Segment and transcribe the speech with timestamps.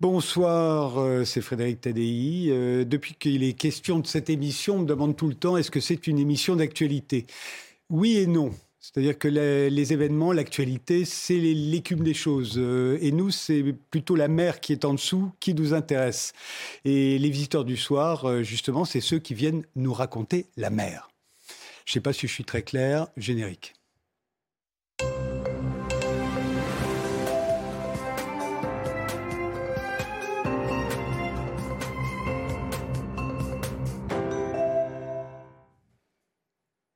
[0.00, 2.46] Bonsoir, euh, c'est Frédéric Tadei.
[2.48, 5.70] Euh, depuis qu'il est question de cette émission, on me demande tout le temps est-ce
[5.70, 7.26] que c'est une émission d'actualité?
[7.90, 8.50] Oui et non.
[8.78, 12.54] C'est-à-dire que les, événements, l'actualité, c'est l'écume des choses.
[12.56, 16.32] Euh, et nous, c'est plutôt la mer qui est en dessous qui nous intéresse.
[16.86, 21.10] Et les visiteurs du soir, justement, c'est ceux qui viennent nous raconter la mer.
[21.84, 23.08] Je ne sais pas si je suis très clair.
[23.18, 23.74] Générique.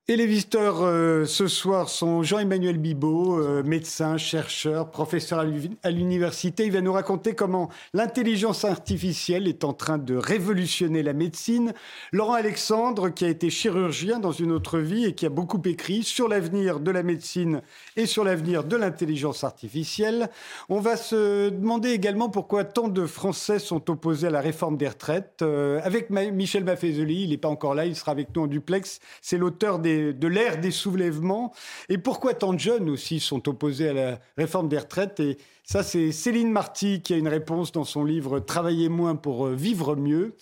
[0.07, 5.43] Et les visiteurs euh, ce soir sont Jean-Emmanuel Bibot, euh, médecin, chercheur, professeur
[5.83, 6.67] à l'université.
[6.67, 11.73] Il va nous raconter comment l'intelligence artificielle est en train de révolutionner la médecine.
[12.13, 16.03] Laurent Alexandre, qui a été chirurgien dans une autre vie et qui a beaucoup écrit
[16.03, 17.63] sur l'avenir de la médecine
[17.97, 20.29] et sur l'avenir de l'intelligence artificielle.
[20.69, 24.89] On va se demander également pourquoi tant de Français sont opposés à la réforme des
[24.89, 25.41] retraites.
[25.41, 29.01] Euh, avec Michel Maffezoli, il n'est pas encore là, il sera avec nous en duplex.
[29.23, 31.53] C'est l'auteur des de l'ère des soulèvements
[31.89, 35.21] et pourquoi tant de jeunes aussi sont opposés à la réforme des retraites?
[35.21, 39.47] Et ça, c'est Céline Marty qui a une réponse dans son livre Travailler moins pour
[39.47, 40.37] euh, vivre mieux.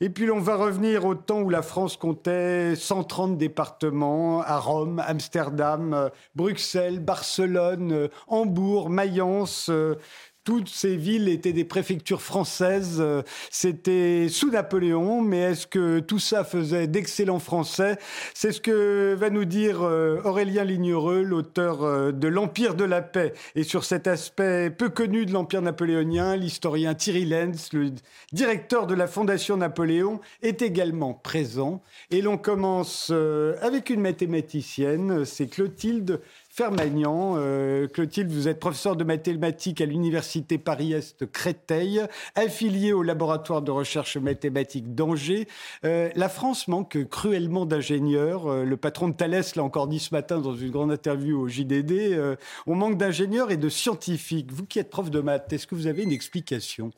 [0.00, 5.02] Et puis on va revenir au temps où la France comptait 130 départements à Rome,
[5.04, 9.68] Amsterdam, euh, Bruxelles, Barcelone, euh, Hambourg, Mayence
[10.48, 13.00] toutes ces villes étaient des préfectures françaises.
[13.00, 17.98] Euh, c'était sous Napoléon, mais est-ce que tout ça faisait d'excellents Français?
[18.32, 23.02] C'est ce que va nous dire euh, Aurélien Lignereux, l'auteur euh, de L'Empire de la
[23.02, 23.34] paix.
[23.56, 27.90] Et sur cet aspect peu connu de l'Empire napoléonien, l'historien Thierry Lenz, le
[28.32, 31.82] directeur de la Fondation Napoléon, est également présent.
[32.10, 33.12] Et l'on commence
[33.60, 36.22] avec une mathématicienne, c'est Clotilde
[36.58, 37.34] Fermagnan.
[37.36, 42.02] Euh, Clotilde, vous êtes professeur de mathématiques à l'Université Paris-Est Créteil,
[42.34, 45.46] affilié au laboratoire de recherche mathématique d'Angers.
[45.84, 48.48] Euh, la France manque cruellement d'ingénieurs.
[48.48, 51.46] Euh, le patron de Thales l'a encore dit ce matin dans une grande interview au
[51.46, 52.36] JDD.
[52.66, 54.50] on manque d'ingénieurs et de scientifiques.
[54.50, 56.90] Vous qui êtes prof de maths, est-ce que vous avez une explication?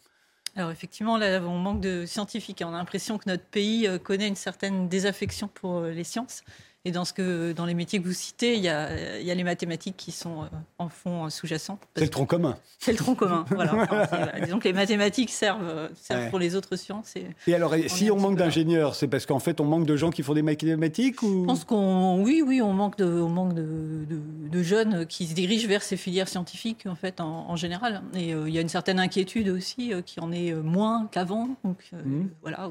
[0.56, 2.62] Alors effectivement, là, on manque de scientifiques.
[2.64, 6.44] On a l'impression que notre pays connaît une certaine désaffection pour les sciences.
[6.86, 9.30] Et dans, ce que, dans les métiers que vous citez, il y a, il y
[9.30, 10.46] a les mathématiques qui sont euh,
[10.78, 11.78] en fond euh, sous-jacent.
[11.94, 12.56] C'est le tronc commun.
[12.78, 13.44] C'est le tronc commun.
[13.50, 13.86] voilà.
[14.42, 17.16] disons que les mathématiques servent, euh, pour les autres sciences.
[17.16, 20.08] Et, et alors, si on manque d'ingénieurs, c'est parce qu'en fait, on manque de gens
[20.08, 21.42] qui font des mathématiques ou...
[21.42, 24.06] Je pense qu'on, oui, oui, on manque, de, on manque de,
[24.50, 28.00] de, jeunes qui se dirigent vers ces filières scientifiques, en fait, en, général.
[28.14, 31.50] Et il y a une certaine inquiétude aussi qui en est moins qu'avant.
[31.62, 32.22] Donc, mmh.
[32.40, 32.70] voilà,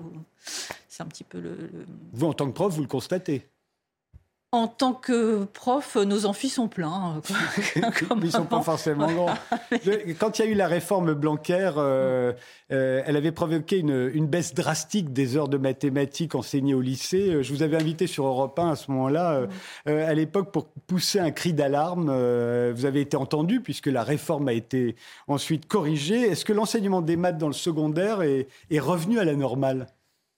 [0.88, 1.70] c'est un petit peu le...
[2.14, 3.46] Vous, en tant que prof, vous le constatez?
[4.52, 7.22] En tant que prof, nos amphis sont pleins.
[7.76, 9.36] Ils ne sont pas forcément grands.
[10.18, 12.34] Quand il y a eu la réforme Blanquer, euh,
[12.72, 17.30] euh, elle avait provoqué une, baisse drastique des heures de mathématiques enseignées au lycée.
[17.30, 19.48] Euh, je vous avais invité sur Europe 1 à ce moment-là,
[19.86, 22.06] à l'époque, pour pousser un cri d'alarme.
[22.06, 24.96] vous avez été entendu puisque la réforme a été
[25.28, 26.22] ensuite corrigée.
[26.22, 29.88] Est-ce que l'enseignement des maths dans le secondaire est revenu à la normale?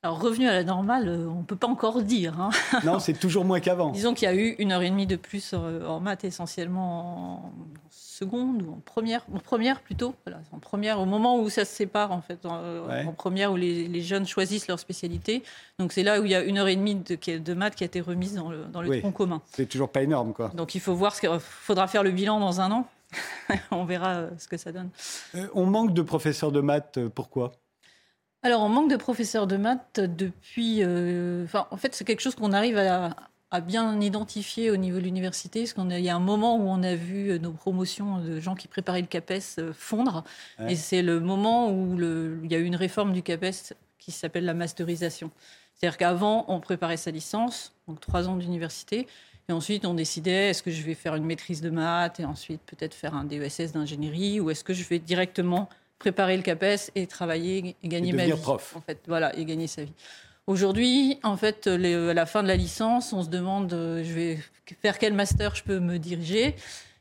[0.03, 2.39] Alors, revenu à la normale, euh, on ne peut pas encore dire.
[2.39, 2.49] Hein.
[2.83, 3.91] Non, c'est toujours moins qu'avant.
[3.91, 7.45] Disons qu'il y a eu une heure et demie de plus euh, en maths, essentiellement
[7.45, 7.53] en
[7.91, 10.15] seconde ou en première, en première plutôt.
[10.25, 14.01] Voilà, en première, au moment où ça se sépare, en fait, en, première, où les,
[14.01, 15.43] jeunes choisissent leur spécialité.
[15.77, 17.83] Donc, c'est là où il y a une heure et demie de, de maths qui
[17.83, 19.43] a été remise dans le, dans le tronc commun.
[19.51, 20.49] C'est toujours pas énorme, quoi.
[20.55, 22.87] Donc, il faut voir ce qu'il faudra faire le bilan dans un an.
[23.71, 24.89] on verra euh, ce que ça donne.
[25.53, 27.51] on manque de professeurs de maths, pourquoi?
[28.43, 30.79] Alors, on manque de professeurs de maths depuis.
[30.81, 33.15] Euh, enfin, en fait, c'est quelque chose qu'on arrive à,
[33.61, 36.95] bien identifier au niveau de l'université, parce qu'il y a un moment où on a
[36.95, 40.23] vu nos promotions de gens qui préparaient le CAPES euh, fondre,
[40.69, 41.97] et c'est le moment où
[42.43, 45.31] il y a eu une réforme du CAPES qui s'appelle la masterisation.
[45.75, 49.05] C'est-à-dire qu'avant, on préparait sa licence, donc trois ans d'université,
[49.49, 52.61] et ensuite on décidait est-ce que je vais faire une maîtrise de maths, et ensuite
[52.65, 55.67] peut-être faire un DESS d'ingénierie, ou est-ce que je vais directement
[56.01, 58.31] préparer le CAPES et travailler et gagner ma vie.
[58.33, 58.73] prof.
[58.75, 59.93] En fait, voilà, et gagner sa vie.
[60.47, 64.39] Aujourd'hui, en fait, à la fin de la licence, on se demande, euh, je vais
[64.81, 66.55] faire quel master je peux me diriger.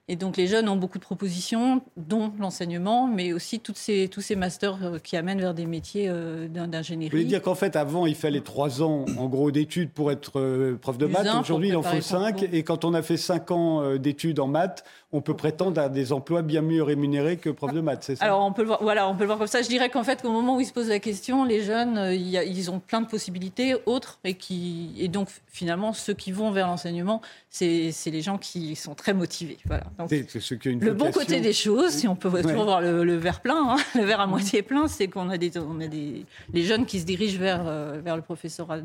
[0.08, 4.20] Et donc les jeunes ont beaucoup de propositions, dont l'enseignement, mais aussi toutes ces, tous
[4.20, 7.11] ces masters euh, qui amènent vers des métiers euh, d'ingénierie.
[7.11, 10.76] Vous voulez dire qu'en fait, avant, il fallait trois ans, en gros, d'études pour être
[10.82, 11.29] prof de maths.
[11.41, 12.43] Aujourd'hui, il en faut cinq.
[12.43, 16.12] Et quand on a fait cinq ans d'études en maths, on peut prétendre à des
[16.12, 18.25] emplois bien mieux rémunérés que prof de maths, c'est ça?
[18.25, 19.61] Alors on peut le voir, voilà, on peut le voir comme ça.
[19.61, 22.15] Je dirais qu'en fait, au moment où ils se posent la question, les jeunes, euh,
[22.15, 26.69] ils ont plein de possibilités autres et qui, et donc finalement, ceux qui vont vers
[26.69, 29.59] l'enseignement, c'est les gens qui sont très motivés.
[29.67, 29.85] Voilà.
[29.99, 34.05] le bon côté des choses, si on peut toujours voir le, verre plein, hein, le
[34.05, 37.05] verre à moitié plein, c'est qu'on a des, on a des, les jeunes qui se
[37.05, 38.79] dirigent vers, euh, vers le professorat,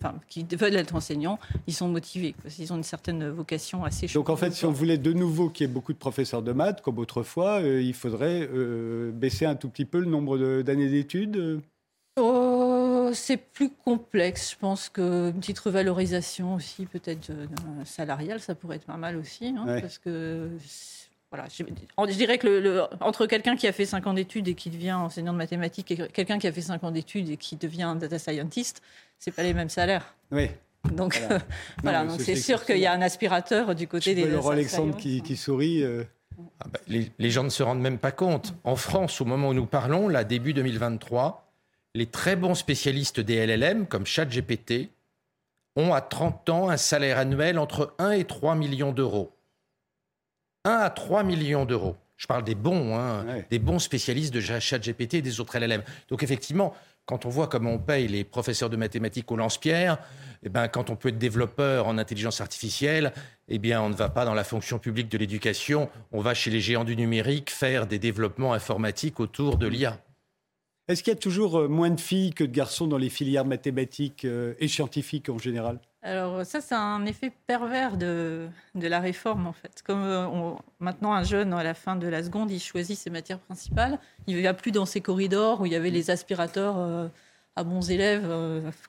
[0.00, 1.38] enfin, qui veulent être enseignants,
[1.68, 4.22] ils sont motivés, parce qu'ils ont une certaine vocation assez chaude.
[4.22, 6.52] Donc en fait, si on voulait de nouveau qu'il y ait beaucoup de professeurs de
[6.52, 10.88] maths, comme autrefois, euh, il faudrait euh, baisser un tout petit peu le nombre d'années
[10.88, 11.60] d'études
[12.16, 14.52] oh, c'est plus complexe.
[14.52, 17.32] Je pense qu'une petite revalorisation aussi, peut-être
[17.84, 19.54] salariale, ça pourrait être pas mal aussi.
[19.56, 20.50] Hein, parce que
[21.30, 24.68] voilà, je, dirais que le, entre quelqu'un qui a fait 5 ans d'études et qui
[24.68, 27.96] devient enseignant de mathématiques et quelqu'un qui a fait 5 ans d'études et qui devient
[27.98, 28.82] data scientist,
[29.18, 30.14] c'est pas les mêmes salaires.
[30.32, 30.50] Oui.
[30.92, 31.20] Donc
[31.82, 34.26] voilà, donc c'est sûr qu'il y a un aspirateur du côté des.
[34.26, 35.82] Laurent Alexandre qui, qui, sourit.
[35.82, 36.04] Euh.
[36.60, 38.54] Ah bah, les, les, gens ne se rendent même pas compte.
[38.64, 41.50] En France, au moment où nous parlons, là, début 2023,
[41.94, 44.90] les très bons spécialistes des LLM, comme ChatGPT,
[45.76, 49.32] ont à 30 ans un salaire annuel entre 1 et 3 millions d'euros.
[50.64, 51.96] 1 à 3 millions d'euros.
[52.16, 55.82] Je parle des bons, hein, des bons spécialistes de ChatGPT et des autres LLM.
[56.08, 56.74] Donc effectivement,
[57.10, 59.98] quand on voit comment on paye les professeurs de mathématiques au lance-pierre,
[60.44, 63.12] eh ben, quand on peut être développeur en intelligence artificielle,
[63.48, 66.52] eh bien, on ne va pas dans la fonction publique de l'éducation, on va chez
[66.52, 69.98] les géants du numérique faire des développements informatiques autour de l'IA.
[70.86, 73.44] Est-ce qu'il y a toujours euh, moins de filles que de garçons dans les filières
[73.44, 75.80] mathématiques euh, et scientifiques en général?
[76.02, 79.82] Alors ça, c'est un effet pervers de, de, la réforme, en fait.
[79.84, 83.38] Comme euh, maintenant, un jeune, à la fin de la seconde, il choisit ses matières
[83.38, 83.98] principales.
[84.26, 87.10] Il ne va plus dans ces corridors où il y avait les aspirateurs
[87.54, 88.26] à bons élèves,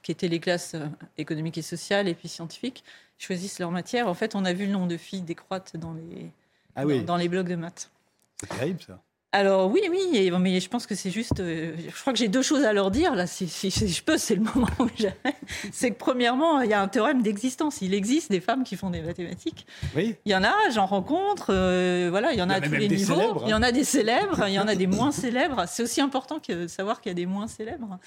[0.03, 0.75] qui étaient les classes
[1.17, 2.83] économiques et sociales et puis scientifiques,
[3.19, 4.07] ils choisissent leur matière.
[4.07, 6.31] En fait, on a vu le nombre de filles décroître dans les,
[6.75, 7.91] ah dans les blocs de maths.
[8.39, 9.01] C'est terrible, ça.
[9.33, 11.39] Alors oui, oui, mais je pense que c'est juste.
[11.39, 13.27] Euh, je crois que j'ai deux choses à leur dire là.
[13.27, 14.67] Si, je peux, c'est le moment
[14.97, 15.35] jamais.
[15.71, 17.81] C'est que premièrement, il y a un théorème d'existence.
[17.81, 19.65] Il existe des femmes qui font des mathématiques.
[19.95, 20.15] Oui.
[20.25, 21.47] Il y en a, j'en rencontre.
[21.49, 23.21] Euh, voilà, il y en a, à tous les niveaux.
[23.21, 23.43] Hein.
[23.45, 25.63] Il y en a des célèbres, il y en a des moins célèbres.
[25.65, 27.99] C'est aussi important que de savoir qu'il y a des moins célèbres.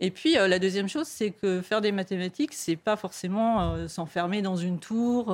[0.00, 4.42] Et puis euh, la deuxième chose, c'est que faire des mathématiques, c'est pas forcément s'enfermer
[4.42, 5.32] dans une tour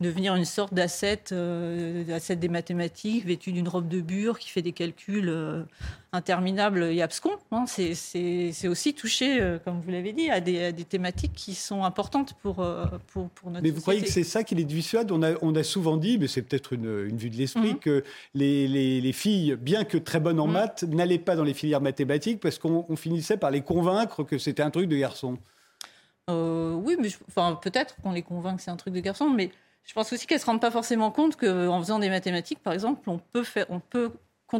[0.00, 4.70] devenir une sorte d'asset, euh, des mathématiques, vêtu d'une robe de bure, qui fait des
[4.70, 5.64] calculs euh,
[6.12, 7.36] interminables et abscons.
[7.50, 7.64] Hein.
[7.66, 12.64] C'est aussi toucher, euh, comme vous l'avez dit, à des, thématiques qui sont importantes pour,
[13.08, 15.10] pour, pour, notre Mais vous croyez que c'est ça qui les dissuade?
[15.10, 17.78] On a, on a souvent dit, mais c'est peut-être une, une, vue de l'esprit, mhm.
[17.80, 18.04] que
[18.34, 20.52] les, les, les, filles, bien que très bonnes en mhm.
[20.52, 24.62] maths, n'allaient pas dans les filières mathématiques parce qu'on finissait par les convaincre que c'était
[24.62, 25.38] un truc de garçon.
[26.28, 29.50] oui, mais enfin, peut-être qu'on les convainc que c'est un truc de garçon, mais
[29.88, 32.74] je pense aussi qu'elles ne se rendent pas forcément compte qu'en faisant des mathématiques, par
[32.74, 34.12] exemple, on peut,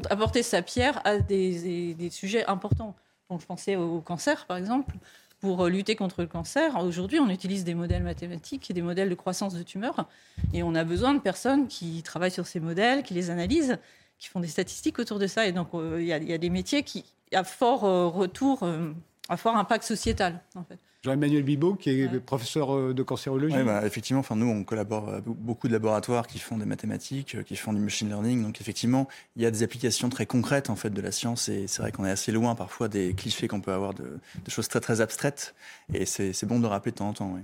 [0.09, 2.97] apporter sa pierre à des, sujets importants.
[3.29, 4.97] Donc, je pensais au cancer, par exemple.
[5.41, 9.15] Pour lutter contre le cancer, aujourd'hui, on utilise des modèles mathématiques et des modèles de
[9.15, 10.09] croissance de tumeurs.
[10.55, 13.79] Et on a besoin de personnes qui travaillent sur ces modèles, qui les analysent,
[14.19, 15.47] qui font des statistiques autour de ça.
[15.47, 18.93] Et donc, euh, il y, a des métiers qui, à fort euh, retour, euh,
[19.29, 20.79] à fort impact sociétal, en fait.
[21.05, 23.55] Jean-Emmanuel Bibot, qui est professeur euh, de cancérologie.
[23.57, 27.37] Oui, bah, effectivement, enfin, nous, on collabore euh, beaucoup de laboratoires qui font des mathématiques,
[27.37, 28.43] euh, qui font du machine learning.
[28.43, 29.07] Donc, effectivement,
[29.37, 31.49] il y a des applications très concrètes en fait, de la science.
[31.49, 34.51] Et c'est vrai qu'on est assez loin parfois des clichés qu'on peut avoir de, de,
[34.51, 35.55] choses très, très abstraites.
[35.95, 37.33] Et c'est bon de le rappeler de temps en temps.
[37.35, 37.43] Oui.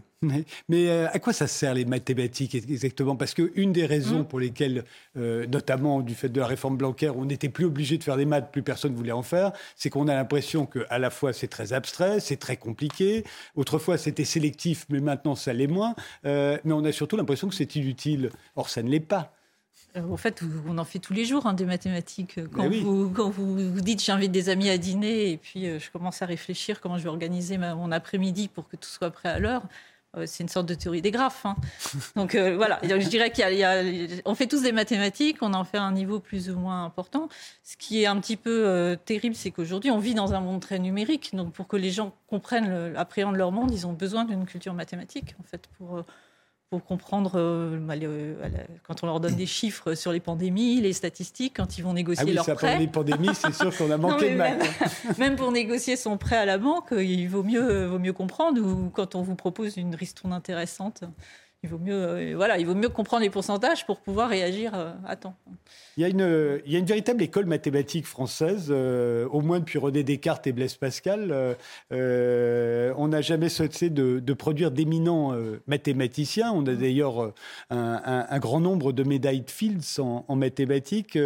[0.69, 3.17] Mais, euh, à quoi ça sert les mathématiques exactement?
[3.17, 4.26] Parce qu'une des raisons mmh.
[4.26, 4.85] pour lesquelles,
[5.17, 8.25] euh, notamment du fait de la réforme Blanquer, on n'était plus obligé de faire des
[8.25, 11.32] maths, plus personne ne voulait en faire, c'est qu'on a l'impression que à la fois
[11.32, 13.25] c'est très abstrait, c'est très compliqué.
[13.55, 15.94] Autrefois c'était sélectif, mais maintenant ça l'est moins.
[16.25, 18.31] Euh, mais on a surtout l'impression que c'est inutile.
[18.56, 19.32] Or ça ne l'est pas.
[19.96, 22.41] En fait, on en fait tous les jours hein, des mathématiques.
[22.53, 26.27] Quand, vous, quand vous, dites j'invite des amis à dîner et puis je commence à
[26.27, 29.63] réfléchir comment je vais organiser mon après-midi pour que tout soit prêt à l'heure,
[30.27, 31.47] c'est une sorte de théorie des graphes.
[31.47, 31.56] Hein.
[32.17, 36.21] Donc euh, voilà, je dirais qu'on fait tous des mathématiques, on en fait un niveau
[36.21, 37.29] plus ou moins important.
[37.63, 40.61] Ce qui est un petit peu euh, terrible, c'est qu'aujourd'hui, on vit dans un monde
[40.61, 41.35] très numérique.
[41.35, 45.35] Donc pour que les gens comprennent, appréhendent leur monde, ils ont besoin d'une culture mathématique,
[45.41, 46.05] en fait, pour
[46.71, 47.94] pour comprendre euh, bah,
[48.83, 52.25] quand on leur donne des chiffres sur les pandémies, les statistiques, quand ils vont négocier
[52.25, 52.79] ah oui, leur prêt.
[52.79, 55.19] Les pandémies, c'est sûr qu'on a manqué de maths.
[55.19, 58.61] Même, pour négocier son prêt à la banque, il vaut mieux, vaut mieux comprendre.
[58.61, 61.05] Ou quand on vous propose une ristourne intéressante,
[61.65, 64.93] il vaut mieux, euh, voilà, il vaut mieux comprendre les pourcentages pour pouvoir réagir euh,
[65.06, 65.35] à temps.
[65.97, 69.61] Il y, a une, il y a une véritable école mathématique française, euh, au moins
[69.61, 71.56] depuis René Descartes et Blaise Pascal.
[71.91, 75.35] on n'a jamais cessé de, de produire d'éminents
[75.67, 76.53] mathématiciens.
[76.53, 76.77] On a mmh.
[76.77, 77.33] d'ailleurs
[77.71, 81.19] un, un, grand nombre de médailles de Fields en, en mathématiques.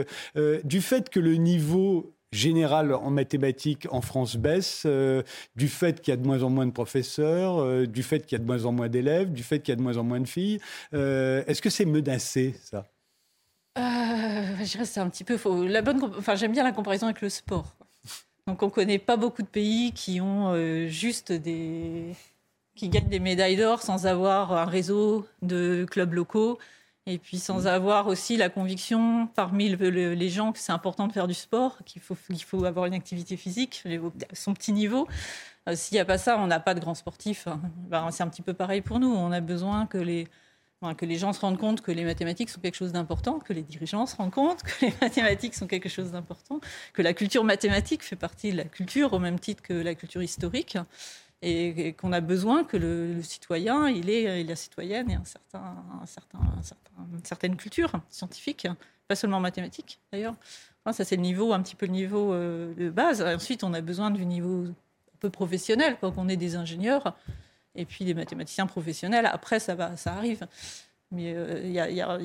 [0.64, 5.22] du fait que le niveau générale en mathématiques en France baisse euh,
[5.56, 8.38] du fait qu'il y a de moins en moins de professeurs, euh, du fait qu'il
[8.38, 10.04] y a de moins en moins d'élèves, du fait qu'il y a de moins en
[10.04, 10.60] moins de filles.
[10.94, 12.84] Euh, est-ce que c'est menacé, ça?
[13.76, 15.66] Je dirais c'est un petit peu faux.
[16.18, 17.76] Enfin, j'aime bien la comparaison avec le sport.
[18.46, 20.52] Donc, on connaît pas beaucoup de pays qui ont
[20.88, 22.14] juste des,
[22.74, 26.58] qui gagnent des médailles d'or sans avoir un réseau de clubs locaux
[27.08, 31.26] et puis sans avoir aussi la conviction parmi les gens que c'est important de faire
[31.26, 33.82] du sport, qu'il faut, qu'il faut avoir une activité physique
[34.34, 35.08] son petit niveau.
[35.68, 37.46] Euh, s'il n'y a pas ça, on n'a pas de grands sportifs.
[37.46, 37.60] Hein.
[37.88, 39.08] Ben, c'est un petit peu pareil pour nous.
[39.08, 40.28] On a besoin que les,
[40.98, 43.62] que les gens se rendent compte que les mathématiques sont quelque chose d'important, que les
[43.62, 46.60] dirigeants se rendent compte que les mathématiques sont quelque chose d'important,
[46.92, 50.22] que la culture mathématique fait partie de la culture au même titre que la culture
[50.22, 50.76] historique
[51.42, 56.06] et, qu'on a besoin que le, citoyen, il ait, la citoyenne ait un certain, un
[56.06, 56.38] certain,
[57.12, 58.66] une certaine culture scientifique,
[59.06, 60.34] pas seulement mathématique d'ailleurs.
[60.92, 63.22] ça, c'est le niveau, un petit peu le niveau euh, de base.
[63.22, 67.16] ensuite, on a besoin du niveau un peu professionnel, quand on est des ingénieurs
[67.74, 69.26] et puis des mathématiciens professionnels.
[69.26, 70.46] Après, ça, va, ça arrive.
[71.10, 71.80] Mais euh, il y,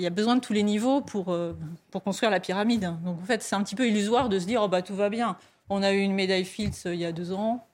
[0.06, 1.56] a besoin de tous les niveaux pour, euh,
[1.92, 2.94] pour construire la pyramide.
[3.06, 5.10] Donc en fait, c'est un petit peu illusoire de se dire oh, bah, tout va
[5.10, 5.38] bien.
[5.70, 7.66] On a eu une médaille Fields il y a deux ans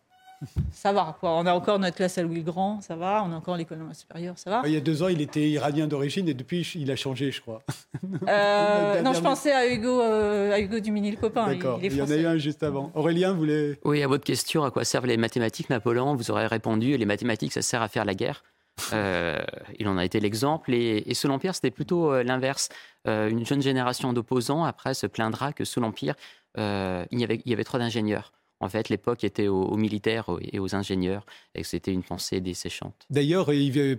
[0.72, 1.18] ça va.
[1.20, 1.32] Quoi.
[1.32, 3.24] On a encore notre classe à Louis Grand, ça va.
[3.26, 4.62] On a encore l'école supérieure, ça va.
[4.66, 7.42] Il y a deux ans, il était iranien d'origine et depuis, il a changé, je
[7.42, 7.62] crois.
[8.28, 11.48] Euh, non, je pensais à Hugo, euh, à Hugo Dumini, le copain.
[11.48, 11.80] D'accord.
[11.82, 12.92] Il, y en a eu un juste avant.
[12.96, 13.80] Aurélien voulait.
[13.84, 17.54] Oui, à votre question, à quoi servent les mathématiques, Napoléon Vous aurez répondu les mathématiques,
[17.54, 18.44] ça sert à faire la guerre.
[18.94, 19.38] Euh,
[19.78, 20.74] il en a été l'exemple.
[20.74, 22.70] Et, et, sous l'Empire, c'était plutôt l'inverse.
[23.06, 26.16] une jeune génération d'opposants, après, se plaindra que sous l'Empire,
[26.56, 28.32] il, y avait, il y avait trop d'ingénieurs.
[28.62, 31.26] En fait, l'époque était aux, militaires et aux ingénieurs,
[31.56, 33.06] et c'était une pensée desséchante.
[33.10, 33.50] D'ailleurs,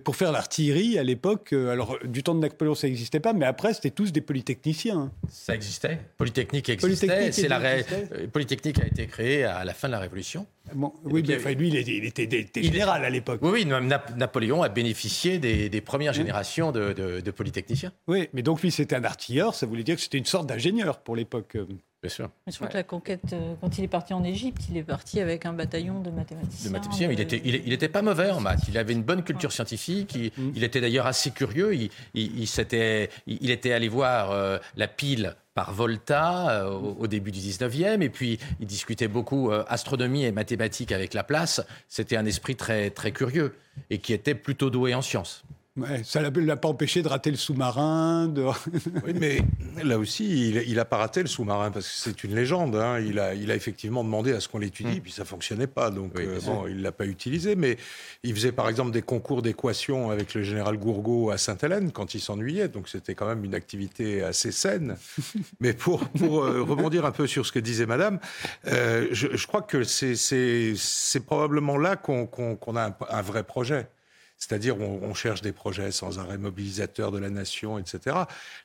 [0.05, 3.47] pour faire l'artillerie, à l'époque, euh, alors du temps de Napoléon, ça n'existait pas, mais
[3.47, 5.13] après, c'était tous des polytechniciens.
[5.31, 5.99] Ça existait.
[6.19, 7.07] Polytechnique existait.
[7.07, 10.47] Polytechnique, C'est la euh, Polytechnique a été créée à la fin de la Révolution.
[11.05, 13.41] oui, mais lui, il était, général à l'époque.
[13.43, 13.67] Oui, oui
[14.17, 17.93] Napoléon a bénéficié des, premières générations de, de, polytechniciens.
[18.09, 20.99] Oui, mais donc lui, c'était un artilleur, ça voulait dire que c'était une sorte d'ingénieur
[20.99, 21.57] pour l'époque.
[22.03, 22.31] Bien sûr.
[22.47, 25.21] je crois que la conquête, euh, quand il est parti en Égypte, il est parti
[25.21, 26.71] avec un bataillon de mathématiciens.
[26.71, 28.63] De mathématiciens, il était, il, était pas mauvais en maths.
[28.69, 30.15] Il avait une bonne culture scientifique.
[30.15, 30.65] Il, mm.
[30.65, 31.75] était d'ailleurs assez curieux.
[31.75, 32.49] Il, il,
[33.27, 38.09] il, était allé voir euh, la pile par Volta euh, au, début du 19e, et
[38.09, 41.61] puis il discutait beaucoup astronomie et mathématiques avec Laplace.
[41.87, 43.55] C'était un esprit très, très curieux
[43.91, 45.45] et qui était plutôt doué en sciences
[46.05, 48.29] ça ne l'a pas empêché de rater le sous-marin.
[48.29, 48.43] De...
[49.07, 49.39] oui, mais
[49.83, 52.77] là aussi, il n'a pas raté le sous-marin parce que c'est une légende.
[52.77, 53.01] Hein.
[53.01, 55.01] Il, a, il a effectivement demandé à ce qu'on l'étudie, mm.
[55.01, 55.91] puis ça ne fonctionnait pas.
[55.91, 57.57] Donc, euh, bon, il ne l'a pas utilisé.
[57.57, 57.77] Mais
[58.23, 62.21] il faisait par exemple des concours d'équations avec le général Gourgaud à Sainte-Hélène quand il
[62.21, 62.69] s'ennuyait.
[62.69, 64.97] Donc, c'était quand même une activité assez saine.
[65.61, 68.19] mais pour, pour euh, rebondir un peu sur ce que disait madame,
[68.67, 73.87] euh, je, crois que c'est probablement là qu'on a un vrai projet.
[74.41, 78.17] C'est-à-dire on, cherche des projets sans arrêt mobilisateurs de la nation, etc.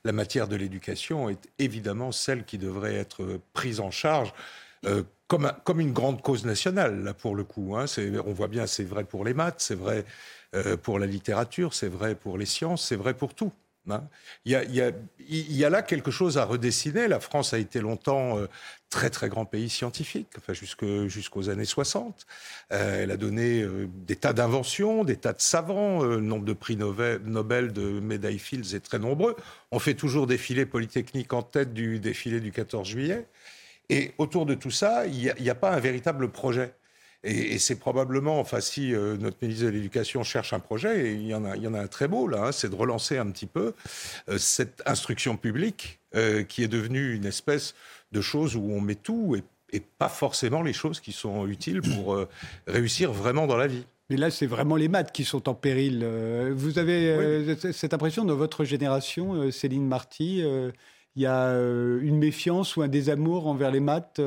[0.05, 4.33] La matière de l'éducation est évidemment celle qui devrait être prise en charge
[4.85, 7.75] euh, comme, comme une grande cause nationale, là, pour le coup.
[7.75, 7.85] Hein.
[8.25, 10.05] On voit bien, c'est vrai pour les maths, c'est vrai
[10.55, 13.51] euh, pour la littérature, c'est vrai pour les sciences, c'est vrai pour tout.
[13.89, 14.03] Hein.
[14.45, 17.07] Il, y a, là quelque chose à redessiner.
[17.07, 18.47] La France a été longtemps euh,
[18.89, 22.25] très très grand pays scientifique, enfin jusqu'aux années 60.
[22.71, 26.03] Euh, elle a donné euh, des tas d'inventions, des tas de savants.
[26.03, 29.35] le nombre de prix Nobel, de médailles Fields est très nombreux.
[29.71, 33.27] On fait toujours défiler Polytechnique en tête du défilé du 14 juillet.
[33.89, 36.73] Et autour de tout ça, il n'y a, pas un véritable projet.
[37.25, 41.25] Et, c'est probablement, enfin, si euh, notre ministre de l'Éducation cherche un projet, et il
[41.25, 43.17] y en a, il y en a un très beau là, hein, c'est de relancer
[43.17, 43.73] un petit peu
[44.29, 47.73] euh, cette instruction publique euh, qui est devenue une espèce
[48.11, 49.43] de chose où on met tout et,
[49.97, 52.17] pas forcément les choses qui sont utiles pour
[52.65, 53.83] réussir vraiment dans la vie.
[54.09, 56.07] Mais là, c'est vraiment les maths qui sont en péril.
[56.53, 60.45] Vous avez cette impression dans votre génération, Céline Marty
[61.15, 64.19] il y a une méfiance ou un désamour envers les maths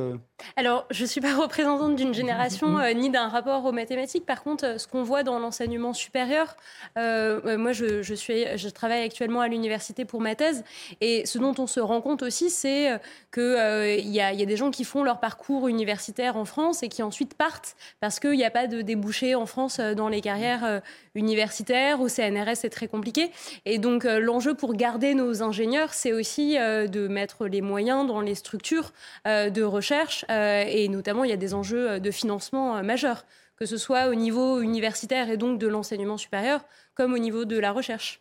[0.57, 4.25] alors, je ne suis pas représentante d'une génération euh, ni d'un rapport aux mathématiques.
[4.25, 6.57] Par contre, euh, ce qu'on voit dans l'enseignement supérieur,
[6.97, 10.64] euh, moi, je, suis, je travaille actuellement à l'université pour ma thèse,
[11.00, 13.00] et ce dont on se rend compte aussi, c'est
[13.33, 17.02] qu'il y, y, a des gens qui font leur parcours universitaire en France et qui
[17.02, 20.80] ensuite partent parce qu'il n'y a pas de débouché en France dans les carrières
[21.14, 22.00] universitaires.
[22.00, 23.30] Au CNRS, c'est très compliqué.
[23.64, 28.35] Et donc, l'enjeu pour garder nos ingénieurs, c'est aussi de mettre les moyens dans les
[28.35, 28.92] structures
[29.25, 33.25] de recherche euh, et notamment il y a des enjeux euh, de financement euh, majeurs,
[33.56, 37.58] que ce soit au niveau universitaire et donc de l'enseignement supérieur, comme au niveau de
[37.58, 38.20] la recherche.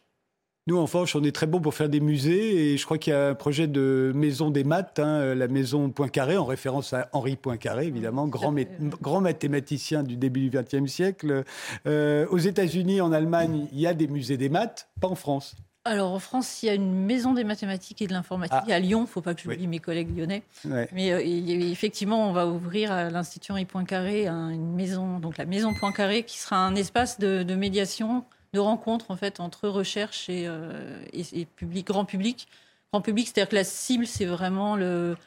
[0.68, 3.14] Nous, en France, on est très bon pour faire des musées et je crois qu'il
[3.14, 7.08] y a un projet de maison des maths, hein, la maison Poincaré, en référence à
[7.14, 8.54] Henri Poincaré, évidemment, grand,
[9.02, 11.46] grand mathématicien du début du XXe siècle.
[11.86, 15.56] aux États-Unis, en Allemagne, il y a des musées des maths, pas en France.
[15.88, 18.74] Alors en France, il y a une maison des mathématiques et de l'informatique ah.
[18.74, 19.00] à Lyon.
[19.00, 19.67] Il ne faut pas que je oui.
[19.67, 20.44] mes collègues lyonnais.
[20.91, 25.74] Mais euh, effectivement, on va ouvrir à l'Institut Henri Poincaré une maison, donc la maison
[25.74, 31.00] Poincaré, qui sera un espace de, médiation, de rencontre en fait entre recherche et, euh,
[31.13, 32.48] et public, grand public.
[32.94, 35.17] Grand public, c'est-à-dire que la cible, c'est vraiment le,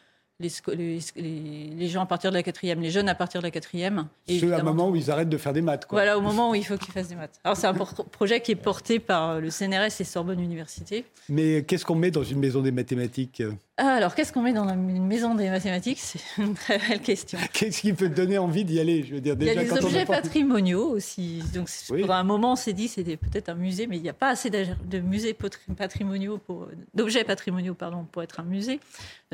[0.40, 4.06] les, les, gens à partir de la quatrième, les jeunes à partir de la quatrième.
[4.26, 5.87] C'est un moment où ils arrêtent de faire des maths.
[5.87, 5.99] Quoi.
[5.99, 7.38] Voilà, au moment où il faut qu'ils fassent des maths.
[7.44, 11.04] Alors c'est un projet qui est porté par le CNRS et Sorbonne Université.
[11.28, 13.54] Mais qu'est-ce qu'on met dans une maison des mathématiques ah,
[13.87, 15.99] alors, qu'est-ce qu'on met dans une maison des mathématiques?
[15.99, 17.38] C'est une très belle question.
[17.52, 19.02] Qu'est-ce qui peut te donner envie d'y aller?
[19.02, 21.42] Je veux dire, déjà, Il y a des objets patrimoniaux aussi.
[21.54, 24.14] Donc, pendant un moment, on s'est dit c'était peut-être un musée, mais il n'y a
[24.14, 25.37] pas assez de musées
[25.76, 28.80] patrimoniaux pour d'objets patrimoniaux pardon pour être un musée.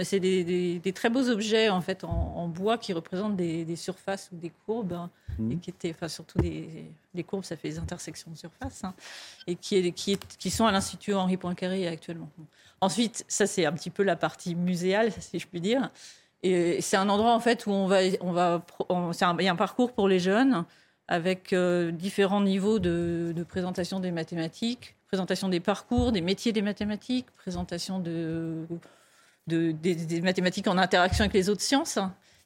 [0.02, 4.52] C'est des, très beaux objets en fait en, bois qui représentent des, surfaces ou des
[4.64, 5.52] courbes hein, mmh.
[5.52, 8.94] et qui étaient, enfin surtout des, courbes, ça fait des intersections de surface hein,
[9.46, 12.30] et qui, qui, qui sont à l'institut Henri Poincaré actuellement.
[12.80, 15.90] Ensuite, ça c'est un petit peu la partie muséale, si je puis dire.
[16.42, 18.62] Et c'est un endroit en fait où on va, on va,
[19.38, 20.64] il y a un parcours pour les jeunes
[21.08, 27.26] avec euh, différents niveaux de, présentation des mathématiques, présentation des parcours, des métiers des mathématiques,
[27.36, 28.66] présentation de,
[29.46, 31.98] des, mathématiques en interaction avec les autres sciences.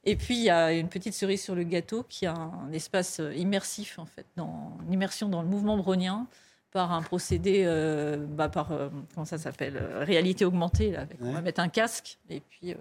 [0.04, 3.20] Et puis il y a une petite cerise sur le gâteau qui a un, espace
[3.36, 6.26] immersif en fait, dans l'immersion dans le mouvement brownien
[6.70, 10.92] par un procédé, euh, bah, par, euh, comment ça s'appelle, euh, réalité augmentée.
[10.92, 12.74] Là, On va mettre un casque et puis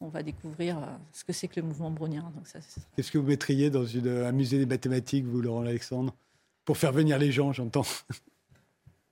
[0.00, 0.78] on va découvrir
[1.12, 2.32] ce que c'est que le mouvement brownien.
[2.96, 6.14] Qu'est-ce que vous mettriez dans une, un musée des mathématiques, vous, Laurent Alexandre?
[6.64, 7.86] Pour faire venir les gens, j'entends.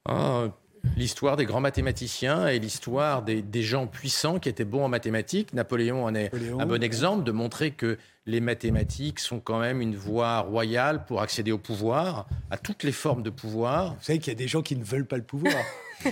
[0.06, 0.48] Ah,
[0.96, 5.52] l'histoire des grands mathématiciens et l'histoire des, gens puissants qui étaient bons en mathématiques.
[5.52, 9.96] Napoléon en est un bon exemple de montrer que les mathématiques sont quand même une
[9.96, 13.94] voie royale pour accéder au pouvoir, à toutes les formes de pouvoir.
[13.94, 15.54] Vous savez qu'il y a des gens qui ne veulent pas le pouvoir.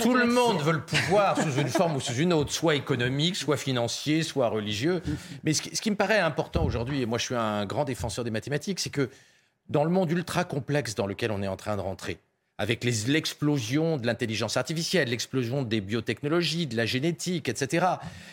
[0.00, 3.36] Tout le monde veut le pouvoir sous une forme ou sous une autre, soit économique,
[3.36, 5.02] soit financier, soit religieux.
[5.44, 8.32] Mais ce qui me paraît important aujourd'hui, et moi je suis un grand défenseur des
[8.32, 9.08] mathématiques, c'est que
[9.68, 12.18] dans le monde ultra complexe dans lequel on est en train de rentrer,
[12.60, 17.86] avec l'explosion de l'intelligence artificielle, l'explosion des biotechnologies, de la génétique, etc.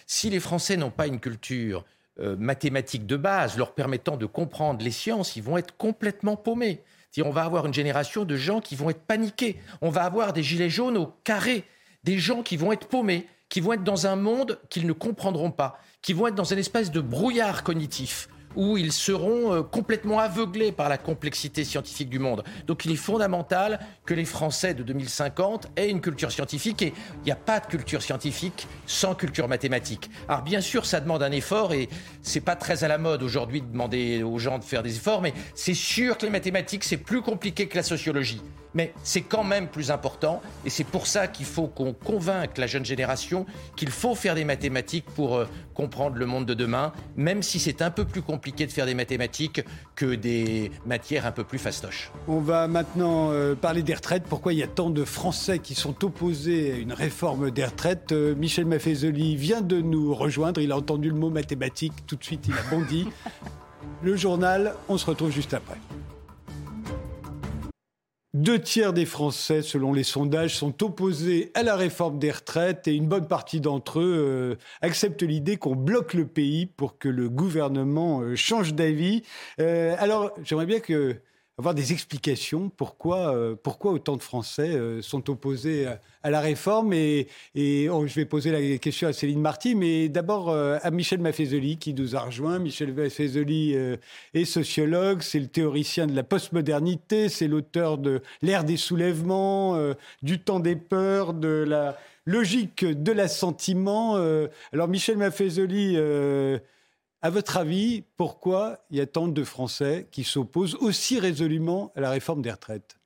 [0.05, 1.85] Si les Français n'ont pas une culture
[2.19, 6.81] euh, mathématique de base leur permettant de comprendre les sciences, ils vont être complètement paumés.
[7.23, 9.61] On va avoir une génération de gens qui vont être paniqués.
[9.81, 11.63] On va avoir des gilets jaunes au carré,
[12.03, 15.51] des gens qui vont être paumés, qui vont être dans un monde qu'ils ne comprendront
[15.51, 20.19] pas, qui vont être dans une espèce de brouillard cognitif où ils seront euh, complètement
[20.19, 22.43] aveuglés par la complexité scientifique du monde.
[22.65, 27.25] Donc il est fondamental que les Français de 2050 aient une culture scientifique et il
[27.25, 30.09] n'y a pas de culture scientifique sans culture mathématique.
[30.27, 31.87] Alors bien sûr, ça demande un effort et
[32.23, 35.21] c'est pas très à la mode aujourd'hui de demander aux gens de faire des efforts,
[35.21, 38.41] mais c'est sûr que les mathématiques c'est plus compliqué que la sociologie
[38.73, 40.41] mais c'est quand même plus important.
[40.65, 44.45] Et c'est pour ça qu'il faut qu'on convainque la jeune génération qu'il faut faire des
[44.45, 48.65] mathématiques pour euh, comprendre le monde de demain, même si c'est un peu plus compliqué
[48.65, 49.62] de faire des mathématiques
[49.95, 52.12] que des matières un peu plus fastoches.
[52.27, 54.23] On va maintenant euh, parler des retraites.
[54.23, 58.12] Pourquoi il y a tant de Français qui sont opposés à une réforme des retraites?
[58.12, 60.62] Euh, Michel Maffezoli vient de nous rejoindre.
[60.62, 62.06] Il a entendu le mot mathématiques.
[62.06, 63.08] Tout de suite, il a bondi.
[64.03, 65.77] Le journal, on se retrouve juste après.
[68.33, 72.93] Deux tiers des Français, selon les sondages, sont opposés à la réforme des retraites et
[72.93, 77.29] une bonne partie d'entre eux euh, acceptent l'idée qu'on bloque le pays pour que le
[77.29, 79.23] gouvernement euh, change d'avis.
[79.61, 81.21] Euh, alors, j'aimerais bien que
[81.59, 85.87] avoir des explications pourquoi, euh, pourquoi autant de Français euh, sont opposés
[86.21, 86.93] à, la réforme.
[86.93, 90.91] Et, et oh, je vais poser la question à Céline Marty, mais d'abord euh, à
[90.91, 92.59] Michel Maffezoli qui nous a rejoint.
[92.59, 93.75] Michel Maffezoli
[94.33, 99.77] est sociologue, c'est le théoricien de la postmodernité, c'est l'auteur de l'ère des soulèvements,
[100.21, 104.17] du temps des peurs, de la logique de l'assentiment.
[104.73, 105.97] alors Michel Maffezoli
[107.21, 112.01] à votre avis, pourquoi il y a tant de Français qui s'opposent aussi résolument à
[112.01, 112.97] la réforme des retraites?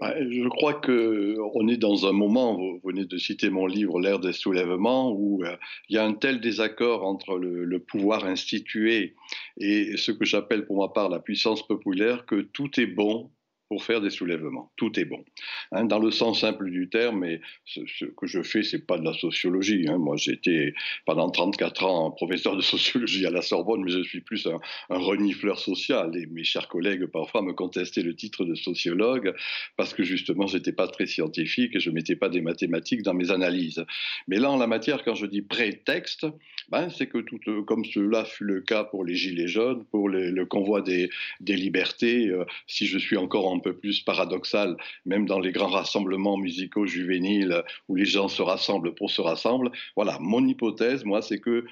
[0.00, 4.20] Bah, je crois qu'on est dans un moment, vous venez de citer mon livre L'ère
[4.20, 5.56] des soulèvements, où euh,
[5.88, 9.16] il y a un tel désaccord entre le pouvoir institué
[9.56, 13.32] et ce que j'appelle pour ma part la puissance populaire que tout est bon
[13.68, 14.70] pour faire des soulèvements.
[14.76, 15.24] Tout est bon.
[15.72, 19.04] Hein, dans le sens simple du terme, et ce, que je fais, c'est pas de
[19.04, 19.86] la sociologie.
[19.88, 19.98] Hein.
[19.98, 24.46] Moi, j'étais pendant 34 ans professeur de sociologie à la Sorbonne, mais je suis plus
[24.46, 26.16] un, renifleur social.
[26.16, 29.34] Et mes chers collègues, parfois, me contestaient le titre de sociologue
[29.76, 33.30] parce que justement, j'étais pas très scientifique et je mettais pas des mathématiques dans mes
[33.30, 33.84] analyses.
[34.28, 36.26] Mais là, en la matière, quand je dis prétexte,
[36.70, 40.44] ben, c'est que tout, comme cela fut le cas pour les Gilets jaunes, pour le
[40.44, 45.26] convoi des, des libertés, euh, si je suis encore en un peu plus paradoxal, même
[45.26, 49.70] dans les grands rassemblements musicaux juvéniles où les gens se rassemblent pour se rassembler.
[49.96, 51.64] Voilà, mon hypothèse, moi, c'est que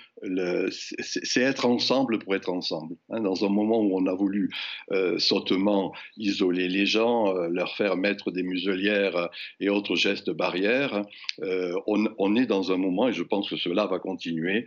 [1.00, 2.96] c'est être ensemble pour être ensemble.
[3.10, 3.20] Hein.
[3.20, 4.50] dans un moment où on a voulu
[4.92, 9.28] euh, sautement isoler les gens, euh, leur faire mettre des muselières
[9.60, 11.02] et autres gestes barrières,
[11.42, 14.66] euh, on, est dans un moment, et je pense que cela va continuer,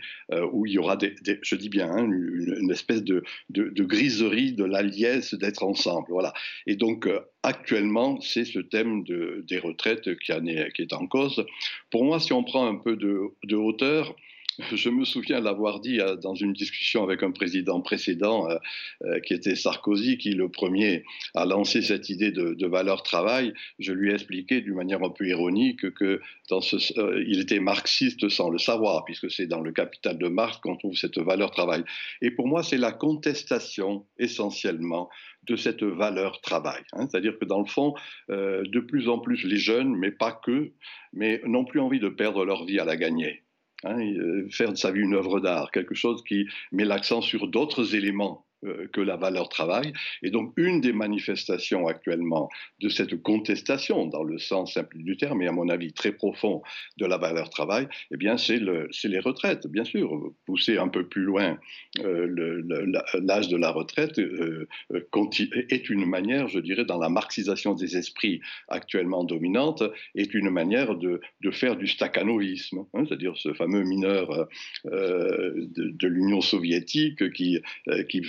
[0.53, 4.63] où il y aura, des, je dis bien, hein, une, espèce de, de, griserie de
[4.63, 6.07] la liesse d'être ensemble.
[6.09, 6.33] Voilà.
[6.67, 7.08] Et donc,
[7.43, 11.45] actuellement, c'est ce thème de, des retraites qui, est, en cause.
[11.91, 14.15] Pour moi, si on prend un peu de hauteur,
[14.75, 18.57] je me souviens l'avoir dit euh, dans une discussion avec un président précédent, euh,
[19.03, 23.53] euh, qui était Sarkozy, qui le premier a lancé cette idée de, valeur travail.
[23.79, 26.75] Je lui ai expliqué d'une manière un peu ironique que dans ce,
[27.27, 30.95] il était marxiste sans le savoir, puisque c'est dans le capital de Marx qu'on trouve
[30.95, 31.83] cette valeur travail.
[32.21, 35.09] Et pour moi, c'est la contestation essentiellement
[35.47, 36.83] de cette valeur travail.
[36.93, 37.07] Hein.
[37.09, 37.95] C'est-à-dire que dans le fond,
[38.27, 40.73] de plus en plus les jeunes, mais pas que,
[41.11, 43.41] mais n'ont plus envie de perdre leur vie à la gagner.
[43.83, 47.47] Hein, euh, faire de sa vie une œuvre d'art, quelque chose qui met l'accent sur
[47.47, 48.45] d'autres éléments
[48.91, 49.93] que la valeur travail.
[50.23, 52.49] Et donc, une des manifestations actuellement
[52.81, 56.61] de cette contestation, dans le sens simple du terme, et à mon avis très profond,
[56.97, 60.09] de la valeur travail, eh bien, c'est le, les retraites, bien sûr.
[60.45, 61.57] Pousser un peu plus loin
[61.99, 62.61] euh,
[63.21, 64.67] l'âge de la retraite euh,
[65.69, 69.83] est une manière, je dirais, dans la marxisation des esprits actuellement dominante,
[70.15, 74.47] est une manière de, faire du staccanoïsme, hein, c'est-à-dire ce fameux mineur
[74.85, 77.59] de, l'Union soviétique qui,
[78.07, 78.23] qui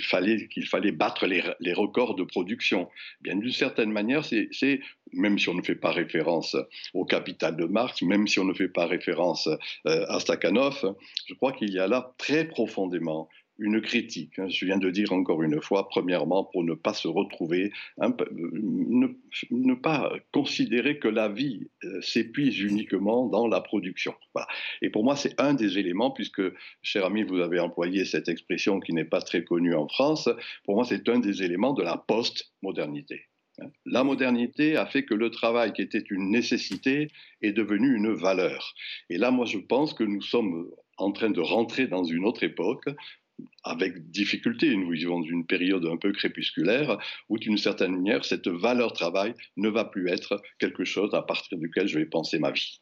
[0.49, 2.89] qu'il fallait battre les, records de production.
[3.21, 4.79] Bien d'une certaine manière, c'est
[5.13, 6.55] même si on ne fait pas référence
[6.93, 10.95] au capital de Marx, même si on ne fait pas référence euh, à Stakhanov,
[11.27, 14.39] je crois qu'il y a là très profondément une critique.
[14.39, 14.49] Hein.
[14.49, 20.11] Je viens de dire encore une fois, premièrement, pour ne pas se retrouver, ne, pas
[20.31, 24.13] considérer que la vie euh, s'épuise uniquement dans la production.
[24.81, 26.41] Et pour moi, c'est un des éléments, puisque,
[26.81, 30.29] cher ami, vous avez employé cette expression qui n'est pas très connue en France,
[30.65, 33.27] pour moi, c'est un des éléments de la post-modernité.
[33.59, 33.67] Hein.
[33.85, 37.09] La modernité a fait que le travail, qui était une nécessité,
[37.41, 38.73] est devenu une valeur.
[39.09, 42.43] Et là, moi, je pense que nous sommes en train de rentrer dans une autre
[42.43, 42.87] époque
[43.63, 44.75] avec difficulté.
[44.75, 46.97] Nous vivons dans une période un peu crépusculaire
[47.29, 51.57] où, d'une certaine manière, cette valeur travail ne va plus être quelque chose à partir
[51.57, 52.81] duquel je vais penser ma vie.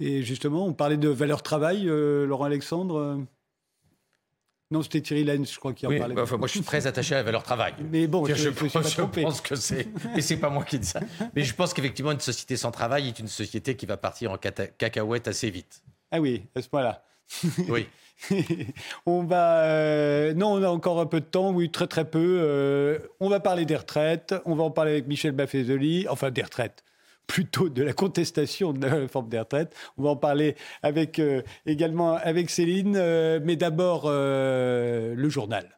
[0.00, 3.26] Et justement, on parlait de valeur travail, euh, Laurent Alexandre
[4.72, 6.14] non, c'était Thierry Lenz, je crois, qui en parlait.
[6.14, 7.74] Bah, moi, je suis très attaché à la valeur travail.
[7.90, 9.88] Mais bon, je, je, pense que c'est.
[10.16, 11.00] Et c'est pas moi qui dis ça.
[11.34, 14.38] Mais je pense qu'effectivement, une société sans travail est une société qui va partir en
[14.38, 15.82] cacahuète assez vite.
[16.12, 17.02] Ah oui, à ce point-là.
[17.68, 17.86] Oui.
[19.06, 19.64] on va.
[19.64, 22.38] Euh, non, on a encore un peu de temps, oui, très très peu.
[22.40, 24.34] Euh, on va parler des retraites.
[24.44, 26.06] On va en parler avec Michel Baffezoli.
[26.08, 26.84] Enfin, des retraites
[27.26, 29.72] plutôt de la contestation de la réforme des retraites.
[29.96, 32.92] On va en parler avec, euh, également avec Céline,
[33.44, 35.68] mais d'abord le journal.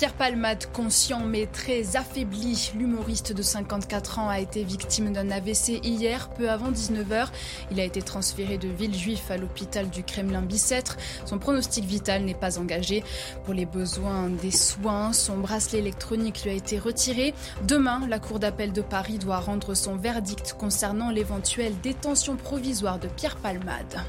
[0.00, 5.78] Pierre Palmade, conscient mais très affaibli, l'humoriste de 54 ans a été victime d'un AVC
[5.84, 7.26] hier, peu avant 19h.
[7.70, 10.96] Il a été transféré de Villejuif à l'hôpital du Kremlin-Bicêtre.
[11.26, 13.04] Son pronostic vital n'est pas engagé.
[13.44, 17.34] Pour les besoins des soins, son bracelet électronique lui a été retiré.
[17.68, 23.08] Demain, la Cour d'appel de Paris doit rendre son verdict concernant l'éventuelle détention provisoire de
[23.08, 24.00] Pierre Palmade.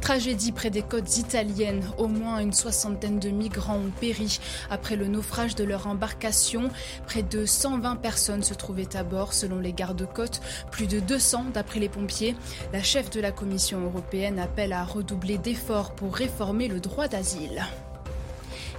[0.00, 1.82] Tragédie près des côtes italiennes.
[1.98, 4.38] Au moins une soixantaine de migrants ont péri
[4.70, 6.70] après le naufrage de leur embarcation.
[7.06, 11.80] Près de 120 personnes se trouvaient à bord selon les gardes-côtes, plus de 200 d'après
[11.80, 12.36] les pompiers.
[12.72, 17.64] La chef de la Commission européenne appelle à redoubler d'efforts pour réformer le droit d'asile.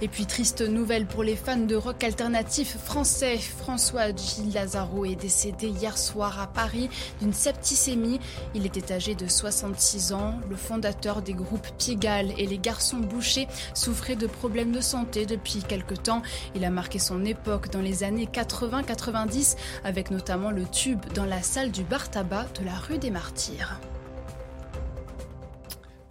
[0.02, 3.38] Et puis triste nouvelle pour les fans de rock alternatif français.
[3.38, 6.90] François Gilles Lazaro est décédé hier soir à Paris
[7.22, 8.20] d'une septicémie.
[8.54, 10.34] Il était âgé de 66 ans.
[10.50, 15.62] Le fondateur des groupes Pigalle et les Garçons Bouchés souffrait de problèmes de santé depuis
[15.62, 16.20] quelque temps.
[16.54, 21.42] Il a marqué son époque dans les années 80-90 avec notamment le tube dans la
[21.42, 23.80] salle du bar tabac de la rue des Martyrs.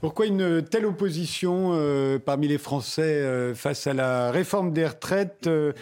[0.05, 5.47] Pourquoi une telle opposition euh, parmi les Français euh, face à la réforme des retraites
[5.47, 5.73] euh,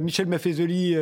[0.00, 0.96] Michel Maffezoli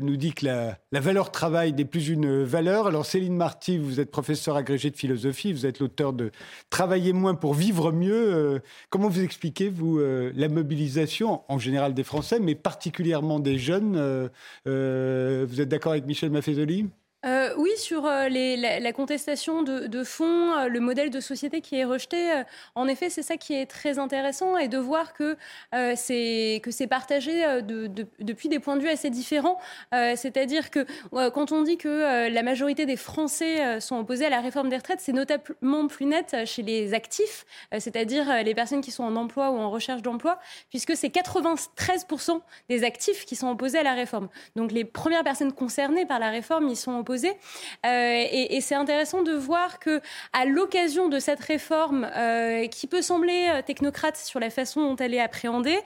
[0.00, 2.86] nous dit que la, valeur travail n'est plus une valeur.
[2.86, 6.30] Alors Céline Marty, vous êtes professeur agrégé de philosophie, vous êtes l'auteur de
[6.70, 8.62] Travailler moins pour vivre mieux.
[8.90, 14.30] comment vous expliquez, vous, la mobilisation en général des Français, mais particulièrement des jeunes
[14.64, 14.70] Vous
[15.60, 16.86] êtes d'accord avec Michel Maffezoli?
[17.24, 21.84] Euh, Oui, sur les, la, contestation de, de fond, le modèle de société qui est
[21.84, 22.42] rejeté.
[22.74, 25.36] en effet, c'est ça qui est très intéressant et de voir que
[25.96, 29.58] c'est partagé de, depuis des points de vue assez différents.
[29.92, 30.86] C'est-à-dire que
[31.30, 35.00] quand on dit que la majorité des Français sont opposés à la réforme des retraites,
[35.00, 39.58] c'est notamment plus net chez les actifs, c'est-à-dire les personnes qui sont en emploi ou
[39.58, 40.38] en recherche d'emploi,
[40.70, 44.28] puisque c'est 93% des actifs qui sont opposés à la réforme.
[44.56, 47.13] Donc les premières personnes concernées par la réforme y sont opposées.
[47.86, 50.00] Euh, et, c'est intéressant de voir que
[50.32, 54.96] à l'occasion de cette réforme, euh, qui peut sembler euh, technocrate sur la façon dont
[54.96, 55.78] elle est appréhendée,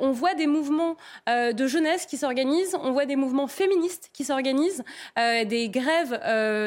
[0.00, 0.96] on voit des mouvements
[1.28, 4.82] de jeunesse qui s'organisent, on voit des mouvements féministes qui s'organisent,
[5.16, 6.18] des grèves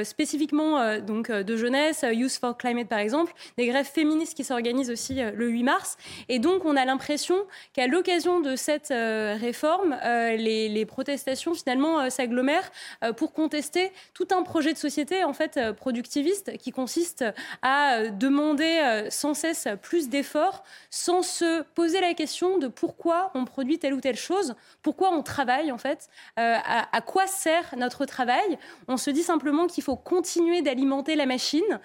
[0.05, 5.15] spécifiquement donc de jeunesse, Youth for Climate par exemple, des grèves féministes qui s'organisent aussi
[5.15, 5.97] le 8 mars.
[6.29, 7.35] Et donc on a l'impression
[7.73, 12.71] qu'à l'occasion de cette réforme, les, protestations finalement s'agglomèrent
[13.17, 17.25] pour contester tout un projet de société en fait productiviste qui consiste
[17.61, 23.79] à demander sans cesse plus d'efforts sans se poser la question de pourquoi on produit
[23.79, 28.57] telle ou telle chose, pourquoi on travaille en fait, à, quoi sert notre travail.
[28.87, 31.79] On se dit simplement qu'il faut continuer d'alimenter la machine,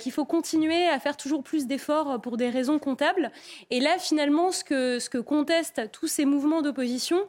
[0.00, 3.30] qu'il faut continuer à faire toujours plus d'efforts pour des raisons comptables.
[3.70, 7.26] Et là finalement ce que, ce que contestent tous ces mouvements d'opposition,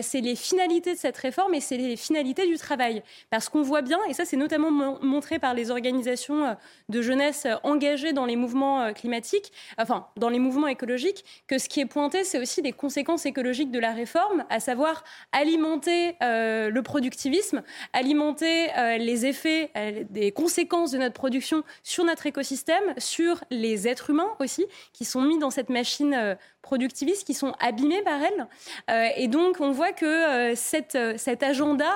[0.00, 3.02] c'est les finalités de cette réforme et c'est les finalités du travail.
[3.30, 4.70] Parce qu'on voit bien, et ça c'est notamment
[5.02, 6.54] montré par les organisations euh,
[6.88, 11.58] de jeunesse euh, engagées dans les mouvements euh, climatiques, enfin dans les mouvements écologiques, que
[11.58, 16.16] ce qui est pointé, c'est aussi des conséquences écologiques de la réforme, à savoir alimenter
[16.20, 19.70] le productivisme, alimenter les effets,
[20.10, 25.22] des conséquences de notre production sur notre écosystème, sur les êtres humains aussi, qui sont
[25.22, 26.36] mis dans cette machine
[26.68, 28.46] productivistes qui sont abîmés par elle.
[28.90, 31.86] Euh, et donc, on voit que euh, cette, euh, cet agenda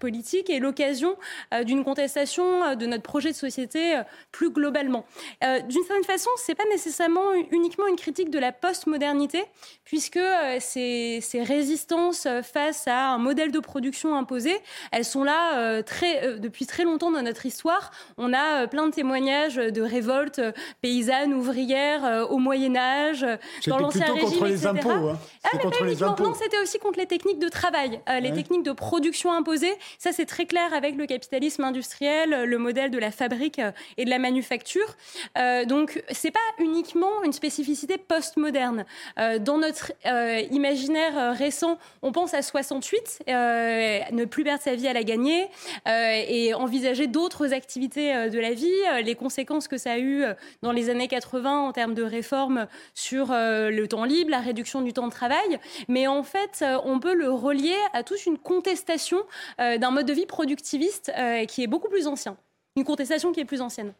[0.00, 1.16] politique est l'occasion
[1.64, 5.04] d'une contestation de notre projet de société plus globalement.
[5.42, 9.44] D'une certaine façon, c'est pas nécessairement uniquement une critique de la postmodernité,
[9.84, 10.20] puisque
[10.60, 14.56] ces, ces, résistances face à un modèle de production imposé,
[14.90, 17.90] elles sont là très, depuis très longtemps dans notre histoire.
[18.16, 20.40] On a plein de témoignages de révoltes
[20.80, 23.26] paysannes, ouvrières au Moyen Âge,
[23.66, 24.90] dans plutôt contre les impôts.
[24.90, 25.18] Hein.
[25.44, 26.24] Ah, contre les impôts.
[26.24, 29.74] Non, c'était aussi contre les techniques de travail, euh, les techniques de production imposées.
[29.98, 34.04] Ça, c'est très clair avec le capitalisme industriel, le modèle de la fabrique euh, et
[34.04, 34.96] de la manufacture.
[35.38, 38.84] Euh, donc, c'est pas uniquement une spécificité postmoderne.
[39.18, 39.92] Euh, dans notre
[40.50, 45.48] imaginaire récent, on pense à 68, ne plus perdre sa vie à la gagner
[45.86, 48.70] et envisager d'autres activités de la vie,
[49.02, 50.24] les conséquences que ça a eu
[50.62, 53.28] dans les années 80 en termes de réformes sur
[53.72, 55.58] le temps libre, la réduction du temps de travail,
[55.88, 59.18] mais en fait, euh, on peut le relier à toute une contestation
[59.60, 62.36] euh, d'un mode de vie productiviste euh, qui est beaucoup plus ancien.
[62.76, 63.92] Une contestation qui est plus ancienne.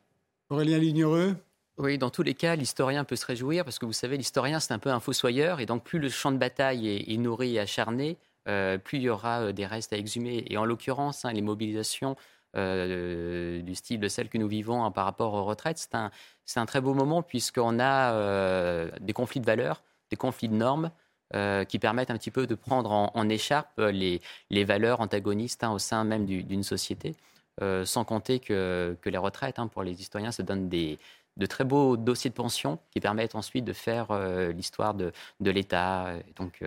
[0.50, 1.34] Aurélien Lignereux
[1.78, 4.74] oui, dans tous les cas, l'historien peut se réjouir parce que vous savez, l'historien, c'est
[4.74, 8.18] un peu un fossoyeur et donc plus le champ de bataille est, nourri et acharné,
[8.44, 10.44] plus il y aura des restes à exhumer.
[10.50, 12.14] Et en l'occurrence, hein, les mobilisations
[12.54, 16.10] du style de celles que nous vivons hein, par rapport aux retraites, c'est un,
[16.56, 20.90] un, très beau moment puisqu'on a des conflits de valeurs des conflits de normes
[21.34, 25.72] euh, qui permettent un petit peu de prendre en, écharpe les, les, valeurs antagonistes hein,
[25.72, 27.16] au sein même d'une société,
[27.62, 30.98] euh, sans compter que, que les retraites, hein, pour les historiens, se donnent des,
[31.38, 35.10] de très beaux dossiers de pension qui permettent ensuite de faire euh, l'histoire de,
[35.40, 36.12] de l'État.
[36.36, 36.62] Donc,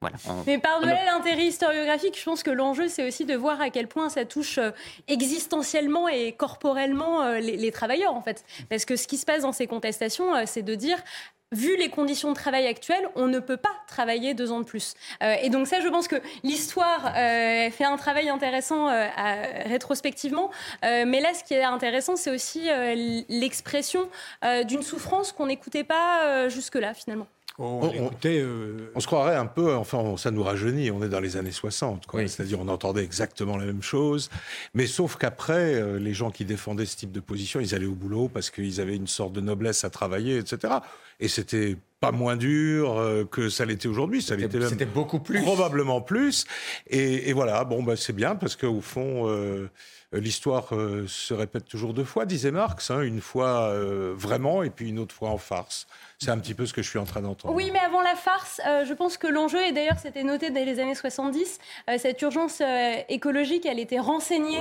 [0.00, 3.86] voilà, Mais par-delà l'intérêt historiographique, je pense que l'enjeu, c'est aussi de voir à quel
[3.86, 4.58] point ça touche
[5.08, 8.44] existentiellement et corporellement les, les, travailleurs, en fait.
[8.68, 11.02] Parce que ce qui se passe dans ces contestations, c'est de dire
[11.52, 14.94] vu les conditions de travail actuelles, on ne peut pas travailler deux ans de plus.
[15.22, 19.08] Euh, et donc ça, je pense que l'histoire euh, fait un travail intéressant euh,
[19.66, 20.50] rétrospectivement.
[20.82, 22.68] mais là, ce qui est intéressant, c'est aussi
[23.28, 24.08] l'expression
[24.64, 27.26] d'une souffrance qu'on n'écoutait pas jusque-là, finalement.
[27.58, 28.10] On,
[28.94, 32.06] on, se croirait un peu, enfin, ça nous rajeunit, on est dans les années 60,
[32.26, 34.30] c'est-à-dire on entendait exactement la même chose,
[34.72, 38.30] mais sauf qu'après, les gens qui défendaient ce type de position, ils allaient au boulot
[38.32, 40.78] parce qu'ils avaient une sorte de noblesse à travailler, etc
[41.20, 44.22] et c'était pas moins dur euh, que ça l'était aujourd'hui.
[44.22, 45.42] Ça l'était C'était beaucoup plus.
[45.42, 46.46] Probablement plus.
[46.88, 49.68] Et, et voilà, bon, bah, c'est bien parce qu'au fond, euh,
[50.12, 52.90] l'histoire euh, se répète toujours deux fois, disait Marx.
[52.90, 53.72] Hein, une fois
[54.14, 55.86] vraiment et puis une autre fois en farce.
[56.22, 57.54] C'est un petit peu ce que je suis en train d'entendre.
[57.54, 60.66] Oui, mais avant la farce, euh, je pense que l'enjeu, et d'ailleurs c'était noté dès
[60.66, 64.58] les années 70, euh, cette urgence euh, écologique, elle était renseignée.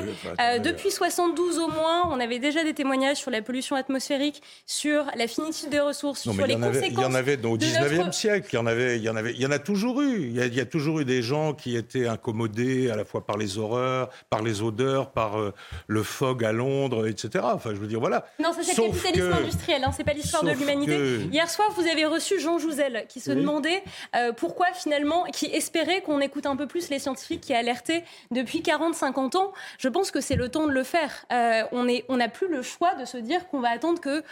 [0.64, 5.28] depuis 72 au moins, on avait déjà des témoignages sur la pollution atmosphérique, sur la
[5.28, 6.92] finitude des ressources, sur les conséquences.
[6.92, 9.34] il y en avait au 19e siècle, il y, en avait, il, y en avait,
[9.34, 10.28] il y en a toujours eu.
[10.28, 13.04] Il y a, il y a, toujours eu des gens qui étaient incommodés à la
[13.04, 15.52] fois par les horreurs, par les odeurs, par euh,
[15.88, 17.46] le FOG à Londres, etc.
[17.54, 18.26] Enfin, je veux dire, voilà.
[18.40, 21.20] Non, ça c'est le capitalisme industriel, hein, c'est pas l'histoire de l'humanité.
[21.32, 23.84] Hier soir, vous avez reçu Jean Jouzel qui se demandait
[24.16, 28.60] euh, pourquoi finalement, qui espérait qu'on écoute un peu plus les scientifiques qui alertaient depuis
[28.60, 29.52] 40-50 ans.
[29.78, 31.26] Je pense que c'est le temps de le faire.
[31.32, 34.24] Euh, on n'a on plus le choix de se dire qu'on va attendre que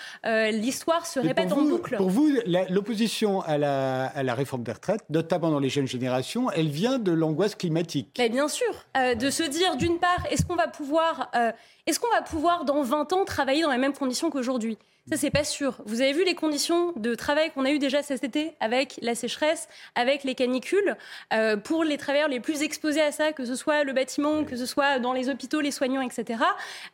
[0.51, 1.97] l'histoire se répète en boucle.
[1.97, 2.29] Pour vous,
[2.69, 6.99] l'opposition à la, à la réforme des retraites, notamment dans les jeunes générations, elle vient
[6.99, 8.15] de l'angoisse climatique.
[8.17, 10.96] Mais bien sûr, de se dire d'une part, est-ce qu'on va pouvoir,
[11.35, 11.51] euh,
[11.85, 14.77] est-ce qu'on va pouvoir dans 20 ans travailler dans les mêmes conditions qu'aujourd'hui?
[15.09, 15.77] Ça, c'est pas sûr.
[15.85, 19.15] Vous avez vu les conditions de travail qu'on a eu déjà cet été avec la
[19.15, 20.97] sécheresse, avec les canicules,
[21.33, 24.57] euh, pour les travailleurs les plus exposés à ça, que ce soit le bâtiment, que
[24.57, 26.43] ce soit dans les hôpitaux, les soignants, etc.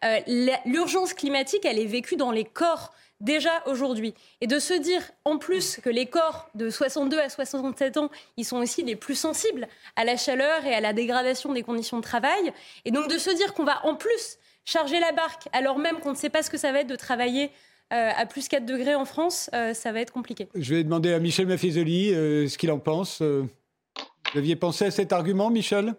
[0.05, 0.19] Euh,
[0.65, 4.13] l'urgence climatique, elle est vécue dans les corps déjà aujourd'hui.
[4.41, 8.45] Et de se dire en plus que les corps de 62 à 67 ans, ils
[8.45, 12.03] sont aussi les plus sensibles à la chaleur et à la dégradation des conditions de
[12.03, 12.53] travail.
[12.85, 16.11] Et donc de se dire qu'on va en plus charger la barque alors même qu'on
[16.11, 17.49] ne sait pas ce que ça va être de travailler
[17.91, 20.47] euh, à plus 4 degrés en France, euh, ça va être compliqué.
[20.55, 23.21] Je vais demander à Michel Maffezoli euh, ce qu'il en pense.
[23.21, 23.47] vous
[24.35, 25.93] aviez pensé à cet argument, Michel?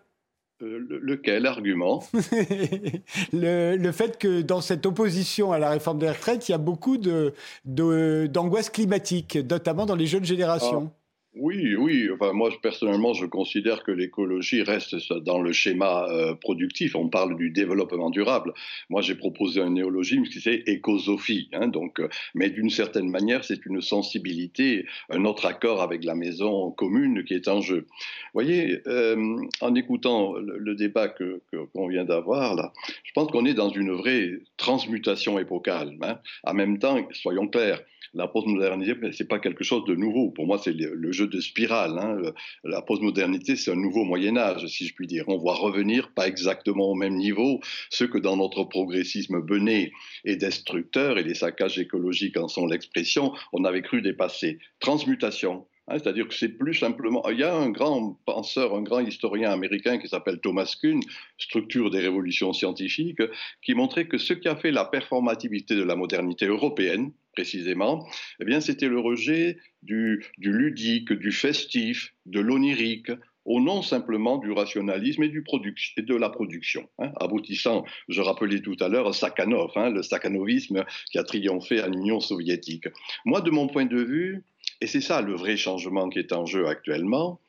[0.63, 2.05] Euh, lequel argument
[3.33, 6.97] le, fait que dans cette opposition à la réforme des retraites, il y a beaucoup
[6.97, 10.93] d'angoisse de, climatique, notamment dans les jeunes générations.
[10.95, 11.04] Ah.
[11.37, 12.09] Oui, oui.
[12.13, 16.95] Enfin, moi, personnellement, je considère que l'écologie reste dans le schéma euh, productif.
[16.95, 18.55] On parle du développement durable.
[18.89, 21.49] Moi, j'ai proposé un néologisme qui c'est écosophie.
[21.53, 26.15] Hein, donc, euh, mais d'une certaine manière, c'est une sensibilité, un autre accord avec la
[26.15, 27.87] maison commune qui est en jeu.
[27.89, 31.41] Vous voyez, euh, en écoutant le, débat que
[31.73, 32.73] qu'on vient d'avoir là,
[33.05, 35.97] je pense qu'on est dans une vraie transmutation épocale.
[36.03, 36.19] Hein.
[36.45, 37.81] En même temps, soyons clairs,
[38.15, 40.31] la postmodernité, c'est pas quelque chose de nouveau.
[40.31, 41.99] Pour moi, c'est le, jeu de spirale.
[41.99, 42.33] Hein.
[42.65, 45.25] La postmodernité, c'est un nouveau Moyen Âge, si je puis dire.
[45.29, 47.61] On voit revenir, pas exactement au même niveau,
[47.91, 49.93] ce que dans notre progressisme bené
[50.25, 54.59] et destructeur, et les saccages écologiques en sont l'expression, on avait cru dépasser.
[54.81, 57.29] Transmutation, c'est-à-dire que c'est plus simplement.
[57.31, 61.01] Il y a un grand penseur, un grand historien américain qui s'appelle Thomas Kuhn,
[61.39, 63.23] Structure des révolutions scientifiques,
[63.63, 68.07] qui montrait que ce qui a fait la performativité de la modernité européenne, précisément,
[68.41, 73.11] eh bien, c'était le rejet du, ludique, du festif, de l'onirique,
[73.45, 78.77] au nom simplement du rationalisme et, du de la production, hein, aboutissant, je rappelais tout
[78.81, 82.89] à l'heure, Sakhanov, hein, le sakhanovisme qui a triomphé à l'Union soviétique.
[83.27, 84.45] Moi, de mon point de vue,
[84.81, 87.41] et c'est ça le vrai changement qui est en jeu actuellement,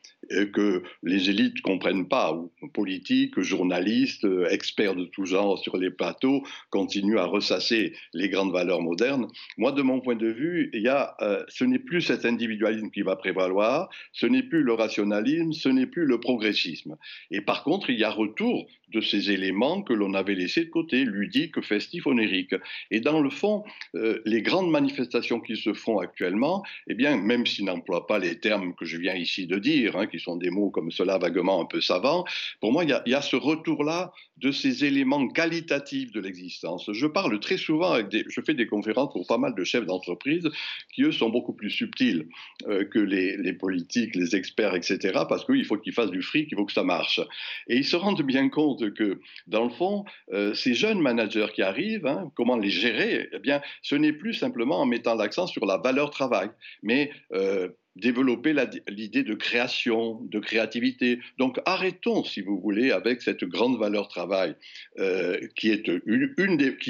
[0.54, 2.40] que les élites comprennent pas,
[2.74, 8.82] politiques, journalistes, experts de tout genre sur les plateaux continuent à ressasser les grandes valeurs
[8.82, 9.28] modernes.
[9.58, 13.02] Moi, de mon point de vue, y a, euh, ce n'est plus cet individualisme qui
[13.02, 16.98] va prévaloir, ce n'est plus le rationalisme, ce n'est plus le progressisme.
[17.32, 20.70] Et par contre, il y a retour de ces éléments que l'on avait laissés de
[20.70, 22.56] côté, ludiques, festifs, onériques.
[22.92, 23.64] Et dans le fond,
[23.96, 28.40] euh, les grandes manifestations qui se font actuellement, eh bien, même s'ils n'emploient pas les
[28.40, 31.62] termes que je viens ici de dire, hein, qui sont des mots comme cela vaguement
[31.62, 32.24] un peu savants,
[32.62, 36.90] pour moi, il y a, ce retour-là de ces éléments qualitatifs de l'existence.
[36.92, 39.86] Je parle très souvent avec des, je fais des conférences pour pas mal de chefs
[39.86, 40.50] d'entreprise
[40.94, 42.28] qui, eux, sont beaucoup plus subtils
[42.68, 44.98] euh, que les, politiques, les experts, etc.,
[45.28, 47.20] parce qu'il faut qu'ils fassent du fric, il faut que ça marche.
[47.68, 51.62] Et ils se rendent bien compte que, dans le fond, euh, ces jeunes managers qui
[51.62, 53.30] arrivent, hein, comment les gérer?
[53.34, 56.50] Eh bien, ce n'est plus simplement en mettant l'accent sur la valeur travail,
[56.84, 58.54] mais euh, développer
[58.90, 61.20] l'idée de création, de créativité.
[61.38, 64.56] Donc arrêtons, si vous voulez, avec cette grande valeur travail
[65.00, 65.74] euh, qui,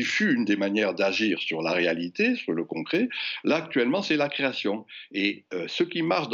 [0.03, 3.07] fut une des manières d'agir sur la réalité, sur le concret.
[3.43, 4.85] Là, actuellement, c'est la création.
[5.11, 6.27] Et euh, ce qui marche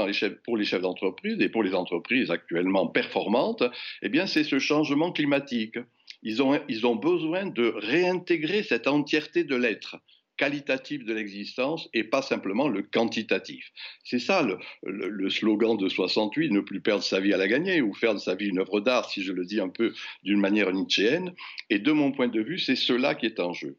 [0.45, 3.63] pour les chefs d'entreprise et pour les entreprises actuellement performantes,
[4.01, 5.77] eh bien, c'est ce changement climatique.
[6.23, 9.97] Ils ont, ils ont besoin de réintégrer cette entièreté de l'être
[10.41, 13.71] qualitatif de l'existence et pas simplement le quantitatif.
[14.03, 14.41] C'est ça
[14.81, 18.19] le, slogan de 68, ne plus perdre sa vie à la gagner ou faire de
[18.19, 21.35] sa vie une œuvre d'art, si je le dis un peu d'une manière nietzschéenne.
[21.69, 23.77] Et de mon point de vue, c'est cela qui est en jeu.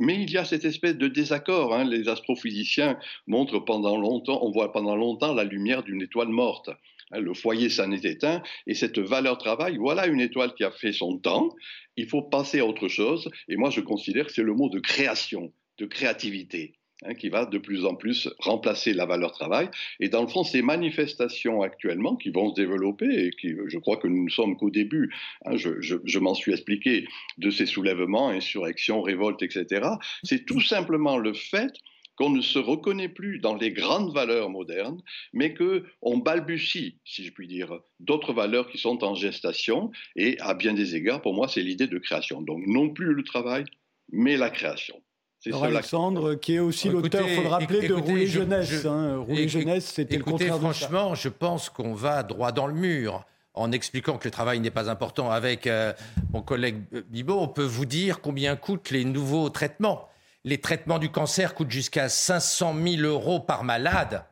[0.00, 1.72] mais il y a cette espèce de désaccord.
[1.76, 1.84] Hein.
[1.84, 2.98] Les astrophysiciens
[3.28, 6.70] montrent pendant longtemps, on voit pendant longtemps la lumière d'une étoile morte.
[7.12, 10.70] Hein, le foyer s'en est éteint, et cette valeur travail, voilà une étoile qui a
[10.70, 11.50] fait son temps,
[11.96, 14.80] il faut passer à autre chose, et moi je considère que c'est le mot de
[14.80, 16.74] création, de créativité.
[17.04, 19.68] Hein, qui va de plus en plus remplacer la valeur travail.
[19.98, 23.96] Et dans le fond, ces manifestations actuellement qui vont se développer, et qui, je crois
[23.96, 25.12] que nous ne sommes qu'au début,
[25.44, 27.08] hein, je, je m'en suis expliqué,
[27.38, 29.88] de ces soulèvements, insurrections, révoltes, etc.,
[30.22, 31.72] c'est tout simplement le fait
[32.16, 35.00] qu'on ne se reconnaît plus dans les grandes valeurs modernes,
[35.32, 39.90] mais que on balbutie, si je puis dire, d'autres valeurs qui sont en gestation.
[40.16, 42.42] Et à bien des égards, pour moi, c'est l'idée de création.
[42.42, 43.64] Donc non plus le travail,
[44.10, 45.00] mais la création.
[45.46, 48.84] Alors Alexandre, qui est aussi l'auteur, il faut le rappeler, de Rouler Jeunesse.
[48.84, 49.18] Hein.
[49.18, 53.72] Rouler Jeunesse, c'était le contraire franchement, je pense qu'on va droit dans le mur en
[53.72, 55.92] expliquant que le travail n'est pas important avec euh,
[56.32, 60.08] mon collègue Bibot, on peut vous dire combien coûtent les nouveaux traitements.
[60.44, 64.24] Les traitements du cancer coûtent jusqu'à 500 000 euros par malade.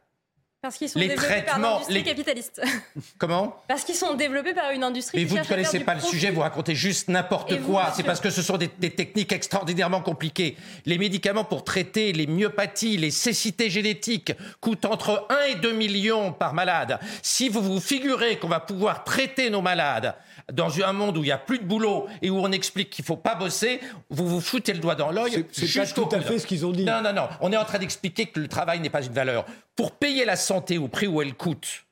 [0.63, 2.61] Parce qu'ils sont les développés par l'industrie capitaliste.
[3.19, 5.19] Comment Parce qu'ils sont développés par une industrie.
[5.19, 7.93] Mais vous ne connaissez pas le sujet, vous racontez juste n'importe quoi.
[7.97, 10.57] C'est parce que ce sont des, des, techniques extraordinairement compliquées.
[10.85, 16.33] Les médicaments pour traiter les myopathies, les cécités génétiques coûtent entre 1 et 2 millions
[16.33, 16.99] par malade.
[17.23, 20.15] Si vous vous figurez qu'on va pouvoir traiter nos malades
[20.53, 23.03] dans un monde où il n'y a plus de boulot et où on explique qu'il
[23.03, 23.81] ne faut pas bosser,
[24.11, 25.47] vous vous foutez le doigt dans l'œil.
[25.53, 26.85] C'est pas tout à fait ce qu'ils ont dit.
[26.85, 27.29] Non, non, non.
[27.41, 29.47] On est en train d'expliquer que le travail n'est pas une valeur.
[29.81, 31.87] Pour payer la santé au prix où elle coûte,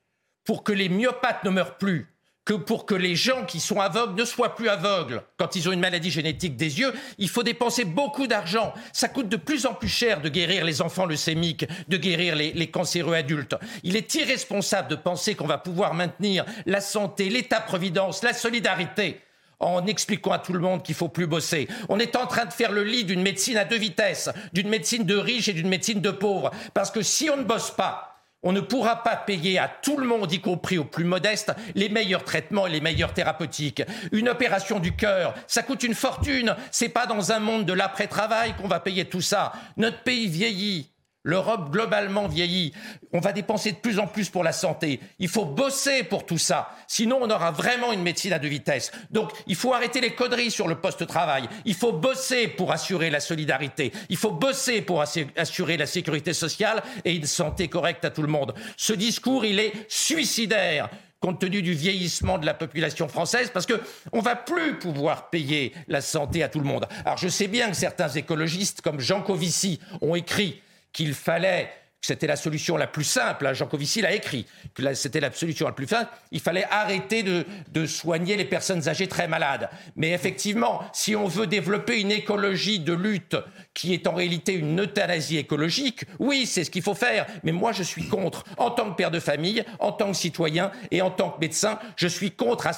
[0.45, 2.15] pour que les myopathes ne meurent plus,
[2.45, 5.73] que pour que les gens qui sont aveugles ne soient plus aveugles quand ils ont
[5.73, 8.75] une maladie génétique des yeux, il faut dépenser beaucoup d'argent.
[8.93, 12.53] Ça coûte de plus en plus cher de guérir les enfants leucémiques, de guérir les,
[12.53, 13.57] les cancéreux adultes.
[13.85, 19.23] Il est irresponsable de penser qu'on va pouvoir maintenir la santé, l'État-providence, la solidarité
[19.61, 21.69] en expliquant à tout le monde qu'il faut plus bosser.
[21.89, 25.05] On est en train de faire le lit d'une médecine à deux vitesses, d'une médecine
[25.05, 26.51] de riches et d'une médecine de pauvres.
[26.75, 28.09] Parce que si on ne bosse pas,
[28.45, 31.89] on ne pourra pas payer à tout le monde, y compris aux plus modestes, les
[31.89, 33.83] meilleurs traitements et les meilleurs thérapeutiques.
[34.13, 36.55] Une opération du cœur, ça coûte une fortune.
[36.71, 39.53] C'est pas dans un monde de l'après-travail qu'on va payer tout ça.
[39.77, 40.89] Notre pays vieillit.
[41.25, 42.73] L'Europe globalement vieillit.
[43.13, 45.01] On va dépenser de plus en plus pour la santé.
[45.19, 46.71] Il faut bosser pour tout ça.
[46.87, 48.93] Sinon, on aura vraiment une médecine à deux vitesses.
[49.11, 51.49] Donc, il faut arrêter les conneries sur le poste-travail.
[51.65, 53.93] Il faut bosser pour assurer la solidarité.
[54.09, 58.29] Il faut bosser pour assurer la sécurité sociale et une santé correcte à tout le
[58.29, 58.55] monde.
[58.77, 60.89] Ce discours, il est suicidaire
[61.21, 63.81] compte tenu du vieillissement de la population française, parce que
[64.13, 66.87] on va plus pouvoir payer la santé à tout le monde.
[67.05, 70.63] Alors je sais bien que certains écologistes, comme Jean Covici, ont écrit
[70.93, 71.71] qu'il fallait
[72.01, 73.47] c'était la solution la plus simple.
[73.47, 76.11] Hein, Jean Covici l'a écrit, que c'était la solution la plus simple.
[76.31, 79.69] Il fallait arrêter de, de, soigner les personnes âgées très malades.
[79.97, 83.37] Mais effectivement, si on veut développer une écologie de lutte
[83.79, 87.27] qui est en réalité une euthanasie écologique, oui, c'est ce qu'il faut faire.
[87.45, 88.45] Mais moi, je suis contre.
[88.57, 91.79] En tant que père de famille, en tant que citoyen et en tant que médecin,
[91.97, 92.69] je suis contre,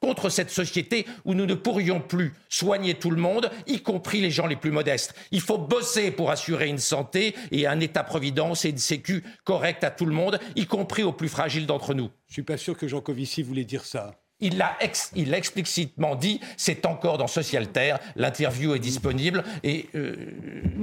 [0.00, 4.30] contre cette société où nous ne pourrions plus soigner tout le monde, y compris les
[4.30, 5.14] gens les plus modestes.
[5.30, 9.90] Il faut bosser pour assurer une santé et un État-providence c'est une sécu correcte à
[9.90, 12.10] tout le monde, y compris aux plus fragiles d'entre nous.
[12.28, 14.19] Je suis pas sûr que Jean Covici voulait dire ça.
[14.40, 20.32] Il l'a explicitement dit, c'est encore dans Socialterre, l'interview est disponible et euh,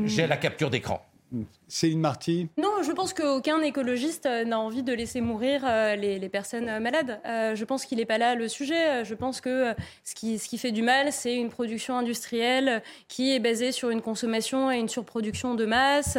[0.06, 1.06] j'ai la capture d'écran.
[1.68, 6.30] Céline Marty Non, je pense qu'aucun écologiste euh, n'a envie de laisser mourir euh, les,
[6.30, 7.20] personnes euh, malades.
[7.26, 9.04] je pense qu'il n'est pas là le sujet.
[9.04, 13.34] Je pense que ce qui, ce qui fait du mal, c'est une production industrielle qui
[13.34, 16.18] est basée sur une consommation et une surproduction de masse,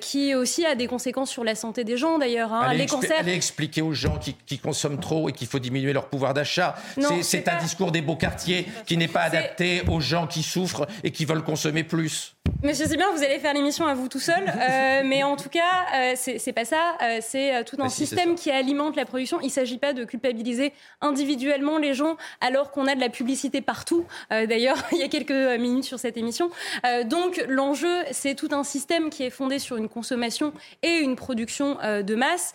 [0.00, 2.52] qui aussi a des conséquences sur la santé des gens d'ailleurs.
[2.52, 2.62] Hein.
[2.64, 2.86] Allez,
[3.24, 6.76] les expliquer aux gens qui, consomment trop et qu'il faut diminuer leur pouvoir d'achat.
[7.22, 11.10] C'est un discours des beaux quartiers qui n'est pas adapté aux gens qui souffrent et
[11.10, 12.34] qui veulent consommer plus.
[12.62, 14.44] Monsieur bien, vous allez faire l'émission à vous tout seul.
[14.70, 16.96] Euh, mais en tout cas, euh, c'est pas ça.
[17.02, 19.40] Euh, c'est tout un bah, système qui alimente la production.
[19.40, 23.60] Il ne s'agit pas de culpabiliser individuellement les gens alors qu'on a de la publicité
[23.60, 24.04] partout.
[24.30, 26.50] D'ailleurs, il y a quelques minutes sur cette émission.
[27.06, 30.52] donc l'enjeu, c'est tout un système qui est fondé sur une consommation
[30.82, 32.54] et une production de masse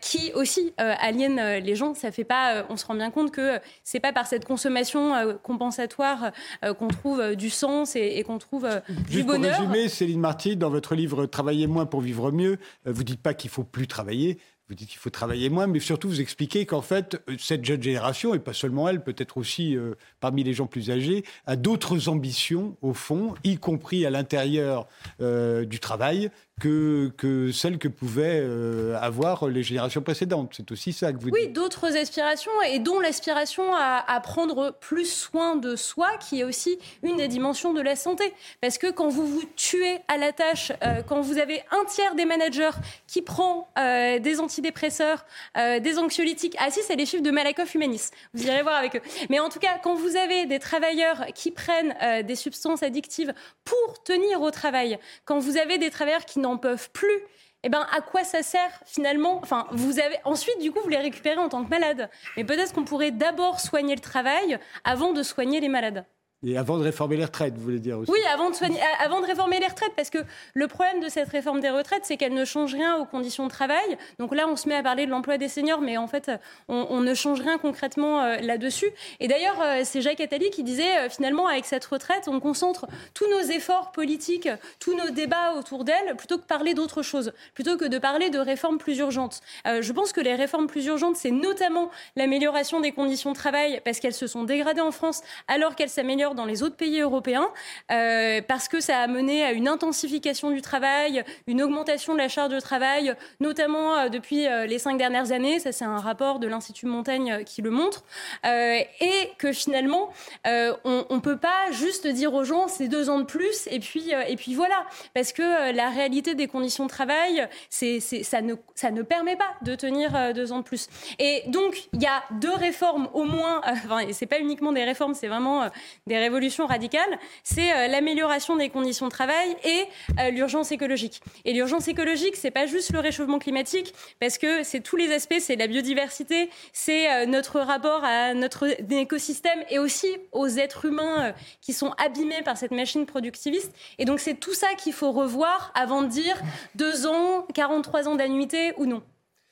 [0.00, 1.94] qui aussi aliène les gens.
[1.94, 2.66] Ça fait pas.
[2.68, 6.32] on se rend bien compte que c'est pas par cette consommation compensatoire
[6.78, 8.68] qu'on trouve du sens et, qu'on trouve
[9.10, 9.56] du bonheur.
[9.58, 13.20] Pour résumer, Céline Marty, dans votre livre Travailler moins pour vivre mieux, euh, vous dites
[13.20, 16.64] pas qu'il faut plus travailler, vous dites qu'il faut travailler moins, mais surtout vous expliquez
[16.64, 20.54] qu'en fait, euh, cette jeune génération, et pas seulement elle, peut-être aussi euh, parmi les
[20.54, 24.86] gens plus âgés, a d'autres ambitions, au fond, y compris à l'intérieur
[25.18, 26.30] du travail,
[26.60, 30.52] que, que celles que pouvaient euh, avoir les générations précédentes.
[30.56, 31.34] C'est aussi ça que vous dites.
[31.34, 36.44] Oui, d'autres aspirations, et dont l'aspiration à, à, prendre plus soin de soi, qui est
[36.44, 38.32] aussi une des dimensions de la santé.
[38.60, 42.14] Parce que quand vous vous tuez à la tâche, euh, quand vous avez un tiers
[42.14, 42.70] des managers
[43.08, 45.26] qui prend euh, des antidépresseurs,
[45.56, 49.00] des anxiolytiques, ah si, c'est les chiffres de Malakoff Humanis, vous irez voir avec eux.
[49.28, 51.94] Mais en tout cas, quand vous avez des travailleurs qui prennent
[52.24, 53.32] des substances addictives
[53.64, 57.22] pour tenir au travail, quand vous avez des travailleurs qui n'en peuvent plus,
[57.64, 59.38] eh ben, à quoi ça sert finalement?
[59.42, 62.10] Enfin, vous avez ensuite, du coup, vous les récupérez en tant que malade.
[62.36, 66.04] Mais peut-être qu'on pourrait d'abord soigner le travail avant de soigner les malades.
[66.46, 69.04] Et avant de réformer les retraites, vous voulez dire aussi Oui, avant de, soigner, euh,
[69.04, 70.18] avant de réformer les retraites, parce que
[70.52, 73.50] le problème de cette réforme des retraites, c'est qu'elle ne change rien aux conditions de
[73.50, 73.96] travail.
[74.18, 76.30] Donc là, on se met à parler de l'emploi des seniors, mais en fait,
[76.68, 78.90] on, ne change rien concrètement euh, là-dessus.
[79.20, 83.28] Et d'ailleurs, euh, c'est Jacques Attali qui disait, finalement, avec cette retraite, on concentre tous
[83.30, 84.48] nos efforts politiques,
[84.80, 88.38] tous nos débats autour d'elle, plutôt que parler d'autre chose, plutôt que de parler de
[88.38, 89.40] réformes plus urgentes.
[89.64, 94.00] Je pense que les réformes plus urgentes, c'est notamment l'amélioration des conditions de travail, parce
[94.00, 97.48] qu'elles se sont dégradées en France, alors qu'elles s'améliorent dans les autres pays européens,
[97.90, 102.28] euh, parce que ça a mené à une intensification du travail, une augmentation de la
[102.28, 105.58] charge de travail, notamment euh, depuis euh, les cinq dernières années.
[105.58, 108.04] Ça, c'est un rapport de l'Institut Montaigne qui le montre.
[108.44, 110.10] Et que finalement,
[110.44, 114.10] on ne peut pas juste dire aux gens c'est deux ans de plus et puis,
[114.10, 114.84] et puis voilà.
[115.14, 119.74] Parce que la réalité des conditions de travail, ça, ne, ça ne permet pas de
[119.74, 120.88] tenir deux ans de plus.
[121.18, 124.84] Et donc, il y a deux réformes au moins, enfin, et c'est pas uniquement des
[124.84, 125.68] réformes, c'est vraiment euh,
[126.14, 127.18] des révolutions radicales.
[127.42, 129.84] C'est euh, l'amélioration des conditions de travail et
[130.20, 131.20] euh, l'urgence écologique.
[131.44, 135.38] Et l'urgence écologique, c'est pas juste le réchauffement climatique, parce que c'est tous les aspects,
[135.40, 141.28] c'est la biodiversité, c'est euh, notre rapport à notre écosystème et aussi aux êtres humains
[141.28, 143.72] euh, qui sont abîmés par cette machine productiviste.
[143.98, 146.36] Et donc c'est tout ça qu'il faut revoir avant de dire
[146.74, 149.02] deux ans, 43 ans d'annuité ou non.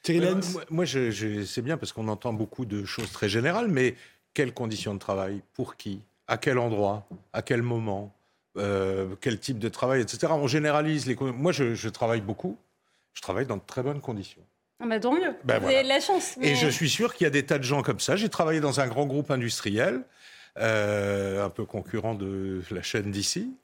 [0.09, 3.29] Euh, Lenz moi, moi, je, je- c'est bien parce qu'on entend beaucoup de choses très
[3.29, 3.95] générales, mais
[4.35, 5.43] quelles conditions de travail?
[5.55, 6.01] Pour qui?
[6.33, 8.15] À quel endroit À quel moment
[8.57, 10.33] Euh, Quel type de travail, etc.
[10.35, 11.15] On généralise les.
[11.15, 12.57] Moi, je, je travaille beaucoup.
[13.13, 14.41] Je travaille dans de très bonnes conditions.
[14.81, 15.35] Ah bah, tant mieux.
[15.45, 15.79] Ben Vous voilà.
[15.79, 16.37] avez de la chance.
[16.41, 18.17] Et je suis sûr qu'il y a des tas de gens comme ça.
[18.17, 20.03] J'ai travaillé dans un grand groupe industriel,
[20.59, 23.55] euh, un peu concurrent de la chaîne d'ici.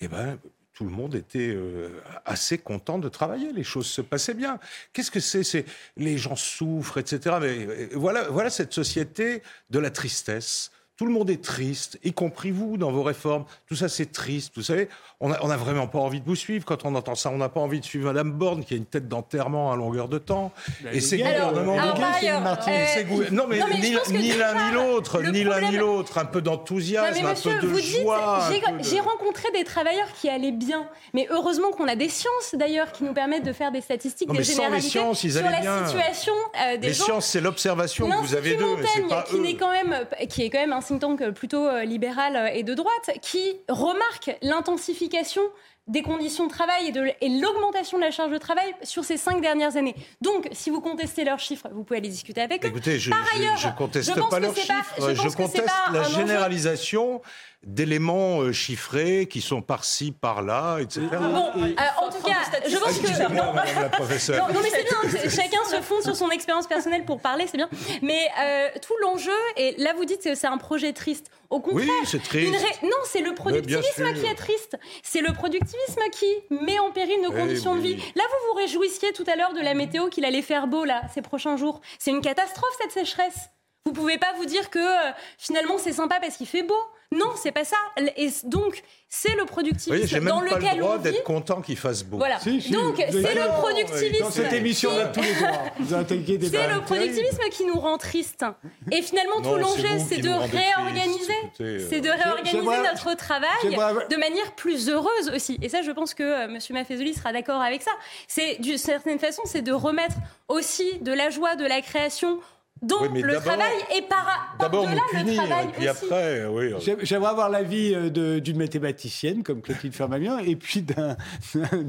[0.00, 0.38] Et ben,
[0.72, 1.88] tout le monde était euh,
[2.24, 3.52] assez content de travailler.
[3.52, 4.58] Les choses se passaient bien.
[4.94, 5.44] Qu'est-ce que c'est?
[5.44, 5.66] C'est
[5.98, 7.36] les gens souffrent, etc.
[7.40, 10.70] Mais voilà, voilà cette société de la tristesse.
[10.96, 13.44] Tout le monde est triste, y compris vous dans vos réformes.
[13.68, 14.52] Tout ça, c'est triste.
[14.54, 14.88] Vous savez,
[15.18, 17.30] on n'a on a vraiment pas envie de vous suivre quand on entend ça.
[17.30, 20.06] On n'a pas envie de suivre Madame Borne, qui a une tête d'enterrement à longueur
[20.08, 20.52] de temps.
[20.92, 23.90] Et c'est Alors, gouvernement alors, par ailleurs, euh, Non, mais, ni,
[24.36, 26.18] l'un ni l'autre, ni l'un ni l'autre.
[26.18, 28.48] Un peu d'enthousiasme, un peu de joie.
[28.80, 30.88] j'ai- rencontré des travailleurs qui allaient bien.
[31.12, 34.38] Mais heureusement qu'on a des sciences d'ailleurs qui nous permettent de faire des statistiques, des
[34.38, 36.32] les généralités sur la situation
[36.66, 37.04] euh, des Les gens.
[37.04, 40.42] sciences, c'est l'observation que vous avez d'eux, mais c'est Montaigne, pas qui, quand même, qui
[40.44, 44.36] est quand même un think tank plutôt euh, libéral euh, et de droite, qui remarque
[44.42, 45.42] l'intensification
[45.86, 49.18] des conditions de travail et, de- et l'augmentation de la charge de travail sur ces
[49.18, 49.94] cinq dernières années.
[50.22, 52.68] Donc, si vous contestez leurs chiffres, vous pouvez aller discuter avec eux.
[52.68, 56.00] Écoutez, je Par ailleurs, je conteste je pense pas leurs pas- chiffres, je conteste la
[56.00, 57.20] enjeu- généralisation
[57.66, 61.00] d'éléments euh, chiffrés qui sont par-ci, par-là, etc.
[61.12, 62.34] Bon, euh, en tout cas,
[62.68, 63.06] je pense que...
[63.06, 64.48] Excusez-moi, Madame la professeure.
[64.48, 67.56] Non, non, mais c'est bien, chacun se fonde sur son expérience personnelle pour parler, c'est
[67.56, 67.68] bien.
[68.02, 71.30] Mais euh, tout l'enjeu, et là vous dites que c'est un projet triste.
[71.50, 72.54] Au contraire, Oui, c'est triste.
[72.54, 74.76] ré- non, c'est le productivisme qui est triste.
[75.02, 77.94] C'est le productivisme qui met en péril nos Eh conditions de oui.
[77.94, 78.02] vie.
[78.16, 81.02] Là, vous vous réjouissiez tout à l'heure de la météo qu'il allait faire beau là
[81.14, 81.80] ces prochains jours.
[81.98, 83.50] C'est une catastrophe cette sécheresse.
[83.86, 86.74] Vous pouvez pas vous dire que euh, finalement c'est sympa parce qu'il fait beau.
[87.14, 87.76] Non, c'est pas ça.
[88.16, 91.02] Et donc, c'est le productivisme dans pas le lequel droit on vit.
[91.04, 92.18] d'être content qu'il fasse beau.
[92.18, 92.40] Voilà.
[92.40, 94.24] Si, si, Donc, c'est le productivisme.
[94.24, 95.62] Dans cette émission, on a tous les droits.
[95.78, 98.44] Vous C'est le productivisme qui nous rend tristes.
[98.90, 101.86] Et finalement, Non, tout l'enjeu, vous c'est de réorganiser, euh.
[101.88, 105.58] c'est de réorganiser notre travail de manière plus heureuse aussi.
[105.62, 106.58] Et ça, je pense que euh, M.
[106.70, 107.92] Maffezoli sera d'accord avec ça.
[108.26, 110.16] C'est d'une certaine façon, c'est de remettre
[110.48, 112.40] aussi de la joie, de la création
[112.82, 116.04] Oui, mais le travail et par D'abord nous punir, travail et puis aussi.
[116.04, 116.64] après, oui.
[116.72, 121.16] euh, J'ai- J'aimerais avoir l'avis euh, d'une mathématicienne comme Clotilde Fermamian et puis d'un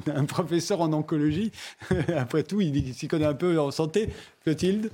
[0.05, 1.51] d'un professeur en oncologie.
[2.17, 4.09] Après tout, il s'y connaît un peu en santé.
[4.43, 4.89] Clotilde,